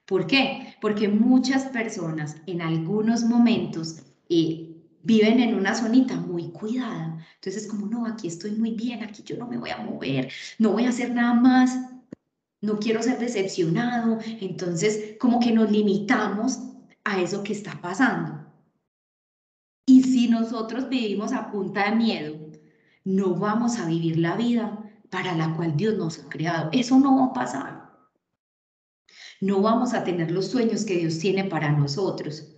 ¿Por 0.07 0.27
qué? 0.27 0.77
Porque 0.81 1.09
muchas 1.09 1.65
personas 1.67 2.37
en 2.47 2.61
algunos 2.61 3.25
momentos 3.25 4.03
eh, 4.29 4.75
viven 5.03 5.41
en 5.41 5.55
una 5.55 5.75
zonita 5.75 6.17
muy 6.17 6.51
cuidada. 6.51 7.19
Entonces, 7.37 7.67
como 7.67 7.87
no, 7.87 8.07
aquí 8.07 8.29
estoy 8.29 8.53
muy 8.53 8.73
bien, 8.73 9.03
aquí 9.03 9.23
yo 9.23 9.37
no 9.37 9.47
me 9.47 9.59
voy 9.59 9.71
a 9.71 9.79
mover, 9.79 10.31
no 10.59 10.73
voy 10.73 10.85
a 10.85 10.91
hacer 10.91 11.15
nada 11.15 11.35
más, 11.35 11.79
no 12.61 12.79
quiero 12.79 13.03
ser 13.03 13.19
decepcionado. 13.19 14.19
Entonces, 14.41 15.17
como 15.19 15.41
que 15.41 15.53
nos 15.53 15.71
limitamos 15.71 16.59
a 17.05 17.21
eso 17.21 17.43
que 17.43 17.53
está 17.53 17.81
pasando. 17.81 18.45
Y 19.87 20.03
si 20.03 20.29
nosotros 20.29 20.89
vivimos 20.89 21.33
a 21.33 21.51
punta 21.51 21.91
de 21.91 21.97
miedo, 21.97 22.37
no 23.05 23.35
vamos 23.35 23.79
a 23.79 23.87
vivir 23.87 24.19
la 24.19 24.37
vida 24.37 24.84
para 25.15 25.33
la 25.37 25.55
cual 25.55 25.77
Dios 25.77 25.97
nos 25.97 26.19
ha 26.19 26.29
creado. 26.29 26.71
Eso 26.73 26.99
no 26.99 27.17
va 27.17 27.27
a 27.27 27.33
pasar. 27.33 27.89
No 29.41 29.63
vamos 29.63 29.95
a 29.95 30.03
tener 30.03 30.33
los 30.33 30.49
sueños 30.49 30.85
que 30.85 30.97
Dios 30.97 31.21
tiene 31.21 31.45
para 31.45 31.71
nosotros. 31.71 32.53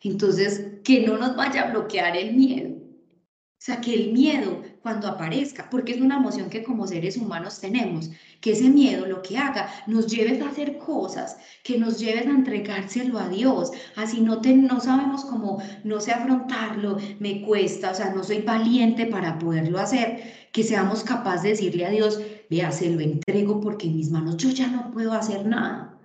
Entonces, 0.00 0.78
que 0.84 1.04
no 1.04 1.18
nos 1.18 1.34
vaya 1.34 1.62
a 1.62 1.70
bloquear 1.72 2.16
el 2.16 2.36
miedo. 2.36 2.76
O 2.76 3.58
sea, 3.58 3.80
que 3.80 3.92
el 3.92 4.12
miedo 4.12 4.62
cuando 4.82 5.08
aparezca, 5.08 5.68
porque 5.70 5.92
es 5.92 6.00
una 6.00 6.16
emoción 6.16 6.48
que 6.48 6.62
como 6.62 6.86
seres 6.86 7.16
humanos 7.16 7.60
tenemos, 7.60 8.10
que 8.40 8.52
ese 8.52 8.70
miedo 8.70 9.06
lo 9.06 9.22
que 9.22 9.36
haga 9.36 9.68
nos 9.86 10.06
lleve 10.06 10.40
a 10.40 10.48
hacer 10.48 10.78
cosas, 10.78 11.36
que 11.62 11.78
nos 11.78 11.98
lleves 11.98 12.26
a 12.26 12.30
entregárselo 12.30 13.18
a 13.18 13.28
Dios, 13.28 13.72
así 13.96 14.20
no, 14.20 14.40
te, 14.40 14.54
no 14.54 14.80
sabemos 14.80 15.24
cómo, 15.24 15.62
no 15.84 16.00
sé 16.00 16.12
afrontarlo, 16.12 16.98
me 17.18 17.42
cuesta, 17.42 17.90
o 17.90 17.94
sea, 17.94 18.14
no 18.14 18.24
soy 18.24 18.40
valiente 18.40 19.06
para 19.06 19.38
poderlo 19.38 19.78
hacer, 19.78 20.48
que 20.52 20.62
seamos 20.62 21.04
capaces 21.04 21.42
de 21.42 21.48
decirle 21.50 21.86
a 21.86 21.90
Dios, 21.90 22.20
vea, 22.48 22.72
se 22.72 22.90
lo 22.90 23.00
entrego 23.00 23.60
porque 23.60 23.86
en 23.86 23.96
mis 23.96 24.10
manos 24.10 24.36
yo 24.38 24.50
ya 24.50 24.66
no 24.68 24.90
puedo 24.90 25.12
hacer 25.12 25.46
nada. 25.46 25.98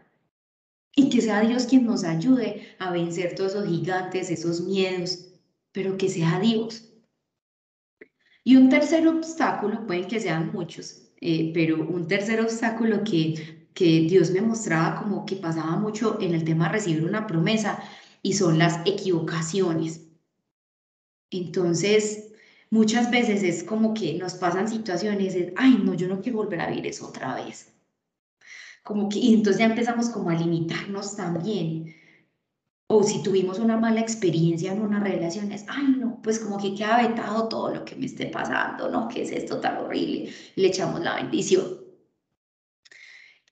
Y 0.98 1.10
que 1.10 1.22
sea 1.22 1.42
Dios 1.42 1.66
quien 1.66 1.86
nos 1.86 2.06
ayude 2.06 2.76
a 2.80 2.92
vencer 2.92 3.36
todos 3.36 3.52
esos 3.52 3.68
gigantes, 3.68 4.30
esos 4.30 4.62
miedos, 4.62 5.28
pero 5.74 5.98
que 5.98 6.08
sea 6.08 6.40
Dios 6.40 6.95
y 8.48 8.56
un 8.58 8.70
tercer 8.70 9.08
obstáculo, 9.08 9.88
pueden 9.88 10.08
que 10.08 10.20
sean 10.20 10.52
muchos, 10.54 11.10
eh, 11.20 11.52
pero 11.52 11.82
un 11.82 12.08
tercer 12.08 12.40
obstáculo 12.40 13.04
que, 13.04 13.68
que 13.74 14.02
Dios 14.02 14.30
me 14.30 14.42
mostraba 14.42 15.02
como 15.02 15.26
que 15.26 15.36
pasaba 15.36 15.76
mucho 15.78 16.20
en 16.22 16.36
el 16.36 16.44
tema 16.44 16.68
de 16.68 16.74
recibir 16.74 17.04
una 17.04 17.26
promesa 17.26 17.80
y 18.22 18.34
son 18.34 18.60
las 18.60 18.82
equivocaciones. 18.86 20.08
Entonces, 21.32 22.34
muchas 22.70 23.10
veces 23.10 23.42
es 23.42 23.64
como 23.64 23.96
que 23.96 24.14
nos 24.20 24.36
pasan 24.36 24.70
situaciones, 24.70 25.34
de, 25.34 25.54
ay, 25.58 25.82
no, 25.84 25.96
yo 25.96 26.08
no 26.08 26.22
quiero 26.22 26.38
volver 26.38 26.62
a 26.62 26.70
vivir 26.70 26.86
eso 26.86 27.08
otra 27.08 27.34
vez. 27.34 27.74
Como 28.84 29.10
que, 29.10 29.18
y 29.18 29.34
entonces 29.34 29.60
ya 29.60 29.66
empezamos 29.66 30.10
como 30.10 30.30
a 30.30 30.36
limitarnos 30.36 31.16
también 31.16 31.96
o 32.88 33.04
si 33.04 33.24
tuvimos 33.24 33.60
una 33.60 33.78
mala 33.78 34.00
experiencia 34.02 34.72
en 34.72 34.82
una 34.82 35.00
relación, 35.00 35.52
es, 35.52 35.66
ay, 35.68 35.96
no, 35.98 36.22
pues 36.22 36.40
como 36.40 36.58
que 36.58 36.76
queda 36.76 37.08
vetado 37.08 37.48
todo 37.50 37.74
lo 37.74 37.86
que 37.86 37.96
me 37.96 38.06
esté 38.06 38.28
pasando, 38.28 38.90
¿no? 38.90 39.08
¿Qué 39.08 39.24
es 39.24 39.32
esto 39.32 39.60
tan 39.60 39.78
horrible? 39.78 40.32
Le 40.56 40.68
echamos 40.68 41.02
la 41.02 41.16
bendición. 41.16 41.64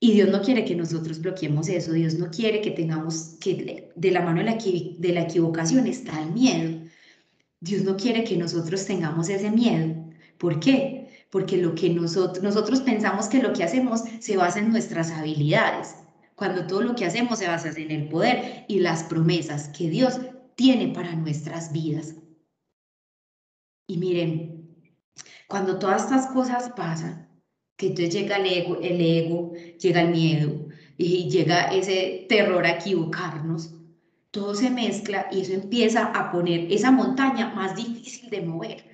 Y 0.00 0.12
Dios 0.12 0.28
no 0.28 0.42
quiere 0.42 0.64
que 0.64 0.76
nosotros 0.76 1.20
bloqueemos 1.20 1.68
eso, 1.68 1.92
Dios 1.92 2.14
no 2.14 2.30
quiere 2.30 2.60
que 2.60 2.70
tengamos, 2.70 3.36
que 3.40 3.90
de 3.94 4.10
la 4.10 4.20
mano 4.20 4.38
de 4.38 4.44
la, 4.44 4.56
de 4.56 5.12
la 5.12 5.22
equivocación 5.22 5.86
está 5.86 6.22
el 6.22 6.32
miedo. 6.32 6.80
Dios 7.60 7.82
no 7.82 7.96
quiere 7.96 8.24
que 8.24 8.36
nosotros 8.36 8.84
tengamos 8.84 9.28
ese 9.28 9.50
miedo. 9.50 9.94
¿Por 10.38 10.60
qué? 10.60 11.04
porque 11.34 11.56
lo 11.56 11.74
que 11.74 11.90
nosotros, 11.90 12.44
nosotros 12.44 12.80
pensamos 12.82 13.26
que 13.26 13.42
lo 13.42 13.52
que 13.52 13.64
hacemos 13.64 14.02
se 14.20 14.36
basa 14.36 14.60
en 14.60 14.70
nuestras 14.70 15.10
habilidades, 15.10 15.96
cuando 16.34 16.66
todo 16.66 16.82
lo 16.82 16.94
que 16.94 17.04
hacemos 17.04 17.38
se 17.38 17.48
basa 17.48 17.70
en 17.76 17.90
el 17.90 18.08
poder 18.08 18.64
y 18.68 18.80
las 18.80 19.04
promesas 19.04 19.68
que 19.68 19.88
Dios 19.88 20.20
tiene 20.56 20.88
para 20.88 21.14
nuestras 21.14 21.72
vidas. 21.72 22.14
Y 23.86 23.98
miren, 23.98 24.76
cuando 25.48 25.78
todas 25.78 26.04
estas 26.04 26.26
cosas 26.28 26.72
pasan, 26.76 27.28
que 27.76 27.88
entonces 27.88 28.14
llega 28.14 28.36
el 28.36 28.46
ego, 28.46 28.78
el 28.80 29.78
llega 29.78 30.00
el 30.00 30.10
miedo 30.10 30.68
y 30.96 31.28
llega 31.28 31.72
ese 31.72 32.26
terror 32.28 32.64
a 32.64 32.78
equivocarnos, 32.78 33.74
todo 34.30 34.54
se 34.54 34.70
mezcla 34.70 35.28
y 35.30 35.42
eso 35.42 35.52
empieza 35.52 36.06
a 36.06 36.32
poner 36.32 36.72
esa 36.72 36.90
montaña 36.90 37.54
más 37.54 37.76
difícil 37.76 38.30
de 38.30 38.40
mover, 38.42 38.84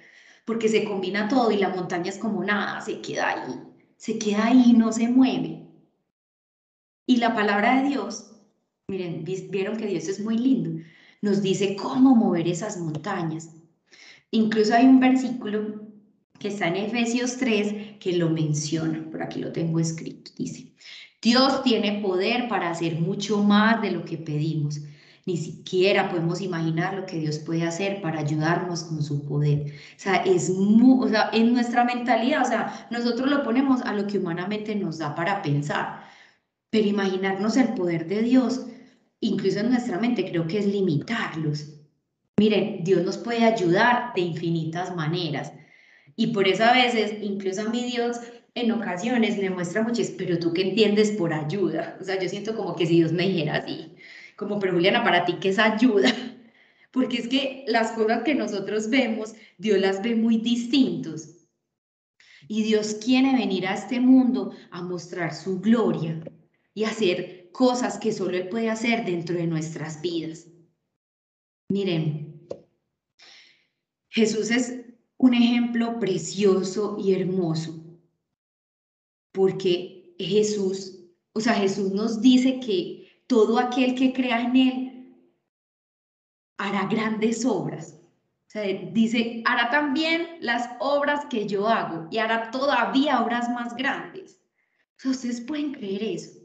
porque 0.44 0.68
se 0.68 0.84
combina 0.84 1.28
todo 1.28 1.50
y 1.50 1.58
la 1.58 1.70
montaña 1.70 2.10
es 2.10 2.18
como 2.18 2.42
nada, 2.44 2.80
se 2.80 3.00
queda 3.00 3.28
ahí, 3.28 3.54
se 3.96 4.18
queda 4.18 4.46
ahí, 4.46 4.72
no 4.72 4.92
se 4.92 5.08
mueve. 5.08 5.59
Y 7.06 7.16
la 7.16 7.34
palabra 7.34 7.82
de 7.82 7.88
Dios, 7.88 8.32
miren, 8.88 9.24
vieron 9.24 9.76
que 9.76 9.86
Dios 9.86 10.08
es 10.08 10.20
muy 10.20 10.38
lindo, 10.38 10.82
nos 11.22 11.42
dice 11.42 11.76
cómo 11.76 12.14
mover 12.14 12.48
esas 12.48 12.78
montañas. 12.78 13.50
Incluso 14.30 14.74
hay 14.74 14.86
un 14.86 15.00
versículo 15.00 15.90
que 16.38 16.48
está 16.48 16.68
en 16.68 16.76
Efesios 16.76 17.36
3 17.36 17.98
que 17.98 18.14
lo 18.14 18.30
menciona, 18.30 19.08
por 19.10 19.22
aquí 19.22 19.40
lo 19.40 19.52
tengo 19.52 19.80
escrito, 19.80 20.30
dice, 20.36 20.72
Dios 21.20 21.62
tiene 21.62 22.00
poder 22.00 22.48
para 22.48 22.70
hacer 22.70 22.98
mucho 22.98 23.42
más 23.42 23.82
de 23.82 23.90
lo 23.90 24.04
que 24.04 24.16
pedimos. 24.16 24.80
Ni 25.26 25.36
siquiera 25.36 26.08
podemos 26.08 26.40
imaginar 26.40 26.94
lo 26.94 27.04
que 27.04 27.18
Dios 27.18 27.38
puede 27.38 27.64
hacer 27.64 28.00
para 28.00 28.20
ayudarnos 28.20 28.84
con 28.84 29.02
su 29.02 29.26
poder. 29.26 29.66
O 29.66 29.98
sea, 29.98 30.16
es 30.16 30.48
muy, 30.48 31.04
o 31.04 31.08
sea, 31.08 31.28
en 31.32 31.52
nuestra 31.52 31.84
mentalidad, 31.84 32.42
o 32.42 32.46
sea, 32.46 32.88
nosotros 32.90 33.28
lo 33.28 33.42
ponemos 33.42 33.82
a 33.82 33.92
lo 33.92 34.06
que 34.06 34.18
humanamente 34.18 34.74
nos 34.74 34.98
da 34.98 35.14
para 35.14 35.42
pensar. 35.42 35.99
Pero 36.70 36.86
imaginarnos 36.86 37.56
el 37.56 37.74
poder 37.74 38.06
de 38.06 38.22
Dios, 38.22 38.66
incluso 39.18 39.58
en 39.58 39.70
nuestra 39.70 39.98
mente, 39.98 40.24
creo 40.30 40.46
que 40.46 40.58
es 40.58 40.66
limitarlos. 40.66 41.80
Miren, 42.38 42.84
Dios 42.84 43.04
nos 43.04 43.18
puede 43.18 43.44
ayudar 43.44 44.14
de 44.14 44.22
infinitas 44.22 44.94
maneras. 44.94 45.52
Y 46.16 46.28
por 46.28 46.46
eso 46.46 46.64
a 46.64 46.72
veces, 46.72 47.14
incluso 47.20 47.62
a 47.62 47.70
mi 47.70 47.84
Dios, 47.84 48.18
en 48.54 48.72
ocasiones 48.72 49.36
me 49.38 49.50
muestra 49.50 49.82
mucho, 49.82 50.02
pero 50.16 50.38
tú 50.38 50.52
qué 50.52 50.62
entiendes 50.62 51.10
por 51.12 51.32
ayuda. 51.32 51.98
O 52.00 52.04
sea, 52.04 52.20
yo 52.20 52.28
siento 52.28 52.56
como 52.56 52.76
que 52.76 52.86
si 52.86 52.96
Dios 52.96 53.12
me 53.12 53.26
dijera 53.26 53.56
así, 53.56 53.96
como, 54.36 54.58
pero 54.58 54.72
Juliana, 54.72 55.02
para 55.02 55.24
ti, 55.24 55.36
¿qué 55.40 55.50
es 55.50 55.58
ayuda? 55.58 56.10
Porque 56.92 57.18
es 57.18 57.28
que 57.28 57.64
las 57.68 57.92
cosas 57.92 58.22
que 58.22 58.34
nosotros 58.34 58.88
vemos, 58.90 59.34
Dios 59.58 59.78
las 59.78 60.02
ve 60.02 60.14
muy 60.14 60.38
distintos. 60.38 61.36
Y 62.48 62.62
Dios 62.62 62.94
quiere 62.94 63.32
venir 63.32 63.66
a 63.66 63.74
este 63.74 64.00
mundo 64.00 64.52
a 64.70 64.82
mostrar 64.82 65.34
su 65.34 65.60
gloria 65.60 66.20
y 66.74 66.84
hacer 66.84 67.50
cosas 67.52 67.98
que 67.98 68.12
solo 68.12 68.36
Él 68.36 68.48
puede 68.48 68.70
hacer 68.70 69.04
dentro 69.04 69.36
de 69.36 69.46
nuestras 69.46 70.00
vidas. 70.00 70.46
Miren, 71.68 72.48
Jesús 74.08 74.50
es 74.50 74.84
un 75.18 75.34
ejemplo 75.34 75.98
precioso 76.00 76.96
y 76.98 77.14
hermoso, 77.14 78.00
porque 79.32 80.14
Jesús, 80.18 80.98
o 81.32 81.40
sea, 81.40 81.54
Jesús 81.54 81.92
nos 81.92 82.20
dice 82.20 82.58
que 82.60 83.22
todo 83.26 83.58
aquel 83.58 83.94
que 83.94 84.12
crea 84.12 84.40
en 84.40 84.56
Él 84.56 84.90
hará 86.58 86.86
grandes 86.86 87.44
obras. 87.44 88.00
O 88.48 88.50
sea, 88.52 88.64
dice, 88.92 89.42
hará 89.46 89.70
también 89.70 90.38
las 90.40 90.68
obras 90.80 91.24
que 91.26 91.46
yo 91.46 91.68
hago 91.68 92.08
y 92.10 92.18
hará 92.18 92.50
todavía 92.50 93.22
obras 93.22 93.48
más 93.50 93.76
grandes. 93.76 94.42
Ustedes 95.04 95.40
pueden 95.40 95.72
creer 95.72 96.02
eso. 96.02 96.39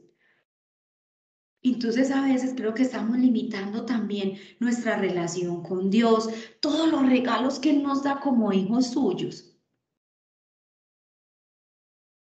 Entonces 1.65 2.11
a 2.11 2.21
veces 2.21 2.53
creo 2.55 2.75
que 2.75 2.83
estamos 2.83 3.17
limitando 3.17 3.85
también 3.85 4.37
nuestra 4.59 4.97
relación 4.97 5.63
con 5.63 5.89
Dios, 5.89 6.29
todos 6.59 6.91
los 6.91 7.03
regalos 7.09 7.57
que 7.57 7.73
nos 7.73 8.03
da 8.03 8.19
como 8.19 8.53
hijos 8.53 8.91
suyos. 8.91 9.51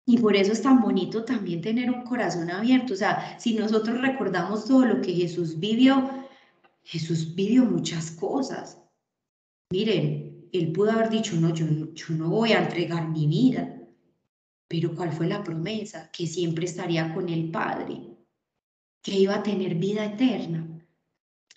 Y 0.05 0.19
por 0.19 0.35
eso 0.35 0.51
es 0.51 0.61
tan 0.61 0.81
bonito 0.81 1.25
también 1.25 1.61
tener 1.61 1.89
un 1.89 2.03
corazón 2.03 2.51
abierto. 2.51 2.93
O 2.93 2.95
sea, 2.95 3.39
si 3.39 3.55
nosotros 3.55 3.99
recordamos 4.01 4.65
todo 4.65 4.85
lo 4.85 5.01
que 5.01 5.13
Jesús 5.13 5.59
vivió, 5.59 6.27
Jesús 6.83 7.33
vivió 7.33 7.65
muchas 7.65 8.11
cosas. 8.11 8.83
Miren, 9.71 10.47
Él 10.51 10.71
pudo 10.73 10.91
haber 10.91 11.09
dicho, 11.09 11.35
no, 11.37 11.51
yo, 11.55 11.65
yo 11.95 12.09
no 12.09 12.29
voy 12.29 12.51
a 12.51 12.61
entregar 12.61 13.07
mi 13.09 13.25
vida. 13.25 13.81
Pero 14.67 14.93
¿cuál 14.93 15.11
fue 15.11 15.27
la 15.27 15.43
promesa? 15.43 16.11
Que 16.11 16.27
siempre 16.27 16.65
estaría 16.65 17.11
con 17.15 17.29
el 17.29 17.49
Padre 17.49 18.12
que 19.03 19.19
iba 19.19 19.35
a 19.35 19.43
tener 19.43 19.75
vida 19.75 20.05
eterna. 20.05 20.67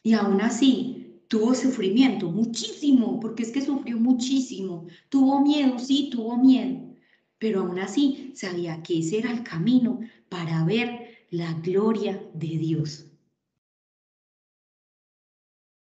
Y 0.02 0.12
aún 0.12 0.40
así 0.40 1.22
tuvo 1.28 1.54
sufrimiento, 1.54 2.30
muchísimo, 2.30 3.18
porque 3.20 3.44
es 3.44 3.52
que 3.52 3.62
sufrió 3.62 3.98
muchísimo. 3.98 4.86
Tuvo 5.08 5.40
miedo, 5.40 5.78
sí, 5.78 6.10
tuvo 6.12 6.36
miedo, 6.36 6.80
pero 7.38 7.60
aún 7.60 7.78
así 7.78 8.32
sabía 8.34 8.82
que 8.82 8.98
ese 8.98 9.18
era 9.18 9.32
el 9.32 9.42
camino 9.42 10.00
para 10.28 10.64
ver 10.64 11.26
la 11.30 11.52
gloria 11.54 12.22
de 12.34 12.58
Dios. 12.58 13.06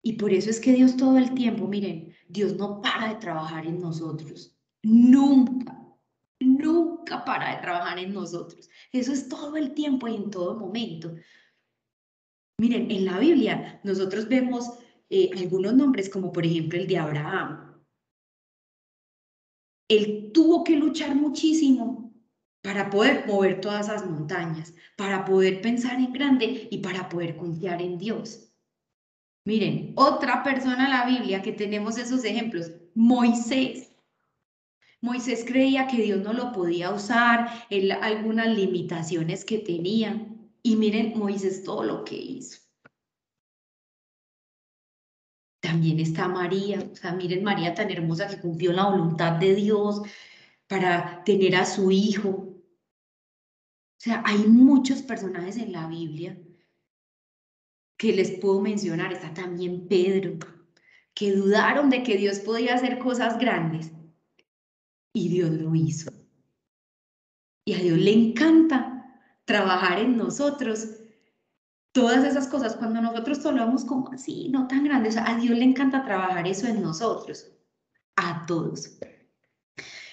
Y 0.01 0.13
por 0.13 0.31
eso 0.33 0.51
es 0.51 0.59
que 0.59 0.73
Dios 0.73 0.97
todo 0.97 1.17
el 1.17 1.33
tiempo, 1.33 1.67
miren, 1.67 2.13
Dios 2.29 2.55
no 2.55 2.79
para 2.81 3.09
de 3.09 3.15
trabajar 3.15 3.65
en 3.65 3.79
nosotros. 3.79 4.55
Nunca, 4.83 5.83
nunca 6.39 7.25
para 7.25 7.55
de 7.55 7.61
trabajar 7.61 7.97
en 7.97 8.13
nosotros. 8.13 8.69
Eso 8.91 9.13
es 9.13 9.27
todo 9.27 9.57
el 9.57 9.73
tiempo 9.73 10.07
y 10.07 10.15
en 10.15 10.29
todo 10.29 10.59
momento. 10.59 11.15
Miren, 12.57 12.89
en 12.89 13.05
la 13.05 13.19
Biblia 13.19 13.81
nosotros 13.83 14.27
vemos 14.27 14.69
eh, 15.09 15.29
algunos 15.37 15.73
nombres 15.73 16.09
como 16.09 16.31
por 16.31 16.45
ejemplo 16.45 16.79
el 16.79 16.87
de 16.87 16.97
Abraham. 16.97 17.83
Él 19.87 20.31
tuvo 20.33 20.63
que 20.63 20.75
luchar 20.75 21.15
muchísimo 21.15 22.13
para 22.63 22.89
poder 22.89 23.27
mover 23.27 23.61
todas 23.61 23.87
esas 23.87 24.09
montañas, 24.09 24.73
para 24.97 25.23
poder 25.23 25.61
pensar 25.61 25.99
en 25.99 26.11
grande 26.11 26.67
y 26.71 26.79
para 26.79 27.07
poder 27.09 27.37
confiar 27.37 27.81
en 27.81 27.99
Dios. 27.99 28.51
Miren, 29.45 29.93
otra 29.95 30.41
persona 30.41 30.85
en 30.85 30.89
la 30.89 31.05
Biblia 31.05 31.43
que 31.43 31.51
tenemos 31.51 31.99
esos 31.99 32.23
ejemplos, 32.23 32.71
Moisés. 32.95 33.91
Moisés 35.01 35.45
creía 35.45 35.85
que 35.85 36.01
Dios 36.01 36.23
no 36.23 36.33
lo 36.33 36.51
podía 36.51 36.89
usar, 36.89 37.67
en 37.69 37.91
algunas 37.91 38.47
limitaciones 38.47 39.45
que 39.45 39.59
tenía. 39.59 40.34
Y 40.65 40.77
miren 40.77 41.15
Moisés 41.15 41.63
todo 41.63 41.83
lo 41.83 42.03
que 42.03 42.15
hizo. 42.15 42.57
También 45.59 45.99
está 45.99 46.27
María, 46.27 46.79
o 46.91 46.95
sea, 46.95 47.13
miren 47.13 47.43
María 47.43 47.75
tan 47.75 47.91
hermosa 47.91 48.27
que 48.27 48.41
cumplió 48.41 48.73
la 48.73 48.89
voluntad 48.89 49.33
de 49.33 49.53
Dios 49.53 50.01
para 50.65 51.23
tener 51.23 51.55
a 51.55 51.67
su 51.67 51.91
hijo. 51.91 52.29
O 52.29 53.99
sea, 53.99 54.23
hay 54.25 54.39
muchos 54.47 55.03
personajes 55.03 55.57
en 55.57 55.71
la 55.71 55.87
Biblia 55.87 56.35
que 57.95 58.13
les 58.13 58.31
puedo 58.39 58.59
mencionar. 58.59 59.13
Está 59.13 59.35
también 59.35 59.87
Pedro, 59.87 60.39
que 61.13 61.31
dudaron 61.31 61.91
de 61.91 62.01
que 62.01 62.17
Dios 62.17 62.39
podía 62.39 62.73
hacer 62.73 62.97
cosas 62.97 63.37
grandes. 63.37 63.91
Y 65.13 65.29
Dios 65.29 65.51
lo 65.51 65.75
hizo. 65.75 66.11
Y 67.65 67.73
a 67.73 67.77
Dios 67.77 67.99
le 67.99 68.13
encanta 68.13 68.94
trabajar 69.45 69.99
en 69.99 70.17
nosotros 70.17 70.87
todas 71.91 72.25
esas 72.25 72.47
cosas, 72.47 72.75
cuando 72.75 73.01
nosotros 73.01 73.41
tomamos 73.41 73.85
como 73.85 74.11
así, 74.11 74.49
no 74.49 74.67
tan 74.67 74.83
grandes, 74.83 75.15
a 75.15 75.35
Dios 75.35 75.57
le 75.57 75.63
encanta 75.63 76.03
trabajar 76.03 76.45
eso 76.45 76.67
en 76.67 76.81
nosotros, 76.81 77.47
a 78.17 78.45
todos. 78.45 78.97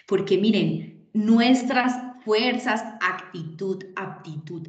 Porque 0.06 0.38
miren, 0.38 1.08
nuestras 1.12 2.22
fuerzas, 2.24 2.84
actitud, 3.00 3.84
aptitud, 3.96 4.68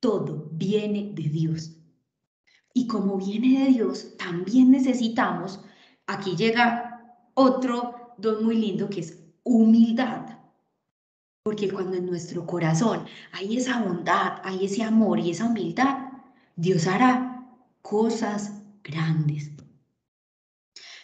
todo 0.00 0.50
viene 0.52 1.12
de 1.14 1.22
Dios. 1.30 1.76
Y 2.74 2.86
como 2.86 3.16
viene 3.16 3.64
de 3.64 3.72
Dios, 3.72 4.16
también 4.16 4.70
necesitamos, 4.70 5.64
aquí 6.06 6.36
llega 6.36 6.90
otro 7.34 8.14
don 8.18 8.44
muy 8.44 8.56
lindo 8.56 8.88
que 8.88 9.00
es 9.00 9.18
humildad. 9.44 10.39
Porque 11.50 11.68
cuando 11.68 11.96
en 11.96 12.06
nuestro 12.06 12.46
corazón 12.46 13.06
hay 13.32 13.56
esa 13.56 13.82
bondad, 13.82 14.40
hay 14.44 14.66
ese 14.66 14.84
amor 14.84 15.18
y 15.18 15.32
esa 15.32 15.46
humildad, 15.46 15.98
Dios 16.54 16.86
hará 16.86 17.44
cosas 17.82 18.62
grandes. 18.84 19.50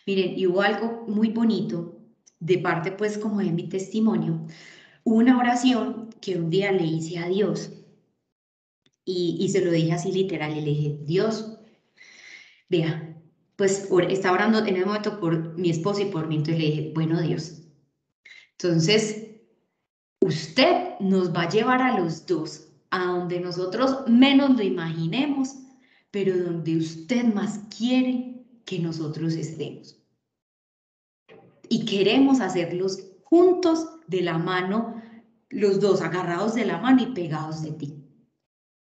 Miren, 0.07 0.39
y 0.39 0.47
hubo 0.47 0.61
algo 0.63 1.05
muy 1.09 1.31
bonito 1.31 1.99
de 2.39 2.59
parte 2.59 2.93
pues 2.93 3.19
como 3.19 3.41
de 3.41 3.51
mi 3.51 3.69
testimonio, 3.69 4.47
una 5.03 5.37
oración 5.37 6.11
que 6.21 6.37
un 6.37 6.49
día 6.49 6.71
le 6.71 6.85
hice 6.85 7.19
a 7.19 7.27
Dios 7.27 7.73
y, 9.05 9.39
y 9.41 9.49
se 9.49 9.65
lo 9.65 9.73
dije 9.73 9.95
así 9.95 10.13
literal, 10.13 10.57
y 10.57 10.61
le 10.61 10.71
dije, 10.71 10.99
Dios, 11.03 11.59
vea, 12.69 13.21
pues 13.57 13.89
estaba 14.11 14.37
orando 14.37 14.61
en 14.61 14.77
ese 14.77 14.87
momento 14.87 15.19
por 15.19 15.59
mi 15.59 15.71
esposo 15.71 16.03
y 16.03 16.05
por 16.05 16.29
mí, 16.29 16.37
entonces 16.37 16.63
le 16.63 16.71
dije, 16.71 16.93
bueno 16.95 17.21
Dios, 17.21 17.63
entonces 18.53 19.26
usted 20.27 20.99
nos 21.01 21.35
va 21.35 21.43
a 21.43 21.49
llevar 21.49 21.81
a 21.81 21.99
los 21.99 22.27
dos, 22.27 22.69
a 22.91 23.05
donde 23.05 23.41
nosotros 23.41 24.07
menos 24.09 24.57
lo 24.57 24.63
imaginemos, 24.63 25.57
pero 26.11 26.37
donde 26.37 26.77
usted 26.77 27.25
más 27.25 27.61
quiere 27.77 28.45
que 28.65 28.79
nosotros 28.79 29.35
estemos. 29.35 29.97
Y 31.69 31.85
queremos 31.85 32.41
hacerlos 32.41 33.03
juntos 33.25 33.87
de 34.07 34.23
la 34.23 34.39
mano, 34.39 35.03
los 35.49 35.81
dos 35.81 36.01
agarrados 36.01 36.55
de 36.55 36.65
la 36.65 36.79
mano 36.79 37.03
y 37.03 37.07
pegados 37.07 37.63
de 37.63 37.73
ti. 37.73 38.05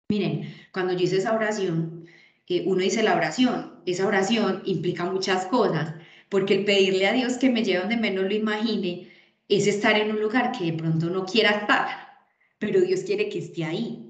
Miren, 0.08 0.54
cuando 0.72 0.92
yo 0.92 1.00
hice 1.00 1.18
esa 1.18 1.34
oración, 1.34 2.06
eh, 2.48 2.64
uno 2.66 2.80
dice 2.80 3.02
la 3.02 3.16
oración, 3.16 3.80
esa 3.86 4.06
oración 4.06 4.62
implica 4.64 5.04
muchas 5.04 5.46
cosas, 5.46 5.94
porque 6.28 6.54
el 6.54 6.64
pedirle 6.64 7.06
a 7.06 7.12
Dios 7.12 7.38
que 7.38 7.50
me 7.50 7.64
lleve 7.64 7.80
donde 7.80 7.96
menos 7.96 8.24
lo 8.24 8.34
imagine 8.34 9.10
es 9.48 9.66
estar 9.66 9.96
en 9.96 10.10
un 10.10 10.20
lugar 10.20 10.52
que 10.52 10.64
de 10.66 10.72
pronto 10.72 11.10
no 11.10 11.24
quiera 11.24 11.50
estar, 11.50 11.88
pero 12.58 12.80
Dios 12.80 13.00
quiere 13.00 13.28
que 13.28 13.38
esté 13.38 13.64
ahí. 13.64 14.02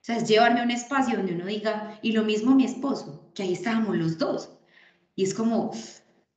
O 0.00 0.04
sea, 0.04 0.16
es 0.16 0.28
llevarme 0.28 0.60
a 0.60 0.64
un 0.64 0.70
espacio 0.70 1.16
donde 1.16 1.34
uno 1.34 1.46
diga, 1.46 1.98
y 2.02 2.12
lo 2.12 2.24
mismo 2.24 2.54
mi 2.54 2.64
esposo, 2.64 3.30
que 3.34 3.42
ahí 3.42 3.52
estábamos 3.52 3.96
los 3.96 4.18
dos. 4.18 4.50
Y 5.14 5.24
es 5.24 5.34
como, 5.34 5.72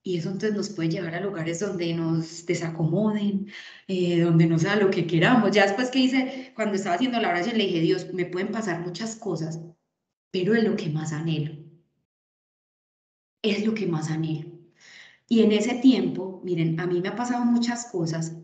y 0.04 0.18
eso 0.18 0.30
entonces 0.30 0.54
nos 0.56 0.70
puede 0.70 0.90
llevar 0.90 1.16
a 1.16 1.22
lugares 1.22 1.62
donde 1.62 1.94
nos 1.94 2.46
desacomoden, 2.46 3.48
eh, 3.88 4.20
donde 4.22 4.46
no 4.48 4.60
sea 4.60 4.76
lo 4.76 4.90
que 4.92 5.08
queramos. 5.08 5.52
Ya 5.52 5.64
después 5.64 5.90
que 5.90 6.00
hice, 6.00 6.52
cuando 6.56 6.76
estaba 6.76 6.96
haciendo 6.96 7.20
la 7.22 7.30
oración, 7.30 7.58
le 7.58 7.66
dije, 7.66 7.80
Dios, 7.80 8.14
me 8.14 8.26
pueden 8.26 8.52
pasar 8.52 8.82
muchas 8.82 9.16
cosas, 9.16 9.62
pero 10.32 10.54
es 10.56 10.64
lo 10.64 10.76
que 10.76 10.90
más 10.90 11.14
anhelo. 11.14 11.56
Es 13.42 13.66
lo 13.66 13.74
que 13.74 13.88
más 13.88 14.10
anhelo. 14.12 14.53
Y 15.34 15.42
en 15.42 15.52
ese 15.52 15.74
tiempo, 15.74 16.42
miren, 16.44 16.80
a 16.80 16.86
mí 16.86 17.02
me 17.02 17.08
ha 17.08 17.16
pasado 17.16 17.44
muchas 17.44 17.88
cosas, 17.88 18.38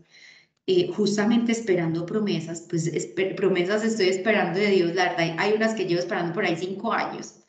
eh, 0.66 0.90
justamente 0.92 1.52
esperando 1.52 2.04
promesas, 2.04 2.66
pues 2.68 2.90
promesas 3.36 3.84
estoy 3.84 4.08
esperando 4.08 4.58
de 4.58 4.70
Dios, 4.70 4.94
la 4.96 5.10
verdad, 5.10 5.36
hay 5.38 5.52
unas 5.52 5.74
que 5.74 5.84
llevo 5.84 6.00
esperando 6.00 6.32
por 6.32 6.44
ahí 6.44 6.56
cinco 6.56 6.92
años, 6.92 7.44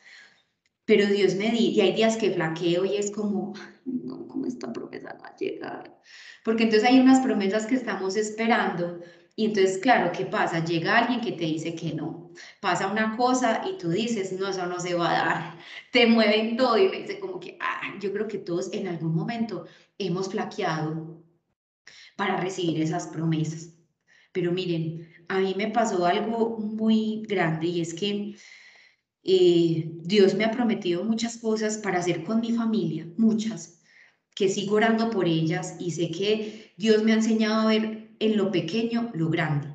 pero 0.85 1.07
Dios 1.07 1.33
me 1.33 1.49
di, 1.49 1.69
y 1.69 1.81
hay 1.81 1.93
días 1.93 2.17
que 2.17 2.29
flaqueo 2.29 2.85
y 2.85 2.97
es 2.97 3.09
como, 3.09 3.55
no, 3.85 4.27
como 4.27 4.45
esta 4.45 4.71
promesa 4.71 5.17
va 5.19 5.29
a 5.29 5.35
llegar, 5.35 5.99
porque 6.45 6.65
entonces 6.65 6.87
hay 6.87 6.99
unas 6.99 7.21
promesas 7.21 7.65
que 7.65 7.73
estamos 7.73 8.17
esperando, 8.17 8.99
y 9.41 9.45
entonces, 9.45 9.79
claro, 9.79 10.11
¿qué 10.11 10.25
pasa? 10.25 10.63
Llega 10.63 10.99
alguien 10.99 11.19
que 11.19 11.31
te 11.31 11.45
dice 11.45 11.73
que 11.73 11.95
no. 11.95 12.31
Pasa 12.59 12.85
una 12.91 13.17
cosa 13.17 13.63
y 13.67 13.75
tú 13.79 13.89
dices, 13.89 14.31
no, 14.33 14.49
eso 14.49 14.67
no 14.67 14.79
se 14.79 14.93
va 14.93 15.09
a 15.09 15.25
dar. 15.25 15.57
Te 15.91 16.05
mueven 16.05 16.55
todo 16.57 16.77
y 16.77 16.87
me 16.89 16.99
dice 16.99 17.19
como 17.19 17.39
que, 17.39 17.57
ah, 17.59 17.95
yo 17.99 18.13
creo 18.13 18.27
que 18.27 18.37
todos 18.37 18.71
en 18.71 18.87
algún 18.87 19.15
momento 19.15 19.65
hemos 19.97 20.29
flaqueado 20.29 21.23
para 22.15 22.37
recibir 22.37 22.79
esas 22.83 23.07
promesas. 23.07 23.73
Pero 24.31 24.51
miren, 24.51 25.11
a 25.27 25.39
mí 25.39 25.55
me 25.57 25.69
pasó 25.69 26.05
algo 26.05 26.59
muy 26.59 27.23
grande 27.27 27.65
y 27.65 27.81
es 27.81 27.95
que 27.95 28.35
eh, 29.23 29.91
Dios 30.03 30.35
me 30.35 30.45
ha 30.45 30.51
prometido 30.51 31.03
muchas 31.03 31.37
cosas 31.37 31.79
para 31.79 31.97
hacer 31.97 32.23
con 32.23 32.41
mi 32.41 32.51
familia, 32.51 33.07
muchas, 33.17 33.81
que 34.35 34.49
sigo 34.49 34.75
orando 34.75 35.09
por 35.09 35.25
ellas 35.27 35.77
y 35.79 35.89
sé 35.89 36.11
que 36.11 36.73
Dios 36.77 37.01
me 37.01 37.13
ha 37.13 37.15
enseñado 37.15 37.61
a 37.61 37.71
ver 37.71 38.00
en 38.21 38.37
lo 38.37 38.51
pequeño 38.51 39.11
lo 39.13 39.29
grande. 39.29 39.67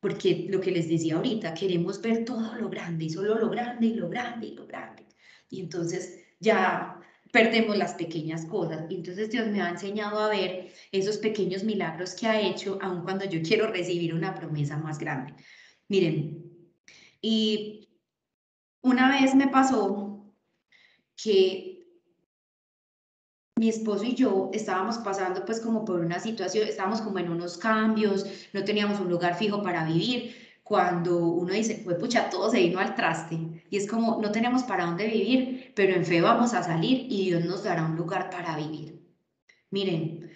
Porque 0.00 0.46
lo 0.50 0.60
que 0.60 0.70
les 0.70 0.88
decía 0.88 1.16
ahorita, 1.16 1.54
queremos 1.54 2.02
ver 2.02 2.24
todo 2.24 2.54
lo 2.56 2.68
grande 2.68 3.06
y 3.06 3.10
solo 3.10 3.38
lo 3.38 3.48
grande 3.48 3.86
y 3.86 3.94
lo 3.94 4.10
grande 4.10 4.48
y 4.48 4.54
lo 4.54 4.66
grande. 4.66 5.06
Y 5.48 5.60
entonces 5.60 6.18
ya 6.40 7.00
perdemos 7.32 7.78
las 7.78 7.94
pequeñas 7.94 8.44
cosas. 8.46 8.84
Entonces 8.90 9.30
Dios 9.30 9.46
me 9.48 9.62
ha 9.62 9.70
enseñado 9.70 10.18
a 10.18 10.28
ver 10.28 10.72
esos 10.92 11.16
pequeños 11.18 11.64
milagros 11.64 12.14
que 12.14 12.26
ha 12.26 12.40
hecho, 12.40 12.78
aun 12.82 13.02
cuando 13.02 13.24
yo 13.24 13.40
quiero 13.42 13.68
recibir 13.68 14.12
una 14.12 14.34
promesa 14.34 14.76
más 14.76 14.98
grande. 14.98 15.34
Miren, 15.88 16.44
y 17.22 17.88
una 18.82 19.08
vez 19.08 19.34
me 19.34 19.48
pasó 19.48 20.34
que 21.16 21.73
mi 23.56 23.68
esposo 23.68 24.04
y 24.04 24.14
yo 24.14 24.50
estábamos 24.52 24.98
pasando 24.98 25.44
pues 25.44 25.60
como 25.60 25.84
por 25.84 26.00
una 26.00 26.18
situación, 26.18 26.66
estábamos 26.66 27.00
como 27.00 27.20
en 27.20 27.30
unos 27.30 27.56
cambios, 27.56 28.26
no 28.52 28.64
teníamos 28.64 28.98
un 29.00 29.08
lugar 29.08 29.36
fijo 29.36 29.62
para 29.62 29.84
vivir, 29.84 30.34
cuando 30.64 31.18
uno 31.18 31.52
dice, 31.52 31.82
pues 31.84 31.98
pucha, 31.98 32.30
todo 32.30 32.50
se 32.50 32.58
vino 32.58 32.80
al 32.80 32.94
traste, 32.94 33.38
y 33.70 33.76
es 33.76 33.86
como, 33.86 34.20
no 34.20 34.32
tenemos 34.32 34.64
para 34.64 34.86
dónde 34.86 35.06
vivir, 35.06 35.72
pero 35.76 35.94
en 35.94 36.04
fe 36.04 36.20
vamos 36.20 36.54
a 36.54 36.62
salir 36.62 37.06
y 37.10 37.26
Dios 37.26 37.44
nos 37.44 37.62
dará 37.62 37.84
un 37.84 37.96
lugar 37.96 38.30
para 38.30 38.56
vivir. 38.56 39.00
Miren, 39.70 40.30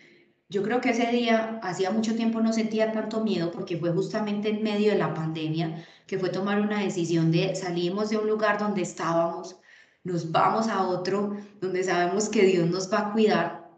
yo 0.49 0.63
creo 0.63 0.81
que 0.81 0.91
ese 0.91 1.07
día, 1.09 1.59
hacía 1.63 1.91
mucho 1.91 2.15
tiempo 2.15 2.41
no 2.41 2.53
sentía 2.53 2.93
tanto 2.93 3.25
miedo 3.25 3.51
porque 3.51 3.79
fue 3.79 3.91
justamente 3.93 4.51
en 4.51 4.63
medio 4.63 4.93
de 4.93 4.99
la 4.99 5.13
pandemia 5.15 5.85
que 6.07 6.19
fue 6.19 6.31
tomar 6.31 6.61
una 6.61 6.81
decisión 6.83 7.31
de 7.33 7.55
salimos 7.55 8.11
de 8.11 8.19
un 8.19 8.29
lugar 8.29 8.59
donde 8.59 8.83
estábamos, 8.83 9.58
nos 10.05 10.31
vamos 10.33 10.69
a 10.69 10.87
otro 10.87 11.37
donde 11.61 11.85
sabemos 11.85 12.29
que 12.29 12.45
Dios 12.45 12.69
nos 12.69 12.93
va 12.93 13.01
a 13.01 13.13
cuidar. 13.13 13.71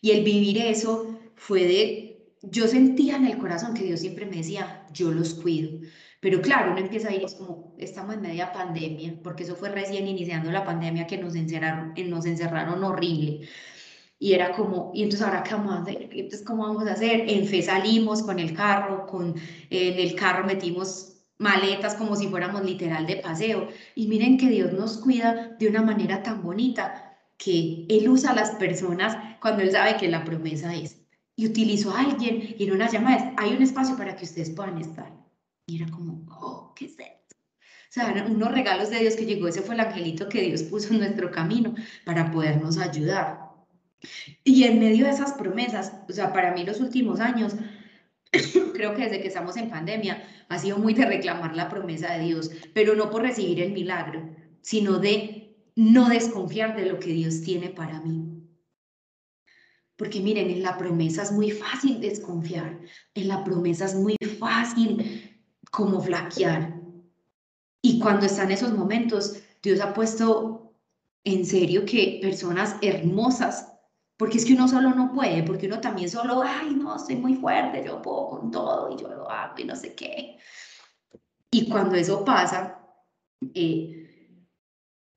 Y 0.00 0.12
el 0.12 0.24
vivir 0.24 0.58
eso 0.58 1.18
fue 1.34 1.64
de, 1.64 2.34
yo 2.42 2.66
sentía 2.66 3.16
en 3.16 3.26
el 3.26 3.38
corazón 3.38 3.74
que 3.74 3.84
Dios 3.84 4.00
siempre 4.00 4.26
me 4.26 4.36
decía, 4.36 4.86
yo 4.92 5.10
los 5.10 5.34
cuido. 5.34 5.80
Pero 6.20 6.40
claro, 6.40 6.72
uno 6.72 6.80
empieza 6.80 7.08
a 7.08 7.14
ir, 7.14 7.24
es 7.24 7.34
como, 7.34 7.74
estamos 7.78 8.14
en 8.14 8.22
media 8.22 8.52
pandemia, 8.52 9.20
porque 9.22 9.44
eso 9.44 9.54
fue 9.54 9.68
recién 9.68 10.08
iniciando 10.08 10.50
la 10.50 10.64
pandemia 10.64 11.06
que 11.06 11.18
nos 11.18 11.34
encerraron, 11.36 11.94
nos 12.08 12.26
encerraron 12.26 12.82
horrible. 12.82 13.48
Y 14.18 14.32
era 14.32 14.50
como, 14.52 14.90
y 14.94 15.04
entonces 15.04 15.24
ahora 15.24 15.44
qué 15.44 15.54
vamos 15.54 15.74
a 15.74 15.82
hacer, 15.82 16.08
entonces 16.10 16.44
cómo 16.44 16.64
vamos 16.64 16.88
a 16.88 16.92
hacer, 16.92 17.28
en 17.28 17.46
fe 17.46 17.62
salimos 17.62 18.22
con 18.22 18.40
el 18.40 18.52
carro, 18.52 19.06
con, 19.06 19.36
en 19.70 19.98
el 19.98 20.14
carro 20.16 20.44
metimos 20.44 21.17
maletas 21.38 21.94
como 21.94 22.16
si 22.16 22.28
fuéramos 22.28 22.64
literal 22.64 23.06
de 23.06 23.16
paseo. 23.16 23.68
Y 23.94 24.08
miren 24.08 24.36
que 24.36 24.48
Dios 24.48 24.72
nos 24.72 24.98
cuida 24.98 25.56
de 25.58 25.68
una 25.68 25.82
manera 25.82 26.22
tan 26.22 26.42
bonita 26.42 27.16
que 27.38 27.86
Él 27.88 28.08
usa 28.08 28.32
a 28.32 28.34
las 28.34 28.50
personas 28.52 29.16
cuando 29.40 29.62
Él 29.62 29.72
sabe 29.72 29.96
que 29.96 30.08
la 30.08 30.24
promesa 30.24 30.74
es. 30.74 31.00
Y 31.36 31.46
utilizó 31.46 31.92
a 31.92 32.00
alguien 32.00 32.56
y 32.58 32.64
en 32.64 32.72
una 32.72 32.90
llamada 32.90 33.32
hay 33.36 33.54
un 33.54 33.62
espacio 33.62 33.96
para 33.96 34.16
que 34.16 34.24
ustedes 34.24 34.50
puedan 34.50 34.78
estar. 34.78 35.12
Y 35.66 35.76
era 35.80 35.90
como, 35.90 36.26
oh, 36.30 36.72
¿qué 36.74 36.86
es 36.86 36.92
esto? 36.98 37.36
O 37.60 37.90
sea, 37.90 38.26
unos 38.28 38.52
regalos 38.52 38.90
de 38.90 38.98
Dios 38.98 39.14
que 39.14 39.24
llegó, 39.24 39.48
ese 39.48 39.62
fue 39.62 39.74
el 39.74 39.80
angelito 39.80 40.28
que 40.28 40.42
Dios 40.42 40.62
puso 40.64 40.92
en 40.92 40.98
nuestro 40.98 41.30
camino 41.30 41.74
para 42.04 42.30
podernos 42.30 42.76
ayudar. 42.76 43.48
Y 44.44 44.64
en 44.64 44.78
medio 44.78 45.06
de 45.06 45.12
esas 45.12 45.32
promesas, 45.32 45.92
o 46.08 46.12
sea, 46.12 46.32
para 46.32 46.52
mí 46.52 46.64
los 46.64 46.80
últimos 46.80 47.20
años 47.20 47.54
creo 48.74 48.94
que 48.94 49.02
desde 49.04 49.20
que 49.20 49.28
estamos 49.28 49.56
en 49.56 49.70
pandemia 49.70 50.22
ha 50.48 50.58
sido 50.58 50.78
muy 50.78 50.94
de 50.94 51.06
reclamar 51.06 51.54
la 51.54 51.68
promesa 51.68 52.12
de 52.12 52.24
Dios, 52.24 52.50
pero 52.74 52.94
no 52.94 53.10
por 53.10 53.22
recibir 53.22 53.60
el 53.60 53.72
milagro, 53.72 54.30
sino 54.60 54.98
de 54.98 55.56
no 55.76 56.08
desconfiar 56.08 56.76
de 56.76 56.86
lo 56.86 56.98
que 56.98 57.10
Dios 57.10 57.42
tiene 57.42 57.70
para 57.70 58.00
mí. 58.00 58.38
Porque 59.96 60.20
miren, 60.20 60.50
en 60.50 60.62
la 60.62 60.78
promesa 60.78 61.22
es 61.22 61.32
muy 61.32 61.50
fácil 61.50 62.00
desconfiar, 62.00 62.80
en 63.14 63.28
la 63.28 63.42
promesa 63.42 63.84
es 63.84 63.94
muy 63.94 64.16
fácil 64.38 65.38
como 65.70 66.00
flaquear. 66.00 66.80
Y 67.82 67.98
cuando 67.98 68.26
están 68.26 68.50
esos 68.50 68.72
momentos, 68.72 69.40
Dios 69.62 69.80
ha 69.80 69.94
puesto 69.94 70.72
en 71.24 71.44
serio 71.44 71.84
que 71.84 72.20
personas 72.22 72.76
hermosas 72.80 73.72
porque 74.18 74.38
es 74.38 74.44
que 74.44 74.54
uno 74.54 74.66
solo 74.66 74.90
no 74.90 75.12
puede, 75.12 75.44
porque 75.44 75.66
uno 75.66 75.80
también 75.80 76.10
solo, 76.10 76.42
ay, 76.44 76.74
no, 76.74 76.98
soy 76.98 77.16
muy 77.16 77.36
fuerte, 77.36 77.84
yo 77.86 78.02
puedo 78.02 78.28
con 78.28 78.50
todo 78.50 78.92
y 78.92 79.00
yo 79.00 79.08
lo 79.08 79.30
hago 79.30 79.54
y 79.58 79.64
no 79.64 79.76
sé 79.76 79.94
qué. 79.94 80.36
Y 81.52 81.68
cuando 81.70 81.94
eso 81.94 82.24
pasa, 82.24 82.80
eh, 83.54 84.44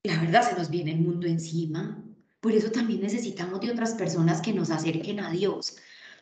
la 0.04 0.20
verdad 0.20 0.48
se 0.48 0.56
nos 0.56 0.70
viene 0.70 0.92
el 0.92 1.00
mundo 1.00 1.26
encima. 1.26 2.00
Por 2.40 2.52
eso 2.52 2.70
también 2.70 3.02
necesitamos 3.02 3.60
de 3.60 3.72
otras 3.72 3.94
personas 3.94 4.40
que 4.40 4.52
nos 4.52 4.70
acerquen 4.70 5.18
a 5.18 5.32
Dios, 5.32 5.76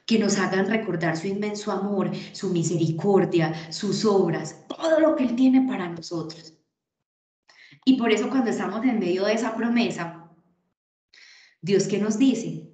que 0.06 0.18
nos 0.18 0.38
hagan 0.38 0.66
recordar 0.66 1.18
su 1.18 1.26
inmenso 1.26 1.70
amor, 1.72 2.10
su 2.32 2.48
misericordia, 2.48 3.70
sus 3.70 4.06
obras, 4.06 4.64
todo 4.68 5.00
lo 5.00 5.16
que 5.16 5.24
Él 5.24 5.36
tiene 5.36 5.68
para 5.68 5.86
nosotros. 5.86 6.54
Y 7.84 7.98
por 7.98 8.10
eso 8.10 8.30
cuando 8.30 8.50
estamos 8.50 8.82
en 8.84 8.98
medio 8.98 9.26
de 9.26 9.34
esa 9.34 9.54
promesa, 9.54 10.30
Dios 11.62 11.86
qué 11.86 11.98
nos 11.98 12.18
dice, 12.18 12.69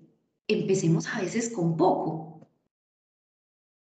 empecemos 0.49 1.07
a 1.09 1.21
veces 1.21 1.51
con 1.51 1.77
poco. 1.77 2.49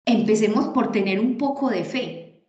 Empecemos 0.04 0.68
por 0.68 0.92
tener 0.92 1.20
un 1.20 1.38
poco 1.38 1.70
de 1.70 1.84
fe. 1.84 2.46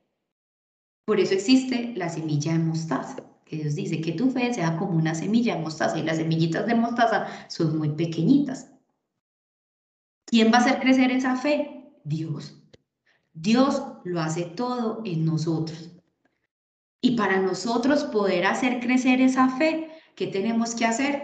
Por 1.06 1.20
eso 1.20 1.34
existe 1.34 1.94
la 1.96 2.10
semilla 2.10 2.54
de 2.54 2.60
mostaza, 2.60 3.24
que 3.46 3.58
Dios 3.58 3.76
dice 3.76 4.02
que 4.02 4.14
tu 4.14 4.30
fe 4.32 4.54
sea 4.54 4.78
como 4.78 4.98
una 4.98 5.14
semilla 5.14 5.56
de 5.56 5.62
mostaza 5.62 6.00
y 6.00 6.04
las 6.04 6.18
semillitas 6.18 6.66
de 6.66 6.76
mostaza 6.76 7.28
son 7.50 7.78
muy 7.78 7.90
pequeñitas. 7.90 8.72
¿Quién 10.26 10.52
va 10.52 10.58
a 10.58 10.62
hacer 10.62 10.80
crecer 10.80 11.12
esa 11.12 11.36
fe? 11.36 11.92
Dios. 12.04 12.60
Dios 13.34 13.84
lo 14.04 14.22
hace 14.22 14.46
todo 14.46 15.02
en 15.06 15.26
nosotros. 15.26 15.92
Y 17.02 17.18
para 17.18 17.42
nosotros 17.42 18.06
poder 18.06 18.46
hacer 18.46 18.80
crecer 18.80 19.20
esa 19.20 19.50
fe, 19.58 19.92
¿qué 20.16 20.28
tenemos 20.28 20.74
que 20.74 20.86
hacer? 20.86 21.24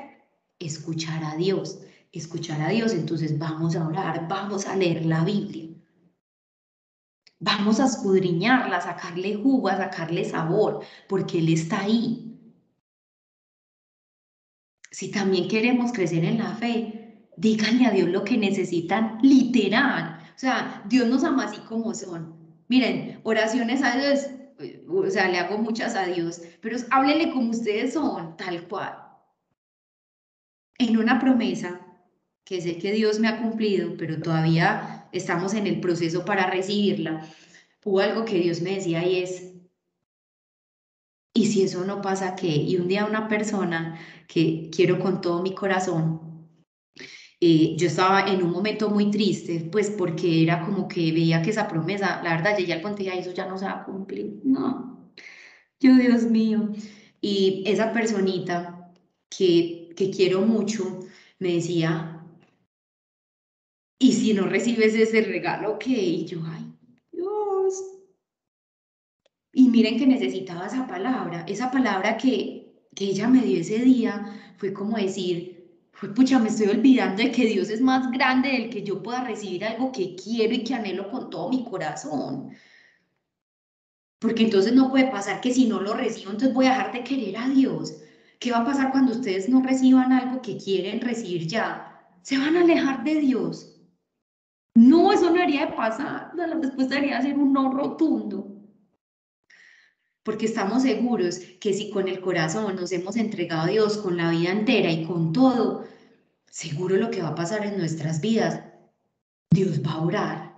Escuchar 0.59 1.23
a 1.23 1.35
Dios 1.37 1.79
escuchar 2.11 2.61
a 2.61 2.69
Dios, 2.69 2.93
entonces 2.93 3.37
vamos 3.37 3.75
a 3.75 3.87
orar, 3.87 4.27
vamos 4.27 4.65
a 4.67 4.75
leer 4.75 5.05
la 5.05 5.23
Biblia. 5.23 5.69
Vamos 7.39 7.79
a 7.79 7.85
escudriñarla, 7.85 8.77
a 8.77 8.81
sacarle 8.81 9.35
jugo, 9.35 9.69
a 9.69 9.77
sacarle 9.77 10.25
sabor, 10.25 10.83
porque 11.07 11.39
Él 11.39 11.53
está 11.53 11.81
ahí. 11.81 12.25
Si 14.91 15.09
también 15.11 15.47
queremos 15.47 15.93
crecer 15.93 16.25
en 16.25 16.39
la 16.39 16.55
fe, 16.55 17.29
díganle 17.37 17.85
a 17.85 17.91
Dios 17.91 18.09
lo 18.09 18.23
que 18.23 18.37
necesitan, 18.37 19.19
literal. 19.21 20.21
O 20.35 20.39
sea, 20.39 20.83
Dios 20.89 21.07
nos 21.07 21.23
ama 21.23 21.45
así 21.45 21.59
como 21.59 21.93
son. 21.93 22.35
Miren, 22.67 23.21
oraciones 23.23 23.81
a 23.83 23.97
Dios, 23.97 24.27
o 24.87 25.09
sea, 25.09 25.29
le 25.29 25.39
hago 25.39 25.57
muchas 25.57 25.95
a 25.95 26.05
Dios, 26.05 26.41
pero 26.61 26.77
háblele 26.91 27.31
como 27.31 27.51
ustedes 27.51 27.93
son, 27.93 28.35
tal 28.35 28.67
cual. 28.67 28.97
En 30.77 30.97
una 30.97 31.19
promesa 31.19 31.88
que 32.49 32.61
sé 32.61 32.79
que 32.79 32.91
Dios 32.91 33.19
me 33.19 33.27
ha 33.27 33.39
cumplido, 33.39 33.95
pero 33.95 34.19
todavía 34.19 35.07
estamos 35.11 35.53
en 35.53 35.67
el 35.67 35.79
proceso 35.79 36.25
para 36.25 36.49
recibirla, 36.49 37.23
hubo 37.85 37.99
algo 37.99 38.25
que 38.25 38.39
Dios 38.39 38.61
me 38.61 38.73
decía 38.73 39.05
y 39.05 39.19
es, 39.19 39.53
¿y 41.31 41.45
si 41.45 41.61
eso 41.61 41.85
no 41.85 42.01
pasa 42.01 42.35
qué? 42.35 42.47
Y 42.47 42.77
un 42.77 42.87
día 42.87 43.05
una 43.05 43.27
persona 43.27 43.99
que 44.27 44.71
quiero 44.75 44.97
con 44.97 45.21
todo 45.21 45.43
mi 45.43 45.53
corazón, 45.53 46.49
eh, 47.39 47.75
yo 47.77 47.85
estaba 47.85 48.27
en 48.27 48.41
un 48.41 48.49
momento 48.49 48.89
muy 48.89 49.11
triste, 49.11 49.69
pues 49.71 49.91
porque 49.91 50.41
era 50.41 50.65
como 50.65 50.87
que 50.87 51.11
veía 51.11 51.43
que 51.43 51.51
esa 51.51 51.67
promesa, 51.67 52.19
la 52.23 52.35
verdad, 52.35 52.57
llegué 52.57 52.73
al 52.73 52.81
punto 52.81 53.03
y 53.03 53.09
eso 53.09 53.31
ya 53.31 53.45
no 53.45 53.59
se 53.59 53.65
va 53.65 53.73
a 53.73 53.85
cumplir. 53.85 54.41
No, 54.43 55.13
yo 55.79 55.95
Dios 55.95 56.23
mío. 56.23 56.71
Y 57.21 57.63
esa 57.67 57.93
personita 57.93 58.91
que, 59.29 59.89
que 59.95 60.09
quiero 60.09 60.41
mucho 60.41 60.99
me 61.37 61.53
decía, 61.53 62.18
y 63.99 64.13
si 64.13 64.33
no 64.33 64.47
recibes 64.47 64.95
ese 64.95 65.21
regalo, 65.21 65.77
¿qué? 65.77 65.91
Y 65.91 66.25
yo, 66.25 66.39
ay, 66.45 66.73
Dios. 67.11 67.73
Y 69.51 69.67
miren 69.67 69.99
que 69.99 70.07
necesitaba 70.07 70.67
esa 70.67 70.87
palabra, 70.87 71.45
esa 71.47 71.69
palabra 71.69 72.17
que, 72.17 72.87
que 72.95 73.05
ella 73.05 73.27
me 73.27 73.41
dio 73.41 73.59
ese 73.59 73.79
día, 73.79 74.55
fue 74.57 74.71
como 74.71 74.97
decir, 74.97 75.59
pucha, 76.15 76.39
me 76.39 76.47
estoy 76.47 76.67
olvidando 76.67 77.21
de 77.21 77.31
que 77.31 77.45
Dios 77.45 77.69
es 77.69 77.81
más 77.81 78.09
grande 78.11 78.49
del 78.49 78.69
que 78.69 78.83
yo 78.83 79.03
pueda 79.03 79.25
recibir 79.25 79.65
algo 79.65 79.91
que 79.91 80.15
quiero 80.15 80.53
y 80.53 80.63
que 80.63 80.75
anhelo 80.75 81.09
con 81.09 81.29
todo 81.29 81.49
mi 81.49 81.65
corazón. 81.65 82.51
Porque 84.19 84.43
entonces 84.43 84.73
no 84.73 84.89
puede 84.89 85.11
pasar 85.11 85.41
que 85.41 85.53
si 85.53 85.67
no 85.67 85.81
lo 85.81 85.93
recibo, 85.93 86.31
entonces 86.31 86.53
voy 86.53 86.67
a 86.67 86.71
dejar 86.71 86.93
de 86.93 87.03
querer 87.03 87.37
a 87.37 87.49
Dios. 87.49 87.95
¿Qué 88.39 88.51
va 88.51 88.59
a 88.59 88.65
pasar 88.65 88.91
cuando 88.91 89.11
ustedes 89.11 89.49
no 89.49 89.61
reciban 89.61 90.13
algo 90.13 90.41
que 90.41 90.57
quieren 90.57 91.01
recibir 91.01 91.47
ya? 91.47 92.07
Se 92.21 92.37
van 92.37 92.55
a 92.55 92.61
alejar 92.61 93.03
de 93.03 93.15
Dios. 93.15 93.68
No, 94.75 95.11
eso 95.11 95.25
no 95.25 95.33
debería 95.33 95.67
de 95.67 95.73
pasar. 95.73 96.31
La 96.35 96.47
respuesta 96.47 96.95
debería 96.95 97.21
ser 97.21 97.37
un 97.37 97.53
no 97.53 97.71
rotundo. 97.71 98.55
Porque 100.23 100.45
estamos 100.45 100.83
seguros 100.83 101.39
que 101.59 101.73
si 101.73 101.89
con 101.89 102.07
el 102.07 102.21
corazón 102.21 102.75
nos 102.75 102.91
hemos 102.91 103.15
entregado 103.15 103.63
a 103.63 103.67
Dios 103.67 103.97
con 103.97 104.17
la 104.17 104.29
vida 104.29 104.51
entera 104.51 104.91
y 104.91 105.05
con 105.05 105.33
todo, 105.33 105.85
seguro 106.49 106.97
lo 106.97 107.09
que 107.09 107.21
va 107.21 107.29
a 107.29 107.35
pasar 107.35 107.65
en 107.65 107.77
nuestras 107.77 108.21
vidas, 108.21 108.63
Dios 109.51 109.81
va 109.83 109.93
a 109.93 110.01
orar. 110.01 110.49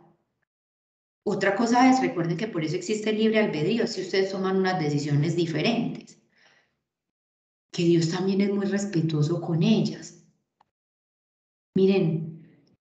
Otra 1.23 1.55
cosa 1.55 1.89
es, 1.89 2.01
recuerden 2.01 2.37
que 2.37 2.47
por 2.47 2.63
eso 2.63 2.75
existe 2.75 3.11
el 3.11 3.17
libre 3.17 3.39
albedrío, 3.39 3.85
si 3.85 4.01
ustedes 4.01 4.31
toman 4.31 4.57
unas 4.57 4.79
decisiones 4.79 5.35
diferentes. 5.35 6.17
Que 7.71 7.83
Dios 7.83 8.09
también 8.09 8.41
es 8.41 8.51
muy 8.51 8.65
respetuoso 8.65 9.39
con 9.39 9.63
ellas. 9.63 10.25
Miren, 11.75 12.30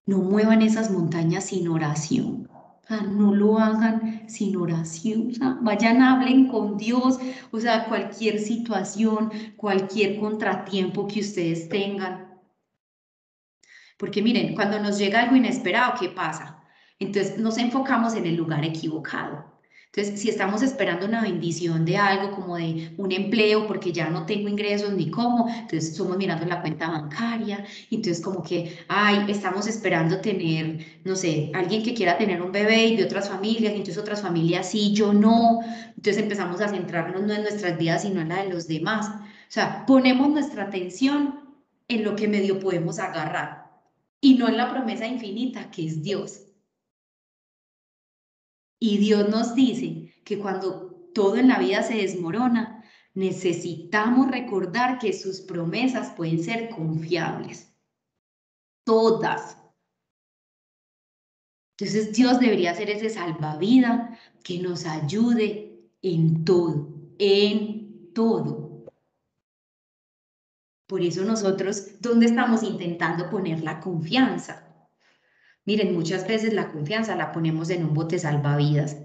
no 0.07 0.19
muevan 0.19 0.63
esas 0.63 0.91
montañas 0.91 1.45
sin 1.45 1.69
oración. 1.69 2.49
No 2.91 3.33
lo 3.33 3.59
hagan 3.59 4.29
sin 4.29 4.57
oración. 4.57 5.33
Vayan, 5.63 6.03
hablen 6.03 6.49
con 6.49 6.77
Dios. 6.77 7.19
O 7.53 7.61
sea, 7.61 7.87
cualquier 7.87 8.41
situación, 8.41 9.31
cualquier 9.57 10.19
contratiempo 10.19 11.07
que 11.07 11.21
ustedes 11.21 11.69
tengan. 11.69 12.41
Porque 13.97 14.23
miren, 14.23 14.55
cuando 14.55 14.81
nos 14.81 14.99
llega 14.99 15.21
algo 15.21 15.37
inesperado, 15.37 15.95
¿qué 16.01 16.09
pasa? 16.09 16.65
Entonces 16.99 17.39
nos 17.39 17.59
enfocamos 17.59 18.15
en 18.15 18.27
el 18.27 18.35
lugar 18.35 18.65
equivocado. 18.65 19.60
Entonces, 19.93 20.21
si 20.21 20.29
estamos 20.31 20.63
esperando 20.63 21.05
una 21.07 21.23
bendición 21.23 21.85
de 21.85 21.97
algo 21.97 22.31
como 22.31 22.57
de 22.57 22.95
un 22.97 23.11
empleo 23.11 23.67
porque 23.67 23.91
ya 23.93 24.09
no 24.09 24.25
tengo 24.25 24.49
ingresos 24.49 24.93
ni 24.93 25.11
cómo, 25.11 25.49
entonces 25.49 25.91
estamos 25.91 26.17
mirando 26.17 26.47
la 26.47 26.61
cuenta 26.61 26.89
bancaria, 26.89 27.65
entonces 27.91 28.23
como 28.23 28.41
que, 28.43 28.79
ay, 28.87 29.25
estamos 29.29 29.67
esperando 29.67 30.21
tener, 30.21 31.01
no 31.05 31.17
sé, 31.17 31.51
alguien 31.55 31.83
que 31.83 31.93
quiera 31.95 32.17
tener 32.17 32.41
un 32.41 32.53
bebé 32.53 32.87
y 32.87 32.97
de 32.97 33.05
otras 33.05 33.29
familias, 33.29 33.73
entonces 33.73 33.99
otras 33.99 34.23
familias 34.23 34.71
sí, 34.71 34.93
yo 34.93 35.13
no, 35.13 35.61
entonces 35.89 36.19
empezamos 36.19 36.61
a 36.61 36.69
centrarnos 36.69 37.23
no 37.23 37.35
en 37.35 37.43
nuestras 37.43 37.77
vidas, 37.77 38.03
sino 38.03 38.21
en 38.21 38.29
la 38.29 38.45
de 38.45 38.51
los 38.51 38.69
demás. 38.69 39.09
O 39.09 39.53
sea, 39.53 39.85
ponemos 39.87 40.29
nuestra 40.31 40.65
atención 40.65 41.41
en 41.89 42.05
lo 42.05 42.15
que 42.15 42.29
medio 42.29 42.61
podemos 42.61 43.01
agarrar 43.01 43.73
y 44.21 44.35
no 44.35 44.49
en 44.49 44.57
la 44.57 44.71
promesa 44.71 45.07
infinita 45.07 45.71
que 45.73 45.87
es 45.87 46.03
Dios. 46.03 46.50
Y 48.81 48.97
Dios 48.97 49.29
nos 49.29 49.55
dice 49.55 50.15
que 50.25 50.39
cuando 50.39 51.11
todo 51.15 51.37
en 51.37 51.49
la 51.49 51.59
vida 51.59 51.83
se 51.83 51.97
desmorona, 51.97 52.83
necesitamos 53.15 54.31
recordar 54.31 54.99
que 54.99 55.13
sus 55.13 55.43
promesas 55.43 56.13
pueden 56.13 56.43
ser 56.43 56.71
confiables. 56.71 57.73
Todas. 58.85 59.59
Entonces 61.79 62.13
Dios 62.15 62.41
debería 62.41 62.75
ser 62.75 62.91
ese 62.91 63.11
salvavidas 63.11 64.19
que 64.43 64.59
nos 64.59 64.87
ayude 64.87 65.91
en 66.03 66.45
todo, 66.45 66.89
en 67.19 68.13
todo. 68.15 68.87
Por 70.87 71.03
eso 71.03 71.23
nosotros, 71.25 72.01
¿dónde 72.01 72.27
estamos 72.27 72.63
intentando 72.63 73.31
poner 73.31 73.63
la 73.63 73.79
confianza? 73.81 74.70
Miren, 75.71 75.95
muchas 75.95 76.27
veces 76.27 76.53
la 76.53 76.73
confianza 76.73 77.15
la 77.15 77.31
ponemos 77.31 77.71
en 77.71 77.85
un 77.85 77.95
bote 77.95 78.19
salvavidas, 78.19 78.97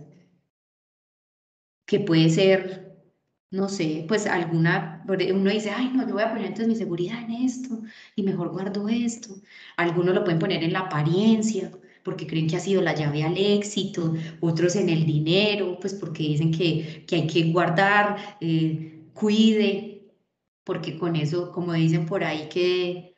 que 1.86 2.00
puede 2.00 2.30
ser, 2.30 2.98
no 3.52 3.70
sé, 3.70 4.06
pues 4.08 4.26
alguna, 4.28 5.04
uno 5.08 5.52
dice, 5.52 5.72
ay, 5.72 5.92
no, 5.94 6.08
yo 6.08 6.14
voy 6.16 6.24
a 6.24 6.30
poner 6.30 6.46
entonces 6.46 6.68
mi 6.68 6.76
seguridad 6.76 7.22
en 7.24 7.32
esto 7.46 7.80
y 8.16 8.24
mejor 8.24 8.50
guardo 8.52 8.90
esto. 8.90 9.36
Algunos 9.78 10.16
lo 10.16 10.24
pueden 10.24 10.40
poner 10.40 10.64
en 10.64 10.74
la 10.74 10.80
apariencia, 10.82 11.72
porque 12.04 12.28
creen 12.28 12.48
que 12.48 12.58
ha 12.58 12.60
sido 12.60 12.82
la 12.82 12.96
llave 12.96 13.24
al 13.24 13.38
éxito, 13.38 14.14
otros 14.42 14.76
en 14.76 14.90
el 14.90 15.06
dinero, 15.06 15.78
pues 15.80 15.94
porque 15.94 16.24
dicen 16.24 16.52
que, 16.52 17.04
que 17.08 17.16
hay 17.18 17.28
que 17.28 17.52
guardar, 17.52 18.18
eh, 18.42 19.04
cuide, 19.14 20.12
porque 20.64 20.98
con 20.98 21.16
eso, 21.16 21.52
como 21.52 21.74
dicen 21.74 22.06
por 22.08 22.24
ahí, 22.24 22.50
que 22.50 23.15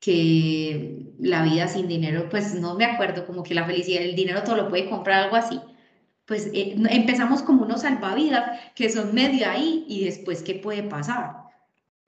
que 0.00 1.14
la 1.18 1.42
vida 1.42 1.68
sin 1.68 1.88
dinero, 1.88 2.28
pues 2.28 2.54
no 2.54 2.74
me 2.76 2.84
acuerdo, 2.84 3.26
como 3.26 3.42
que 3.42 3.54
la 3.54 3.64
felicidad, 3.64 4.02
el 4.02 4.14
dinero 4.16 4.42
todo 4.44 4.56
lo 4.56 4.68
puede 4.68 4.88
comprar, 4.88 5.24
algo 5.24 5.36
así. 5.36 5.60
Pues 6.26 6.46
eh, 6.54 6.74
empezamos 6.90 7.42
como 7.42 7.64
unos 7.64 7.82
salvavidas 7.82 8.60
que 8.74 8.90
son 8.90 9.14
medio 9.14 9.48
ahí 9.48 9.84
y 9.88 10.04
después, 10.04 10.42
¿qué 10.42 10.54
puede 10.54 10.82
pasar? 10.82 11.32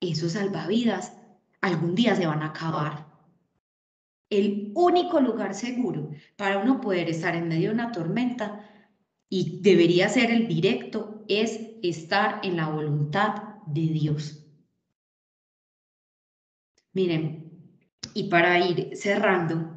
Esos 0.00 0.32
salvavidas 0.32 1.12
algún 1.60 1.94
día 1.94 2.14
se 2.16 2.26
van 2.26 2.42
a 2.42 2.46
acabar. 2.46 3.06
El 4.30 4.72
único 4.74 5.20
lugar 5.20 5.54
seguro 5.54 6.10
para 6.36 6.58
uno 6.58 6.80
poder 6.80 7.08
estar 7.08 7.36
en 7.36 7.48
medio 7.48 7.68
de 7.68 7.74
una 7.74 7.92
tormenta 7.92 8.64
y 9.28 9.60
debería 9.60 10.08
ser 10.08 10.30
el 10.30 10.46
directo 10.48 11.24
es 11.28 11.60
estar 11.82 12.40
en 12.42 12.56
la 12.56 12.68
voluntad 12.68 13.42
de 13.66 13.82
Dios. 13.82 14.42
Miren, 16.92 17.45
y 18.14 18.24
para 18.24 18.58
ir 18.66 18.90
cerrando, 18.94 19.76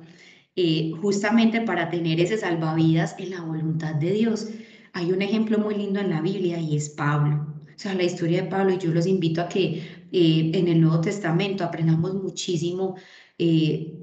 eh, 0.56 0.92
justamente 1.02 1.62
para 1.62 1.90
tener 1.90 2.20
ese 2.20 2.38
salvavidas 2.38 3.16
en 3.20 3.32
la 3.32 3.42
voluntad 3.42 3.96
de 3.96 4.12
Dios, 4.12 4.50
hay 4.94 5.12
un 5.12 5.22
ejemplo 5.22 5.58
muy 5.60 5.76
lindo 5.76 6.00
en 6.00 6.10
la 6.10 6.22
Biblia 6.22 6.60
y 6.60 6.76
es 6.76 6.90
Pablo. 6.90 7.56
O 7.68 7.80
sea, 7.80 7.94
la 7.94 8.04
historia 8.04 8.44
de 8.44 8.50
Pablo, 8.50 8.74
y 8.74 8.78
yo 8.78 8.92
los 8.92 9.06
invito 9.08 9.42
a 9.42 9.48
que 9.48 10.08
eh, 10.12 10.52
en 10.54 10.68
el 10.68 10.82
Nuevo 10.82 11.02
Testamento 11.02 11.64
aprendamos 11.64 12.14
muchísimo 12.14 12.96
eh, 13.38 13.94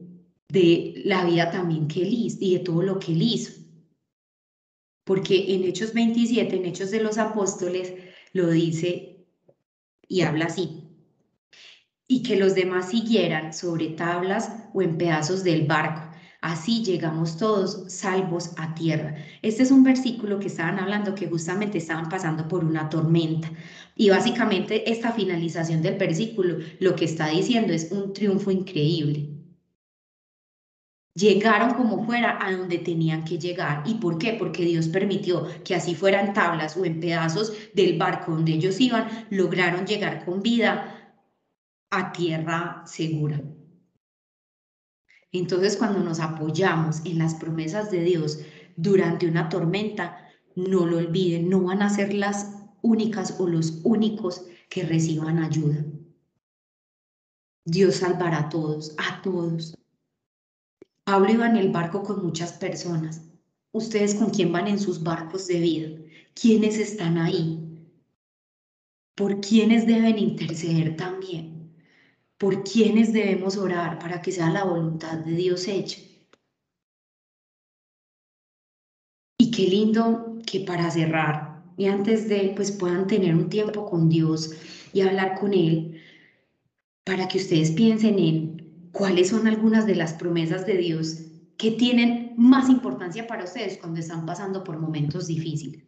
de 0.49 1.03
la 1.05 1.24
vida 1.24 1.51
también 1.51 1.89
que 1.89 2.03
él 2.03 2.12
hizo 2.12 2.39
y 2.41 2.55
de 2.55 2.61
todo 2.61 2.83
lo 2.83 2.99
que 2.99 3.12
él 3.12 3.22
hizo. 3.22 3.53
Porque 5.05 5.55
en 5.55 5.64
Hechos 5.64 5.93
27, 5.93 6.57
en 6.57 6.64
Hechos 6.66 6.91
de 6.91 7.03
los 7.03 7.18
Apóstoles, 7.18 7.93
lo 8.33 8.49
dice 8.49 9.27
y 10.09 10.22
habla 10.22 10.47
así 10.47 10.86
y 12.09 12.22
que 12.22 12.36
los 12.36 12.54
demás 12.54 12.90
siguieran 12.90 13.52
sobre 13.52 13.88
tablas 13.88 14.52
o 14.72 14.82
en 14.82 14.96
pedazos 14.98 15.42
del 15.44 15.66
barco. 15.66 16.02
Así 16.40 16.84
llegamos 16.84 17.36
todos 17.36 17.84
salvos 17.92 18.52
a 18.57 18.74
tierra. 18.74 19.16
Este 19.42 19.62
es 19.64 19.70
un 19.70 19.82
versículo 19.82 20.38
que 20.38 20.46
estaban 20.48 20.78
hablando 20.78 21.14
que 21.14 21.28
justamente 21.28 21.78
estaban 21.78 22.09
pasando 22.09 22.46
por 22.48 22.64
una 22.64 22.88
tormenta. 22.88 23.50
Y 23.96 24.11
básicamente 24.11 24.90
esta 24.90 25.12
finalización 25.12 25.82
del 25.82 25.96
versículo 25.96 26.59
lo 26.78 26.94
que 26.94 27.07
está 27.07 27.28
diciendo 27.28 27.72
es 27.72 27.90
un 27.90 28.12
triunfo 28.12 28.50
increíble. 28.50 29.32
llegaron 31.14 31.74
como 31.74 32.04
fuera 32.04 32.38
a 32.40 32.52
donde 32.52 32.78
tenían 32.78 33.24
que 33.24 33.38
llegar. 33.38 33.82
¿Y 33.86 33.94
por 33.94 34.18
qué? 34.18 34.34
Porque 34.34 34.64
Dios 34.64 34.88
permitió 34.88 35.46
que 35.64 35.74
así 35.74 35.94
fueran 35.94 36.32
tablas 36.34 36.76
o 36.76 36.84
en 36.84 37.00
pedazos 37.00 37.52
del 37.74 37.98
barco 37.98 38.32
donde 38.32 38.52
ellos 38.52 38.78
iban, 38.80 39.09
lograron 39.30 39.86
llegar 39.86 40.24
con 40.24 40.42
vida 40.42 40.95
a 41.97 42.12
tierra 42.12 42.82
segura. 42.86 43.42
Entonces, 45.32 45.76
cuando 45.76 46.01
nos 46.01 46.20
apoyamos 46.20 47.05
en 47.05 47.18
las 47.18 47.34
promesas 47.34 47.90
de 47.90 48.03
Dios 48.03 48.40
durante 48.76 49.26
una 49.26 49.49
tormenta, 49.49 50.28
no 50.55 50.86
lo 50.86 50.99
olviden, 50.99 51.49
no 51.49 51.62
van 51.62 51.82
a 51.82 51.90
ser 51.90 52.14
las 52.14 52.55
únicas 52.82 53.36
o 53.38 53.47
los 53.47 53.80
únicos 53.84 54.47
que 54.68 54.84
reciban 54.84 55.38
ayuda. 55.38 55.84
Dios 57.64 57.97
salvará 57.97 58.40
a 58.40 58.49
todos, 58.49 58.94
a 58.99 59.20
todos. 59.22 59.74
Pablo 61.05 61.32
iba 61.32 61.47
en 61.47 61.57
el 61.57 61.70
barco 61.70 62.03
con 62.03 62.24
muchas 62.24 62.53
personas. 62.53 63.22
¿Ustedes 63.72 64.14
con 64.14 64.30
quién 64.30 64.53
van 64.53 64.68
en 64.68 64.78
sus 64.78 65.03
barcos 65.03 65.47
de 65.49 65.61
vida? 65.61 65.88
¿Quiénes 66.34 66.78
están 66.78 67.18
ahí? 67.18 67.62
¿Por 69.14 69.40
quiénes 69.40 69.86
deben 69.86 70.18
interceder 70.18 70.97
también? 70.97 71.55
¿Por 72.39 72.64
quiénes 72.64 73.14
debemos 73.14 73.57
orar 73.57 73.99
para 73.99 74.20
que 74.20 74.30
sea 74.30 74.51
la 74.51 74.64
voluntad 74.64 75.18
de 75.18 75.32
Dios 75.32 75.66
hecha? 75.68 76.01
Y 79.39 79.51
qué 79.51 79.62
lindo 79.68 80.39
que 80.47 80.61
para 80.61 80.91
cerrar 80.91 81.62
y 81.78 81.87
antes 81.87 82.28
de, 82.28 82.53
pues 82.55 82.72
puedan 82.72 83.07
tener 83.07 83.34
un 83.34 83.49
tiempo 83.49 83.87
con 83.87 84.09
Dios 84.09 84.55
y 84.93 85.01
hablar 85.03 85.39
con 85.39 85.53
Él, 85.55 86.01
para 87.05 87.28
que 87.28 87.39
ustedes 87.39 87.70
piensen 87.70 88.18
en 88.18 88.91
cuáles 88.93 89.28
son 89.28 89.47
algunas 89.47 89.87
de 89.87 89.95
las 89.95 90.14
promesas 90.14 90.66
de 90.66 90.76
Dios 90.76 91.22
que 91.57 91.70
tienen 91.70 92.34
más 92.37 92.68
importancia 92.68 93.26
para 93.26 93.45
ustedes 93.45 93.78
cuando 93.78 94.01
están 94.01 94.26
pasando 94.26 94.62
por 94.64 94.78
momentos 94.78 95.26
difíciles 95.26 95.84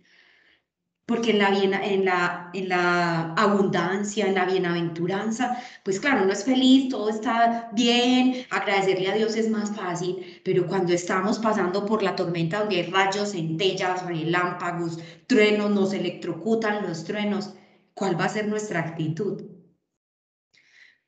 porque 1.08 1.30
en 1.30 1.38
la, 1.38 1.48
en, 1.86 2.04
la, 2.04 2.50
en 2.52 2.68
la 2.68 3.32
abundancia, 3.32 4.26
en 4.26 4.34
la 4.34 4.44
bienaventuranza, 4.44 5.58
pues 5.82 5.98
claro, 6.00 6.24
uno 6.24 6.34
es 6.34 6.44
feliz, 6.44 6.90
todo 6.90 7.08
está 7.08 7.70
bien, 7.72 8.44
agradecerle 8.50 9.08
a 9.08 9.14
Dios 9.14 9.34
es 9.34 9.48
más 9.48 9.74
fácil, 9.74 10.42
pero 10.44 10.66
cuando 10.66 10.92
estamos 10.92 11.38
pasando 11.38 11.86
por 11.86 12.02
la 12.02 12.14
tormenta 12.14 12.58
donde 12.58 12.76
hay 12.76 12.90
rayos, 12.90 13.32
centellas, 13.32 14.04
relámpagos, 14.04 14.98
truenos, 15.26 15.70
nos 15.70 15.94
electrocutan 15.94 16.86
los 16.86 17.04
truenos, 17.04 17.54
¿cuál 17.94 18.20
va 18.20 18.26
a 18.26 18.28
ser 18.28 18.46
nuestra 18.46 18.80
actitud? 18.80 19.44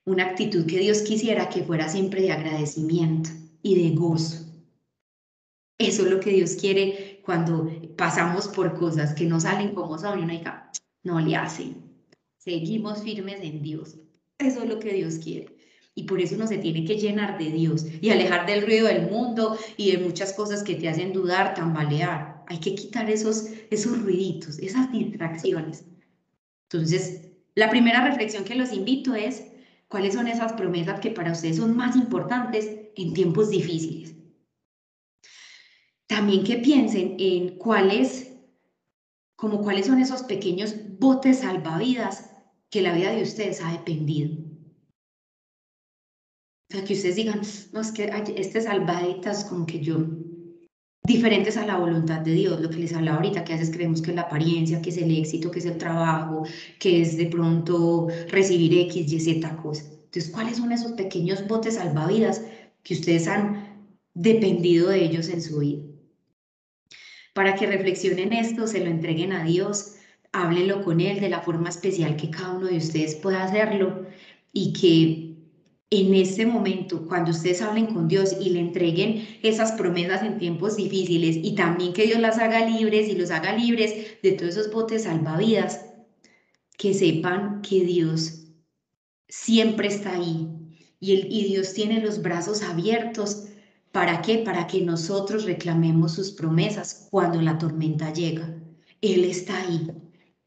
Una 0.07 0.25
actitud 0.25 0.65
que 0.65 0.79
Dios 0.79 1.03
quisiera 1.03 1.51
que 1.51 1.63
fuera 1.63 1.91
siempre 1.91 2.23
de 2.23 2.33
agradecimiento 2.33 3.29
y 3.61 3.83
de 3.83 3.95
gozo. 3.95 4.47
Eso 5.77 6.05
es 6.05 6.11
lo 6.11 6.21
que 6.21 6.31
Dios 6.31 6.57
quiere 6.57 7.10
cuando 7.31 7.71
pasamos 7.97 8.49
por 8.49 8.77
cosas 8.77 9.15
que 9.15 9.25
no 9.25 9.39
salen 9.39 9.73
como 9.73 9.97
son 9.97 10.19
y 10.19 10.23
uno 10.25 10.33
diga, 10.33 10.69
no 11.05 11.21
le 11.21 11.37
hace. 11.37 11.77
Seguimos 12.39 13.05
firmes 13.05 13.39
en 13.41 13.63
Dios. 13.63 14.01
Eso 14.37 14.65
es 14.65 14.69
lo 14.69 14.81
que 14.81 14.93
Dios 14.95 15.21
quiere. 15.23 15.57
Y 15.95 16.03
por 16.05 16.21
eso 16.21 16.35
uno 16.35 16.49
se 16.49 16.59
tiene 16.59 16.85
que 16.85 16.99
llenar 16.99 17.39
de 17.39 17.53
Dios 17.53 17.87
y 18.01 18.11
alejar 18.11 18.47
del 18.47 18.67
ruido 18.67 18.89
del 18.89 19.09
mundo 19.09 19.57
y 19.77 19.93
de 19.93 19.99
muchas 19.99 20.33
cosas 20.33 20.65
que 20.65 20.75
te 20.75 20.89
hacen 20.89 21.13
dudar, 21.13 21.55
tambalear. 21.55 22.43
Hay 22.49 22.59
que 22.59 22.75
quitar 22.75 23.09
esos, 23.09 23.45
esos 23.71 24.03
ruiditos, 24.03 24.59
esas 24.59 24.91
distracciones. 24.91 25.85
Entonces, 26.69 27.29
la 27.55 27.71
primera 27.71 28.05
reflexión 28.05 28.43
que 28.43 28.57
los 28.57 28.73
invito 28.73 29.15
es, 29.15 29.45
¿cuáles 29.87 30.15
son 30.15 30.27
esas 30.27 30.55
promesas 30.55 30.99
que 30.99 31.13
para 31.13 31.31
ustedes 31.31 31.59
son 31.59 31.77
más 31.77 31.95
importantes 31.95 32.69
en 32.97 33.15
tiempos 33.15 33.51
difíciles? 33.51 34.17
También 36.11 36.43
que 36.43 36.57
piensen 36.57 37.15
en 37.21 37.57
cuáles, 37.57 38.33
como 39.37 39.63
cuáles 39.63 39.87
son 39.87 40.01
esos 40.01 40.25
pequeños 40.25 40.75
botes 40.99 41.39
salvavidas 41.39 42.33
que 42.69 42.83
la 42.83 42.93
vida 42.93 43.13
de 43.13 43.23
ustedes 43.23 43.63
ha 43.63 43.71
dependido. 43.71 44.33
O 46.69 46.73
sea, 46.73 46.85
que 46.85 46.95
ustedes 46.95 47.15
digan, 47.15 47.43
no, 47.73 47.81
es 47.81 47.93
que 47.93 48.11
este 48.37 48.61
salvaditas 48.61 49.45
como 49.45 49.67
que 49.67 49.79
yo, 49.79 49.99
diferentes 51.05 51.57
a 51.57 51.65
la 51.65 51.79
voluntad 51.79 52.23
de 52.23 52.33
Dios, 52.33 52.61
lo 52.61 52.71
que 52.71 52.79
les 52.79 52.93
hablaba 52.93 53.19
ahorita, 53.19 53.45
que 53.45 53.53
a 53.53 53.57
veces 53.57 53.73
creemos 53.73 54.03
que 54.03 54.11
es 54.11 54.17
la 54.17 54.23
apariencia, 54.23 54.83
que 54.83 54.91
es 54.91 54.97
el 54.97 55.17
éxito, 55.17 55.53
que 55.53 55.61
es 55.61 55.67
el 55.67 55.79
trabajo, 55.79 56.43
que 56.81 57.03
es 57.03 57.17
de 57.17 57.27
pronto 57.27 58.09
recibir 58.29 58.77
X, 58.77 59.13
Y, 59.13 59.21
Z 59.21 59.57
cosas. 59.59 59.93
Entonces, 60.07 60.33
¿cuáles 60.33 60.57
son 60.57 60.73
esos 60.73 60.91
pequeños 60.93 61.47
botes 61.47 61.77
salvavidas 61.77 62.43
que 62.83 62.95
ustedes 62.95 63.29
han 63.29 63.97
dependido 64.13 64.89
de 64.89 65.05
ellos 65.05 65.29
en 65.29 65.41
su 65.41 65.61
vida? 65.61 65.90
Para 67.41 67.55
que 67.55 67.67
reflexionen 67.67 68.35
esto, 68.35 68.67
se 68.67 68.81
lo 68.81 68.91
entreguen 68.91 69.33
a 69.33 69.45
Dios, 69.45 69.95
háblenlo 70.31 70.85
con 70.85 71.01
Él 71.01 71.21
de 71.21 71.31
la 71.31 71.41
forma 71.41 71.71
especial 71.71 72.15
que 72.15 72.29
cada 72.29 72.53
uno 72.53 72.67
de 72.67 72.77
ustedes 72.77 73.15
pueda 73.15 73.45
hacerlo 73.45 74.05
y 74.53 74.75
que 74.75 75.37
en 75.89 76.15
este 76.15 76.45
momento, 76.45 77.07
cuando 77.09 77.31
ustedes 77.31 77.63
hablen 77.63 77.87
con 77.87 78.09
Dios 78.09 78.37
y 78.39 78.51
le 78.51 78.61
entreguen 78.61 79.27
esas 79.43 79.73
promesas 79.73 80.23
en 80.23 80.37
tiempos 80.37 80.77
difíciles 80.77 81.39
y 81.43 81.55
también 81.55 81.95
que 81.95 82.05
Dios 82.05 82.21
las 82.21 82.37
haga 82.37 82.67
libres 82.67 83.09
y 83.09 83.15
los 83.15 83.31
haga 83.31 83.57
libres 83.57 84.21
de 84.23 84.33
todos 84.33 84.59
esos 84.59 84.71
botes 84.71 85.05
salvavidas, 85.05 85.87
que 86.77 86.93
sepan 86.93 87.63
que 87.63 87.87
Dios 87.87 88.49
siempre 89.29 89.89
está 89.89 90.17
ahí 90.17 90.47
y, 91.01 91.15
el, 91.15 91.33
y 91.33 91.45
Dios 91.45 91.73
tiene 91.73 92.03
los 92.03 92.21
brazos 92.21 92.61
abiertos 92.61 93.47
¿Para 94.01 94.23
qué? 94.23 94.39
Para 94.39 94.67
que 94.67 94.81
nosotros 94.81 95.45
reclamemos 95.45 96.13
sus 96.13 96.33
promesas 96.33 97.07
cuando 97.11 97.43
la 97.43 97.59
tormenta 97.59 98.11
llega. 98.11 98.49
Él 99.03 99.27
está 99.27 99.61
ahí. 99.61 99.93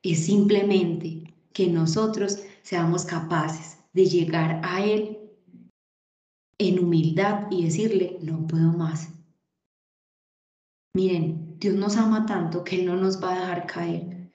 Es 0.02 0.26
simplemente 0.26 1.36
que 1.54 1.68
nosotros 1.68 2.40
seamos 2.64 3.06
capaces 3.06 3.78
de 3.94 4.08
llegar 4.08 4.60
a 4.64 4.84
Él 4.84 5.20
en 6.58 6.80
humildad 6.80 7.46
y 7.52 7.66
decirle, 7.66 8.18
no 8.24 8.48
puedo 8.48 8.72
más. 8.72 9.10
Miren, 10.96 11.60
Dios 11.60 11.76
nos 11.76 11.96
ama 11.98 12.26
tanto 12.26 12.64
que 12.64 12.80
Él 12.80 12.88
no 12.88 12.96
nos 12.96 13.22
va 13.24 13.36
a 13.36 13.40
dejar 13.40 13.68
caer. 13.68 14.32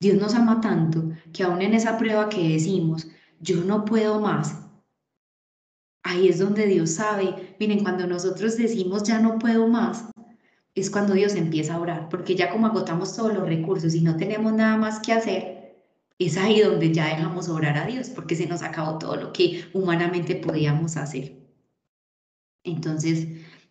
Dios 0.00 0.20
nos 0.20 0.36
ama 0.36 0.60
tanto 0.60 1.10
que 1.32 1.42
aún 1.42 1.62
en 1.62 1.74
esa 1.74 1.98
prueba 1.98 2.28
que 2.28 2.50
decimos, 2.50 3.08
yo 3.40 3.64
no 3.64 3.84
puedo 3.84 4.20
más, 4.20 4.67
Ahí 6.02 6.28
es 6.28 6.38
donde 6.38 6.66
Dios 6.66 6.90
sabe. 6.92 7.54
Miren, 7.58 7.82
cuando 7.82 8.06
nosotros 8.06 8.56
decimos 8.56 9.02
ya 9.02 9.18
no 9.18 9.38
puedo 9.38 9.68
más, 9.68 10.06
es 10.74 10.90
cuando 10.90 11.14
Dios 11.14 11.34
empieza 11.34 11.74
a 11.74 11.80
orar, 11.80 12.08
porque 12.08 12.34
ya 12.36 12.50
como 12.50 12.66
agotamos 12.66 13.16
todos 13.16 13.34
los 13.34 13.46
recursos 13.46 13.94
y 13.94 14.00
no 14.00 14.16
tenemos 14.16 14.52
nada 14.52 14.76
más 14.76 15.00
que 15.00 15.12
hacer, 15.12 15.58
es 16.18 16.36
ahí 16.36 16.60
donde 16.60 16.92
ya 16.92 17.06
dejamos 17.06 17.48
orar 17.48 17.76
a 17.78 17.86
Dios, 17.86 18.10
porque 18.10 18.36
se 18.36 18.46
nos 18.46 18.62
acabó 18.62 18.98
todo 18.98 19.16
lo 19.16 19.32
que 19.32 19.64
humanamente 19.72 20.36
podíamos 20.36 20.96
hacer. 20.96 21.36
Entonces, 22.64 23.28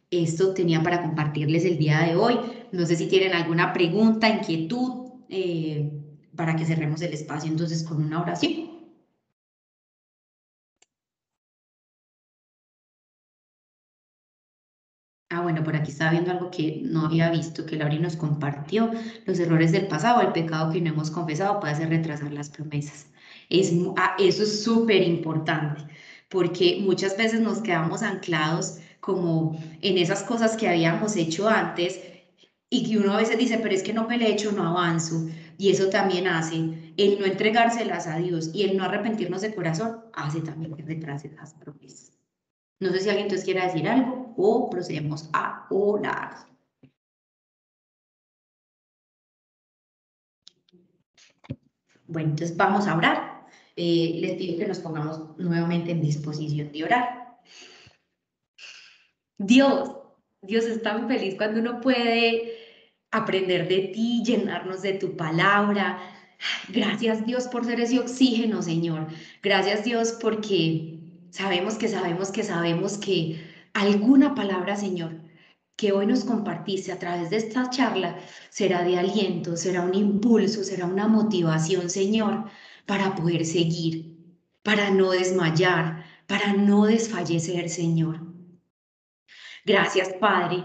esto 0.09 0.53
tenía 0.53 0.81
para 0.81 1.01
compartirles 1.01 1.65
el 1.65 1.77
día 1.77 2.01
de 2.01 2.15
hoy. 2.15 2.39
No 2.71 2.85
sé 2.85 2.95
si 2.95 3.07
tienen 3.07 3.33
alguna 3.33 3.73
pregunta, 3.73 4.29
inquietud, 4.29 5.11
eh, 5.29 5.91
para 6.35 6.55
que 6.55 6.65
cerremos 6.65 7.01
el 7.01 7.13
espacio 7.13 7.51
entonces 7.51 7.83
con 7.83 8.03
una 8.03 8.21
oración. 8.21 8.66
Por 15.67 15.75
aquí 15.75 15.91
estaba 15.91 16.11
viendo 16.11 16.31
algo 16.31 16.49
que 16.49 16.79
no 16.81 17.07
había 17.07 17.29
visto, 17.29 17.65
que 17.65 17.75
Lauri 17.75 17.99
nos 17.99 18.15
compartió. 18.15 18.89
Los 19.25 19.37
errores 19.37 19.73
del 19.73 19.87
pasado, 19.87 20.21
el 20.21 20.31
pecado 20.31 20.71
que 20.71 20.79
no 20.79 20.91
hemos 20.91 21.11
confesado 21.11 21.59
puede 21.59 21.73
hacer 21.73 21.89
retrasar 21.89 22.31
las 22.31 22.49
promesas. 22.49 23.07
Es, 23.49 23.73
ah, 23.97 24.15
eso 24.17 24.43
es 24.43 24.63
súper 24.63 25.03
importante, 25.03 25.83
porque 26.29 26.79
muchas 26.81 27.17
veces 27.17 27.41
nos 27.41 27.59
quedamos 27.59 28.01
anclados 28.01 28.77
como 29.01 29.61
en 29.81 29.97
esas 29.97 30.23
cosas 30.23 30.55
que 30.55 30.69
habíamos 30.69 31.17
hecho 31.17 31.49
antes 31.49 31.99
y 32.69 32.89
que 32.89 32.97
uno 32.97 33.11
a 33.11 33.17
veces 33.17 33.37
dice, 33.37 33.59
pero 33.61 33.75
es 33.75 33.83
que 33.83 33.91
no 33.91 34.07
me 34.07 34.17
lo 34.17 34.23
he 34.23 34.31
hecho, 34.31 34.53
no 34.53 34.69
avanzo. 34.69 35.27
Y 35.57 35.69
eso 35.69 35.89
también 35.89 36.29
hace 36.29 36.93
el 36.95 37.19
no 37.19 37.25
entregárselas 37.25 38.07
a 38.07 38.19
Dios 38.19 38.51
y 38.53 38.63
el 38.63 38.77
no 38.77 38.85
arrepentirnos 38.85 39.41
de 39.41 39.53
corazón, 39.53 39.97
hace 40.13 40.39
también 40.39 40.73
que 40.77 40.83
retrase 40.83 41.29
las 41.35 41.55
promesas. 41.55 42.16
No 42.79 42.91
sé 42.91 42.99
si 42.99 43.09
alguien 43.09 43.25
entonces 43.25 43.45
quiera 43.45 43.65
decir 43.65 43.87
algo 43.87 44.33
o 44.37 44.69
procedemos 44.69 45.29
a 45.33 45.67
orar. 45.69 46.47
Bueno, 52.05 52.29
entonces 52.29 52.55
vamos 52.55 52.87
a 52.87 52.95
orar. 52.95 53.45
Eh, 53.75 54.17
les 54.21 54.37
pido 54.37 54.57
que 54.57 54.67
nos 54.67 54.79
pongamos 54.79 55.37
nuevamente 55.37 55.91
en 55.91 56.01
disposición 56.01 56.71
de 56.71 56.83
orar. 56.83 57.39
Dios, 59.37 59.91
Dios 60.41 60.65
es 60.65 60.81
tan 60.81 61.07
feliz 61.07 61.35
cuando 61.35 61.59
uno 61.59 61.79
puede 61.81 62.53
aprender 63.11 63.67
de 63.67 63.89
ti, 63.93 64.23
llenarnos 64.23 64.81
de 64.81 64.93
tu 64.93 65.15
palabra. 65.15 65.99
Gracias 66.69 67.25
Dios 67.25 67.47
por 67.47 67.65
ser 67.65 67.79
ese 67.79 67.99
oxígeno, 67.99 68.61
Señor. 68.61 69.07
Gracias 69.43 69.83
Dios 69.83 70.17
porque 70.19 70.96
Sabemos 71.31 71.75
que 71.75 71.87
sabemos 71.87 72.31
que 72.31 72.43
sabemos 72.43 72.97
que 72.97 73.43
alguna 73.73 74.33
palabra, 74.35 74.75
Señor, 74.75 75.21
que 75.75 75.91
hoy 75.91 76.07
nos 76.07 76.23
compartiste 76.23 76.91
a 76.91 76.99
través 76.99 77.29
de 77.29 77.37
esta 77.37 77.69
charla 77.69 78.17
será 78.49 78.83
de 78.83 78.97
aliento, 78.97 79.55
será 79.55 79.81
un 79.83 79.93
impulso, 79.93 80.63
será 80.63 80.85
una 80.85 81.07
motivación, 81.07 81.89
Señor, 81.89 82.45
para 82.85 83.13
poder 83.15 83.45
seguir, 83.45 84.17
para 84.63 84.89
no 84.89 85.11
desmayar, 85.11 86.05
para 86.25 86.53
no 86.53 86.85
desfallecer, 86.85 87.69
Señor. 87.69 88.19
Gracias, 89.65 90.09
Padre, 90.19 90.63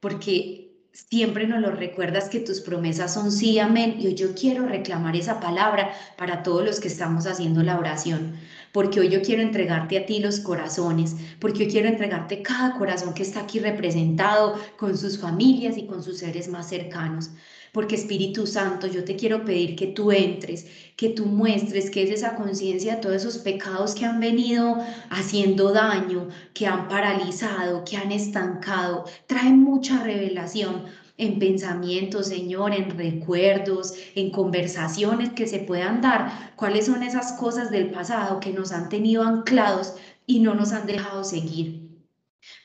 porque 0.00 0.68
Siempre 1.06 1.46
nos 1.46 1.60
lo 1.60 1.70
recuerdas 1.70 2.28
que 2.28 2.40
tus 2.40 2.60
promesas 2.60 3.14
son 3.14 3.30
sí, 3.30 3.60
amén. 3.60 3.96
Y 4.00 4.08
hoy 4.08 4.14
yo 4.16 4.34
quiero 4.34 4.66
reclamar 4.66 5.14
esa 5.14 5.38
palabra 5.38 5.92
para 6.16 6.42
todos 6.42 6.64
los 6.64 6.80
que 6.80 6.88
estamos 6.88 7.24
haciendo 7.26 7.62
la 7.62 7.78
oración. 7.78 8.36
Porque 8.72 9.00
hoy 9.00 9.08
yo 9.08 9.22
quiero 9.22 9.42
entregarte 9.42 9.98
a 9.98 10.06
ti 10.06 10.20
los 10.20 10.40
corazones, 10.40 11.16
porque 11.40 11.64
hoy 11.64 11.70
quiero 11.70 11.88
entregarte 11.88 12.42
cada 12.42 12.76
corazón 12.78 13.14
que 13.14 13.22
está 13.22 13.40
aquí 13.40 13.58
representado 13.58 14.58
con 14.76 14.96
sus 14.96 15.18
familias 15.18 15.76
y 15.76 15.86
con 15.86 16.02
sus 16.02 16.18
seres 16.18 16.48
más 16.48 16.68
cercanos. 16.68 17.30
Porque 17.72 17.96
Espíritu 17.96 18.46
Santo, 18.46 18.86
yo 18.86 19.04
te 19.04 19.14
quiero 19.16 19.44
pedir 19.44 19.76
que 19.76 19.88
tú 19.88 20.10
entres, 20.10 20.66
que 20.96 21.10
tú 21.10 21.26
muestres 21.26 21.90
que 21.90 22.02
es 22.02 22.10
esa 22.10 22.34
conciencia 22.34 22.96
de 22.96 23.02
todos 23.02 23.16
esos 23.16 23.38
pecados 23.38 23.94
que 23.94 24.06
han 24.06 24.20
venido 24.20 24.78
haciendo 25.10 25.72
daño, 25.72 26.28
que 26.54 26.66
han 26.66 26.88
paralizado, 26.88 27.84
que 27.84 27.96
han 27.96 28.10
estancado. 28.10 29.04
Trae 29.26 29.50
mucha 29.50 30.02
revelación 30.02 30.84
en 31.18 31.38
pensamientos, 31.38 32.28
Señor, 32.28 32.72
en 32.72 32.96
recuerdos, 32.96 33.94
en 34.14 34.30
conversaciones 34.30 35.30
que 35.30 35.46
se 35.46 35.58
puedan 35.58 36.00
dar, 36.00 36.54
cuáles 36.56 36.86
son 36.86 37.02
esas 37.02 37.32
cosas 37.32 37.70
del 37.70 37.90
pasado 37.90 38.40
que 38.40 38.52
nos 38.52 38.72
han 38.72 38.88
tenido 38.88 39.24
anclados 39.24 39.94
y 40.26 40.38
no 40.38 40.54
nos 40.54 40.72
han 40.72 40.86
dejado 40.86 41.24
seguir. 41.24 41.88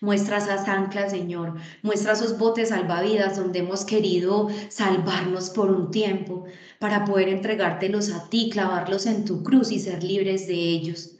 Muestra 0.01 0.37
esas 0.37 0.67
anclas, 0.67 1.11
Señor. 1.11 1.55
Muestra 1.81 2.13
esos 2.13 2.37
botes 2.37 2.69
salvavidas 2.69 3.37
donde 3.37 3.59
hemos 3.59 3.85
querido 3.85 4.49
salvarnos 4.69 5.49
por 5.49 5.71
un 5.71 5.91
tiempo 5.91 6.45
para 6.79 7.05
poder 7.05 7.29
entregártelos 7.29 8.11
a 8.11 8.29
ti, 8.29 8.49
clavarlos 8.51 9.05
en 9.07 9.25
tu 9.25 9.43
cruz 9.43 9.71
y 9.71 9.79
ser 9.79 10.03
libres 10.03 10.47
de 10.47 10.53
ellos. 10.53 11.17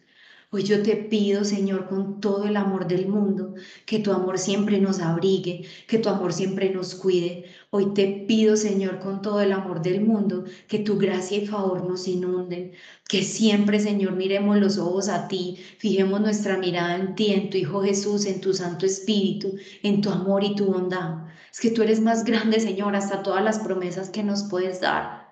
Hoy 0.56 0.62
yo 0.62 0.84
te 0.84 0.96
pido, 0.96 1.44
Señor, 1.46 1.88
con 1.90 2.22
todo 2.22 2.46
el 2.46 2.58
amor 2.58 2.88
del 2.88 3.08
mundo, 3.08 3.56
que 3.88 3.98
tu 3.98 4.12
amor 4.12 4.38
siempre 4.38 4.80
nos 4.80 5.00
abrigue, 5.00 5.66
que 5.88 5.98
tu 5.98 6.10
amor 6.10 6.32
siempre 6.32 6.70
nos 6.70 6.94
cuide. 6.94 7.46
Hoy 7.72 7.92
te 7.96 8.24
pido, 8.28 8.56
Señor, 8.56 9.00
con 9.00 9.24
todo 9.24 9.42
el 9.42 9.52
amor 9.52 9.82
del 9.82 10.02
mundo, 10.02 10.44
que 10.68 10.78
tu 10.78 11.00
gracia 11.00 11.40
y 11.40 11.48
favor 11.48 11.90
nos 11.90 12.08
inunden, 12.08 12.74
que 13.10 13.24
siempre, 13.24 13.80
Señor, 13.80 14.14
miremos 14.14 14.60
los 14.60 14.78
ojos 14.78 15.10
a 15.10 15.28
ti, 15.28 15.58
fijemos 15.80 16.22
nuestra 16.22 16.60
mirada 16.60 16.98
en 16.98 17.16
ti, 17.16 17.34
en 17.34 17.50
tu 17.50 17.58
Hijo 17.58 17.82
Jesús, 17.82 18.28
en 18.28 18.40
tu 18.40 18.54
Santo 18.54 18.86
Espíritu, 18.86 19.56
en 19.82 20.02
tu 20.02 20.12
amor 20.12 20.44
y 20.44 20.54
tu 20.54 20.68
bondad. 20.68 21.26
Es 21.52 21.60
que 21.62 21.72
tú 21.72 21.82
eres 21.82 22.00
más 22.00 22.24
grande, 22.26 22.60
Señor, 22.60 22.96
hasta 22.96 23.24
todas 23.24 23.44
las 23.44 23.58
promesas 23.58 24.12
que 24.12 24.22
nos 24.22 24.44
puedes 24.44 24.82
dar 24.82 25.23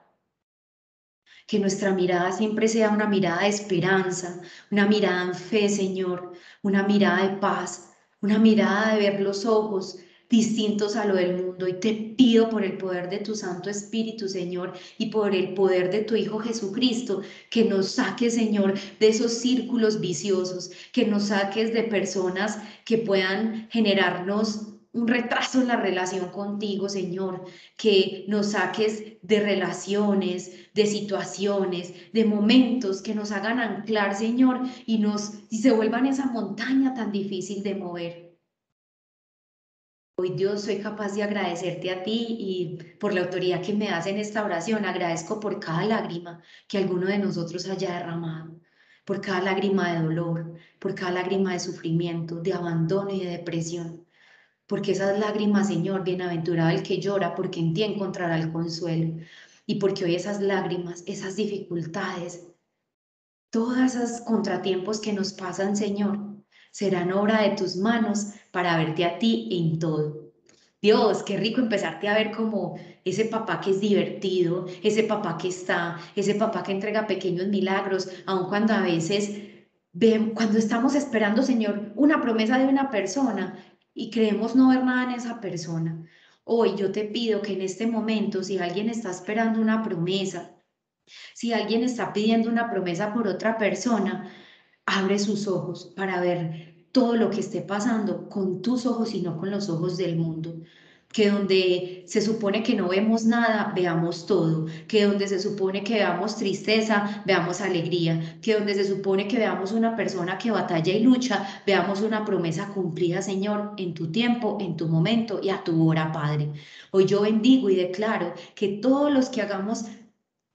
que 1.52 1.60
nuestra 1.60 1.94
mirada 1.94 2.32
siempre 2.32 2.70
sea 2.70 2.90
una 2.92 3.08
mirada 3.08 3.42
de 3.42 3.50
esperanza, 3.50 4.42
una 4.72 4.88
mirada 4.88 5.24
en 5.24 5.36
fe, 5.36 5.68
Señor, 5.68 6.32
una 6.62 6.84
mirada 6.84 7.28
de 7.28 7.36
paz, 7.40 7.90
una 8.22 8.40
mirada 8.40 8.94
de 8.94 9.02
ver 9.02 9.20
los 9.20 9.46
ojos 9.46 9.98
distintos 10.30 10.96
a 10.96 11.04
lo 11.04 11.16
del 11.16 11.36
mundo. 11.36 11.68
Y 11.68 11.74
te 11.74 11.92
pido 12.18 12.50
por 12.50 12.64
el 12.64 12.78
poder 12.78 13.10
de 13.10 13.18
tu 13.18 13.36
Santo 13.36 13.70
Espíritu, 13.70 14.30
Señor, 14.30 14.72
y 14.98 15.08
por 15.08 15.36
el 15.36 15.54
poder 15.54 15.92
de 15.92 16.04
tu 16.04 16.16
Hijo 16.16 16.40
Jesucristo, 16.40 17.22
que 17.50 17.66
nos 17.66 17.88
saques, 17.88 18.36
Señor, 18.36 18.76
de 19.02 19.10
esos 19.10 19.34
círculos 19.34 20.00
viciosos, 20.00 20.72
que 20.94 21.06
nos 21.06 21.24
saques 21.24 21.74
de 21.74 21.84
personas 21.84 22.60
que 22.86 23.00
puedan 23.00 23.68
generarnos 23.70 24.71
un 24.94 25.08
retraso 25.08 25.62
en 25.62 25.68
la 25.68 25.78
relación 25.78 26.30
contigo, 26.30 26.90
Señor, 26.90 27.46
que 27.78 28.26
nos 28.28 28.52
saques 28.52 29.18
de 29.22 29.40
relaciones, 29.40 30.74
de 30.74 30.86
situaciones, 30.86 31.94
de 32.12 32.26
momentos 32.26 33.02
que 33.02 33.16
nos 33.16 33.32
hagan 33.32 33.60
anclar, 33.60 34.16
Señor, 34.16 34.62
y 34.86 34.98
nos 34.98 35.34
y 35.50 35.60
se 35.60 35.72
vuelvan 35.72 36.08
esa 36.08 36.26
montaña 36.26 36.94
tan 36.94 37.12
difícil 37.12 37.64
de 37.64 37.76
mover. 37.76 38.38
Hoy 40.18 40.32
Dios 40.32 40.64
soy 40.64 40.80
capaz 40.80 41.16
de 41.16 41.24
agradecerte 41.24 41.90
a 41.90 42.04
ti 42.04 42.28
y 42.40 42.78
por 43.00 43.14
la 43.14 43.22
autoridad 43.22 43.62
que 43.62 43.74
me 43.74 43.90
das 43.90 44.08
en 44.08 44.18
esta 44.18 44.44
oración. 44.44 44.86
Agradezco 44.86 45.40
por 45.40 45.60
cada 45.60 45.86
lágrima 45.86 46.44
que 46.68 46.78
alguno 46.78 47.08
de 47.08 47.18
nosotros 47.18 47.68
haya 47.70 47.94
derramado, 47.96 48.60
por 49.06 49.22
cada 49.22 49.42
lágrima 49.42 49.94
de 49.94 50.02
dolor, 50.02 50.54
por 50.80 50.94
cada 50.96 51.12
lágrima 51.14 51.54
de 51.54 51.60
sufrimiento, 51.60 52.36
de 52.42 52.54
abandono 52.54 53.10
y 53.10 53.22
de 53.24 53.32
depresión 53.32 54.06
porque 54.72 54.94
esas 54.94 55.20
lágrimas, 55.20 55.68
Señor, 55.68 56.06
bienaventurado 56.06 56.70
el 56.70 56.82
que 56.82 56.98
llora, 56.98 57.36
porque 57.36 57.60
en 57.60 57.74
ti 57.74 57.84
encontrará 57.84 58.38
el 58.40 58.54
consuelo. 58.54 59.18
Y 59.66 59.76
porque 59.76 60.06
hoy 60.06 60.16
esas 60.16 60.40
lágrimas, 60.40 61.04
esas 61.08 61.36
dificultades, 61.36 62.48
todas 63.50 63.96
esos 63.96 64.22
contratiempos 64.22 65.02
que 65.02 65.12
nos 65.12 65.34
pasan, 65.34 65.76
Señor, 65.76 66.18
serán 66.72 67.12
obra 67.12 67.42
de 67.42 67.50
tus 67.58 67.76
manos 67.76 68.28
para 68.52 68.78
verte 68.78 69.04
a 69.04 69.20
ti 69.20 69.50
en 69.52 69.78
todo. 69.78 70.32
Dios, 70.82 71.22
qué 71.24 71.36
rico 71.36 71.60
empezarte 71.60 72.08
a 72.08 72.14
ver 72.14 72.32
como 72.32 72.80
ese 73.04 73.26
papá 73.26 73.60
que 73.60 73.72
es 73.72 73.82
divertido, 73.82 74.68
ese 74.84 75.04
papá 75.04 75.38
que 75.38 75.50
está, 75.50 76.00
ese 76.16 76.36
papá 76.36 76.64
que 76.64 76.72
entrega 76.72 77.08
pequeños 77.08 77.48
milagros, 77.48 78.08
aun 78.26 78.48
cuando 78.48 78.72
a 78.72 78.82
veces 78.84 79.32
cuando 80.34 80.58
estamos 80.58 80.96
esperando, 80.96 81.44
Señor, 81.44 81.92
una 81.96 82.22
promesa 82.22 82.58
de 82.58 82.68
una 82.68 82.90
persona 82.90 83.58
y 83.94 84.10
creemos 84.10 84.56
no 84.56 84.70
ver 84.70 84.84
nada 84.84 85.04
en 85.04 85.20
esa 85.20 85.40
persona. 85.42 86.06
Hoy 86.44 86.76
yo 86.76 86.92
te 86.92 87.06
pido 87.06 87.42
que 87.42 87.54
en 87.54 87.62
este 87.62 87.88
momento, 87.88 88.44
si 88.44 88.58
alguien 88.58 88.90
está 88.90 89.12
esperando 89.12 89.62
una 89.62 89.84
promesa, 89.84 90.52
si 91.34 91.54
alguien 91.54 91.84
está 91.84 92.14
pidiendo 92.14 92.50
una 92.50 92.70
promesa 92.70 93.14
por 93.14 93.28
otra 93.28 93.58
persona, 93.58 94.32
abre 94.86 95.20
sus 95.20 95.48
ojos 95.48 95.94
para 95.96 96.20
ver 96.22 96.88
todo 96.92 97.16
lo 97.16 97.30
que 97.30 97.40
esté 97.40 97.62
pasando 97.62 98.28
con 98.30 98.62
tus 98.62 98.86
ojos 98.86 99.14
y 99.14 99.22
no 99.22 99.38
con 99.38 99.52
los 99.52 99.70
ojos 99.70 99.98
del 99.98 100.18
mundo 100.18 100.62
que 101.12 101.30
donde 101.30 102.04
se 102.08 102.22
supone 102.22 102.64
que 102.64 102.76
no 102.76 102.90
vemos 102.90 103.26
nada, 103.26 103.74
veamos 103.76 104.26
todo, 104.26 104.68
que 104.88 105.06
donde 105.06 105.28
se 105.28 105.40
supone 105.40 105.84
que 105.84 105.96
veamos 105.96 106.38
tristeza, 106.38 107.24
veamos 107.26 107.62
alegría, 107.62 108.40
que 108.42 108.54
donde 108.54 108.74
se 108.74 108.86
supone 108.86 109.28
que 109.28 109.38
veamos 109.38 109.72
una 109.72 109.96
persona 109.96 110.38
que 110.38 110.52
batalla 110.52 110.94
y 110.94 111.04
lucha, 111.04 111.64
veamos 111.66 112.02
una 112.02 112.26
promesa 112.26 112.70
cumplida, 112.70 113.22
Señor, 113.22 113.74
en 113.78 113.94
tu 113.94 114.12
tiempo, 114.12 114.58
en 114.62 114.78
tu 114.78 114.88
momento 114.88 115.40
y 115.42 115.50
a 115.50 115.64
tu 115.64 115.88
hora, 115.88 116.12
Padre. 116.12 116.52
Hoy 116.92 117.06
yo 117.06 117.22
bendigo 117.22 117.70
y 117.70 117.76
declaro 117.76 118.34
que 118.56 118.70
todos 118.70 119.12
los 119.12 119.30
que 119.30 119.42
hagamos 119.42 119.86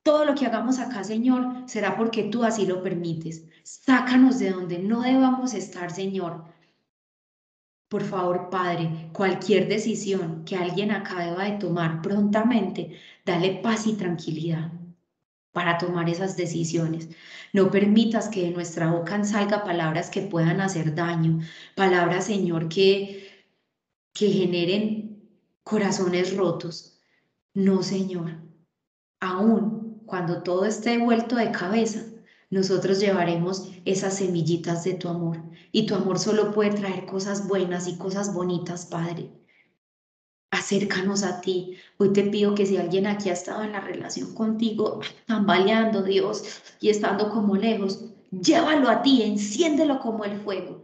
todo 0.03 0.25
lo 0.25 0.37
que 0.37 0.47
hagamos 0.47 0.79
acá, 0.79 1.03
Señor, 1.03 1.65
será 1.67 1.97
porque 1.97 2.23
tú 2.23 2.45
así 2.45 2.65
lo 2.65 2.81
permites. 2.81 3.45
Sácanos 3.65 4.39
de 4.39 4.53
donde 4.53 4.79
no 4.79 5.01
debamos 5.01 5.53
estar, 5.53 5.91
Señor 5.91 6.45
por 7.89 8.03
favor, 8.03 8.51
Padre, 8.51 9.11
cualquier 9.13 9.69
decisión 9.69 10.45
que 10.45 10.57
alguien 10.57 10.91
acabe 10.91 11.51
de 11.51 11.59
tomar 11.59 12.03
prontamente, 12.03 12.99
dale 13.25 13.61
paz 13.63 13.87
y 13.87 13.95
tranquilidad 13.95 14.73
para 15.53 15.79
tomar 15.79 16.09
esas 16.09 16.37
decisiones. 16.37 17.09
No 17.53 17.71
permitas 17.71 18.29
que 18.29 18.43
de 18.43 18.51
nuestra 18.51 18.91
boca 18.91 19.23
salga 19.25 19.65
palabras 19.65 20.11
que 20.11 20.23
puedan 20.23 20.61
hacer 20.61 20.95
daño, 20.95 21.41
palabras, 21.75 22.27
Señor, 22.27 22.69
que, 22.69 23.47
que 24.13 24.31
generen 24.31 25.31
corazones 25.63 26.37
rotos. 26.37 27.01
No, 27.55 27.83
Señor. 27.83 28.33
Aún 29.21 30.03
cuando 30.07 30.43
todo 30.43 30.67
esté 30.67 30.99
vuelto 30.99 31.37
de 31.37 31.51
cabeza, 31.53 32.05
nosotros 32.51 33.01
llevaremos 33.01 33.71
esas 33.85 34.19
semillitas 34.19 34.85
de 34.85 34.95
tu 34.95 35.09
amor. 35.09 35.43
Y 35.73 35.87
tu 35.87 35.95
amor 35.95 36.19
solo 36.19 36.53
puede 36.53 36.71
traer 36.71 37.07
cosas 37.07 37.49
buenas 37.49 37.89
y 37.89 37.97
cosas 37.99 38.33
bonitas, 38.33 38.87
Padre. 38.87 39.31
Acércanos 40.51 41.23
a 41.25 41.41
ti. 41.41 41.77
Hoy 41.99 42.13
te 42.13 42.23
pido 42.23 42.55
que 42.55 42.67
si 42.67 42.77
alguien 42.77 43.07
aquí 43.07 43.31
ha 43.31 43.33
estado 43.33 43.63
en 43.63 43.73
la 43.73 43.81
relación 43.81 44.33
contigo, 44.35 45.01
tambaleando, 45.27 46.03
Dios, 46.03 46.63
y 46.81 46.89
estando 46.89 47.31
como 47.31 47.57
lejos, 47.57 48.05
llévalo 48.31 48.89
a 48.89 49.03
ti, 49.03 49.23
enciéndelo 49.23 49.99
como 49.99 50.25
el 50.25 50.39
fuego. 50.41 50.83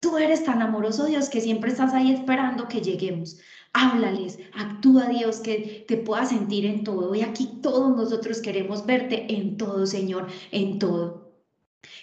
Tú 0.00 0.16
eres 0.16 0.44
tan 0.44 0.62
amoroso, 0.62 1.04
Dios, 1.04 1.28
que 1.28 1.42
siempre 1.42 1.70
estás 1.70 1.92
ahí 1.92 2.10
esperando 2.10 2.68
que 2.68 2.80
lleguemos. 2.80 3.38
Háblales, 3.72 4.38
actúa 4.52 5.08
Dios, 5.08 5.40
que 5.40 5.84
te 5.86 5.96
pueda 5.96 6.26
sentir 6.26 6.66
en 6.66 6.82
todo. 6.84 7.14
Y 7.14 7.22
aquí 7.22 7.60
todos 7.62 7.96
nosotros 7.96 8.40
queremos 8.40 8.84
verte 8.84 9.32
en 9.32 9.56
todo, 9.56 9.86
Señor, 9.86 10.26
en 10.50 10.78
todo. 10.78 11.32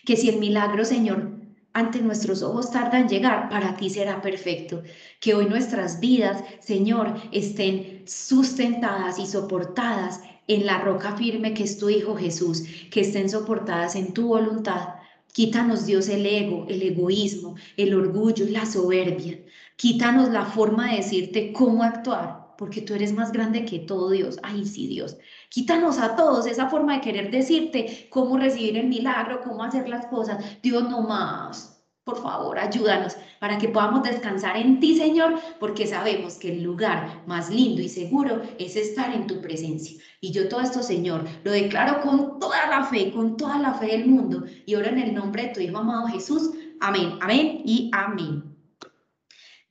Que 0.06 0.16
si 0.16 0.30
el 0.30 0.40
milagro, 0.40 0.86
Señor, 0.86 1.32
ante 1.74 2.02
nuestros 2.02 2.42
ojos 2.42 2.72
tarda 2.72 3.00
en 3.00 3.10
llegar, 3.10 3.50
para 3.50 3.76
ti 3.76 3.90
será 3.90 4.22
perfecto. 4.22 4.82
Que 5.20 5.36
hoy 5.36 5.46
nuestras 5.46 6.00
vidas, 6.00 6.44
Señor, 6.60 7.14
estén 7.32 8.04
sustentadas 8.08 9.20
y 9.20 9.28
soportadas 9.28 10.22
en 10.48 10.66
la 10.66 10.80
roca 10.80 11.18
firme 11.18 11.54
que 11.54 11.64
es 11.64 11.78
tu 11.78 11.90
Hijo 11.90 12.16
Jesús, 12.16 12.64
que 12.90 13.02
estén 13.02 13.30
soportadas 13.30 13.96
en 13.96 14.14
tu 14.14 14.28
voluntad 14.30 14.98
Quítanos, 15.38 15.86
Dios, 15.86 16.10
el 16.10 16.26
ego, 16.26 16.66
el 16.68 16.82
egoísmo, 16.82 17.58
el 17.78 17.94
orgullo, 17.94 18.48
la 18.50 18.66
soberbia. 18.66 19.40
Quítanos 19.78 20.30
la 20.30 20.44
forma 20.44 20.90
de 20.90 20.98
decirte 20.98 21.54
cómo 21.54 21.84
actuar, 21.84 22.56
porque 22.58 22.82
tú 22.82 22.96
eres 22.96 23.14
más 23.14 23.32
grande 23.32 23.64
que 23.64 23.78
todo, 23.78 24.10
Dios. 24.10 24.40
Ay, 24.42 24.66
sí, 24.66 24.88
Dios. 24.88 25.18
Quítanos 25.50 26.00
a 26.00 26.16
todos 26.16 26.48
esa 26.48 26.68
forma 26.68 26.96
de 26.96 27.02
querer 27.02 27.30
decirte 27.30 28.08
cómo 28.10 28.40
recibir 28.40 28.76
el 28.76 28.88
milagro, 28.88 29.42
cómo 29.44 29.64
hacer 29.64 29.88
las 29.88 30.08
cosas. 30.08 30.44
Dios, 30.64 30.90
no 30.90 31.02
más. 31.04 31.78
Por 32.04 32.20
favor, 32.24 32.58
ayúdanos 32.58 33.18
para 33.40 33.60
que 33.60 33.70
podamos 33.70 34.02
descansar 34.02 34.58
en 34.58 34.80
ti, 34.80 34.98
Señor, 34.98 35.36
porque 35.60 35.86
sabemos 35.86 36.40
que 36.40 36.54
el 36.54 36.64
lugar 36.64 37.22
más 37.28 37.52
lindo 37.52 37.80
y 37.80 37.90
seguro 37.90 38.42
es 38.58 38.76
estar 38.76 39.14
en 39.14 39.28
tu 39.28 39.42
presencia. 39.42 40.02
Y 40.22 40.32
yo 40.32 40.50
todo 40.50 40.62
esto, 40.62 40.82
Señor, 40.82 41.24
lo 41.44 41.52
declaro 41.52 42.02
con 42.02 42.40
toda 42.40 42.66
la 42.68 42.86
fe, 42.86 43.12
con 43.12 43.38
toda 43.38 43.60
la 43.60 43.76
fe 43.76 43.88
del 43.88 44.08
mundo. 44.08 44.44
Y 44.66 44.74
ahora 44.74 44.90
en 44.90 45.00
el 45.00 45.14
nombre 45.14 45.44
de 45.44 45.50
tu 45.50 45.60
Hijo 45.60 45.78
amado 45.78 46.08
Jesús. 46.08 46.50
Amén, 46.80 47.20
amén 47.22 47.62
y 47.64 47.92
amén. 47.94 48.47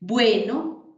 Bueno, 0.01 0.97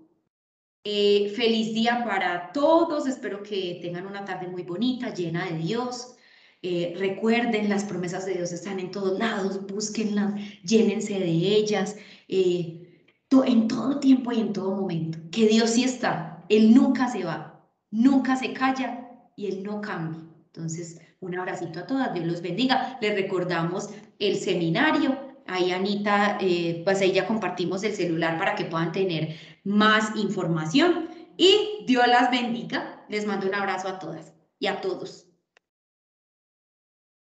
eh, 0.85 1.33
feliz 1.37 1.73
día 1.75 2.05
para 2.05 2.53
todos. 2.53 3.07
Espero 3.07 3.43
que 3.43 3.79
tengan 3.83 4.07
una 4.07 4.25
tarde 4.25 4.49
muy 4.49 4.63
bonita, 4.63 5.15
llena 5.15 5.47
de 5.47 5.59
Dios. 5.59 6.17
Eh, 6.63 6.95
recuerden, 6.99 7.69
las 7.69 7.85
promesas 7.85 8.27
de 8.27 8.35
Dios 8.35 8.53
están 8.53 8.81
en 8.81 8.91
todos 8.91 9.17
lados, 9.19 9.65
búsquenlas, 9.67 10.35
llénense 10.65 11.19
de 11.21 11.31
ellas, 11.31 11.97
eh, 12.27 13.05
en 13.31 13.69
todo 13.69 14.01
tiempo 14.01 14.33
y 14.33 14.41
en 14.41 14.53
todo 14.53 14.75
momento. 14.75 15.19
Que 15.31 15.47
Dios 15.47 15.71
sí 15.71 15.85
está, 15.85 16.45
Él 16.49 16.75
nunca 16.75 17.09
se 17.09 17.23
va, 17.25 17.65
nunca 17.91 18.37
se 18.37 18.53
calla 18.53 19.09
y 19.37 19.47
Él 19.47 19.63
no 19.63 19.81
cambia. 19.81 20.21
Entonces, 20.47 21.01
un 21.21 21.39
abracito 21.39 21.81
a 21.81 21.87
todas, 21.87 22.13
Dios 22.15 22.27
los 22.27 22.43
bendiga. 22.43 22.99
Les 23.01 23.15
recordamos 23.15 23.91
el 24.19 24.37
seminario. 24.37 25.28
Ahí, 25.49 25.73
Anita, 25.73 26.37
eh, 26.41 26.83
pues 26.85 27.01
ahí 27.01 27.13
ya 27.13 27.27
compartimos 27.27 27.83
el 27.83 27.95
celular 27.95 28.39
para 28.39 28.55
que 28.55 28.67
puedan 28.67 28.93
tener 28.93 29.35
más 29.65 30.15
información. 30.17 31.09
Y 31.39 31.85
Dios 31.87 32.07
las 32.07 32.31
bendiga. 32.31 33.05
Les 33.09 33.27
mando 33.27 33.47
un 33.47 33.55
abrazo 33.55 33.89
a 33.89 33.99
todas 33.99 34.35
y 34.59 34.67
a 34.67 34.81
todos. 34.83 35.27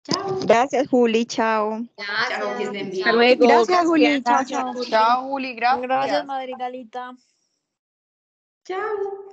Chao. 0.04 0.38
Gracias, 0.42 0.88
Juli. 0.88 1.24
Chao. 1.24 1.82
Chao, 1.96 2.56
que 2.58 2.64
estén 2.64 2.90
bien. 2.90 3.02
Hasta 3.02 3.12
luego. 3.12 3.46
Gracias, 3.46 3.86
Juli. 3.86 4.22
Chao, 4.22 4.44
chao. 4.44 4.84
Chao, 4.84 5.22
Juli. 5.22 5.54
Gracias. 5.54 5.82
Gracias, 5.82 6.26
Madrigalita. 6.26 7.16
Chao. 8.66 9.29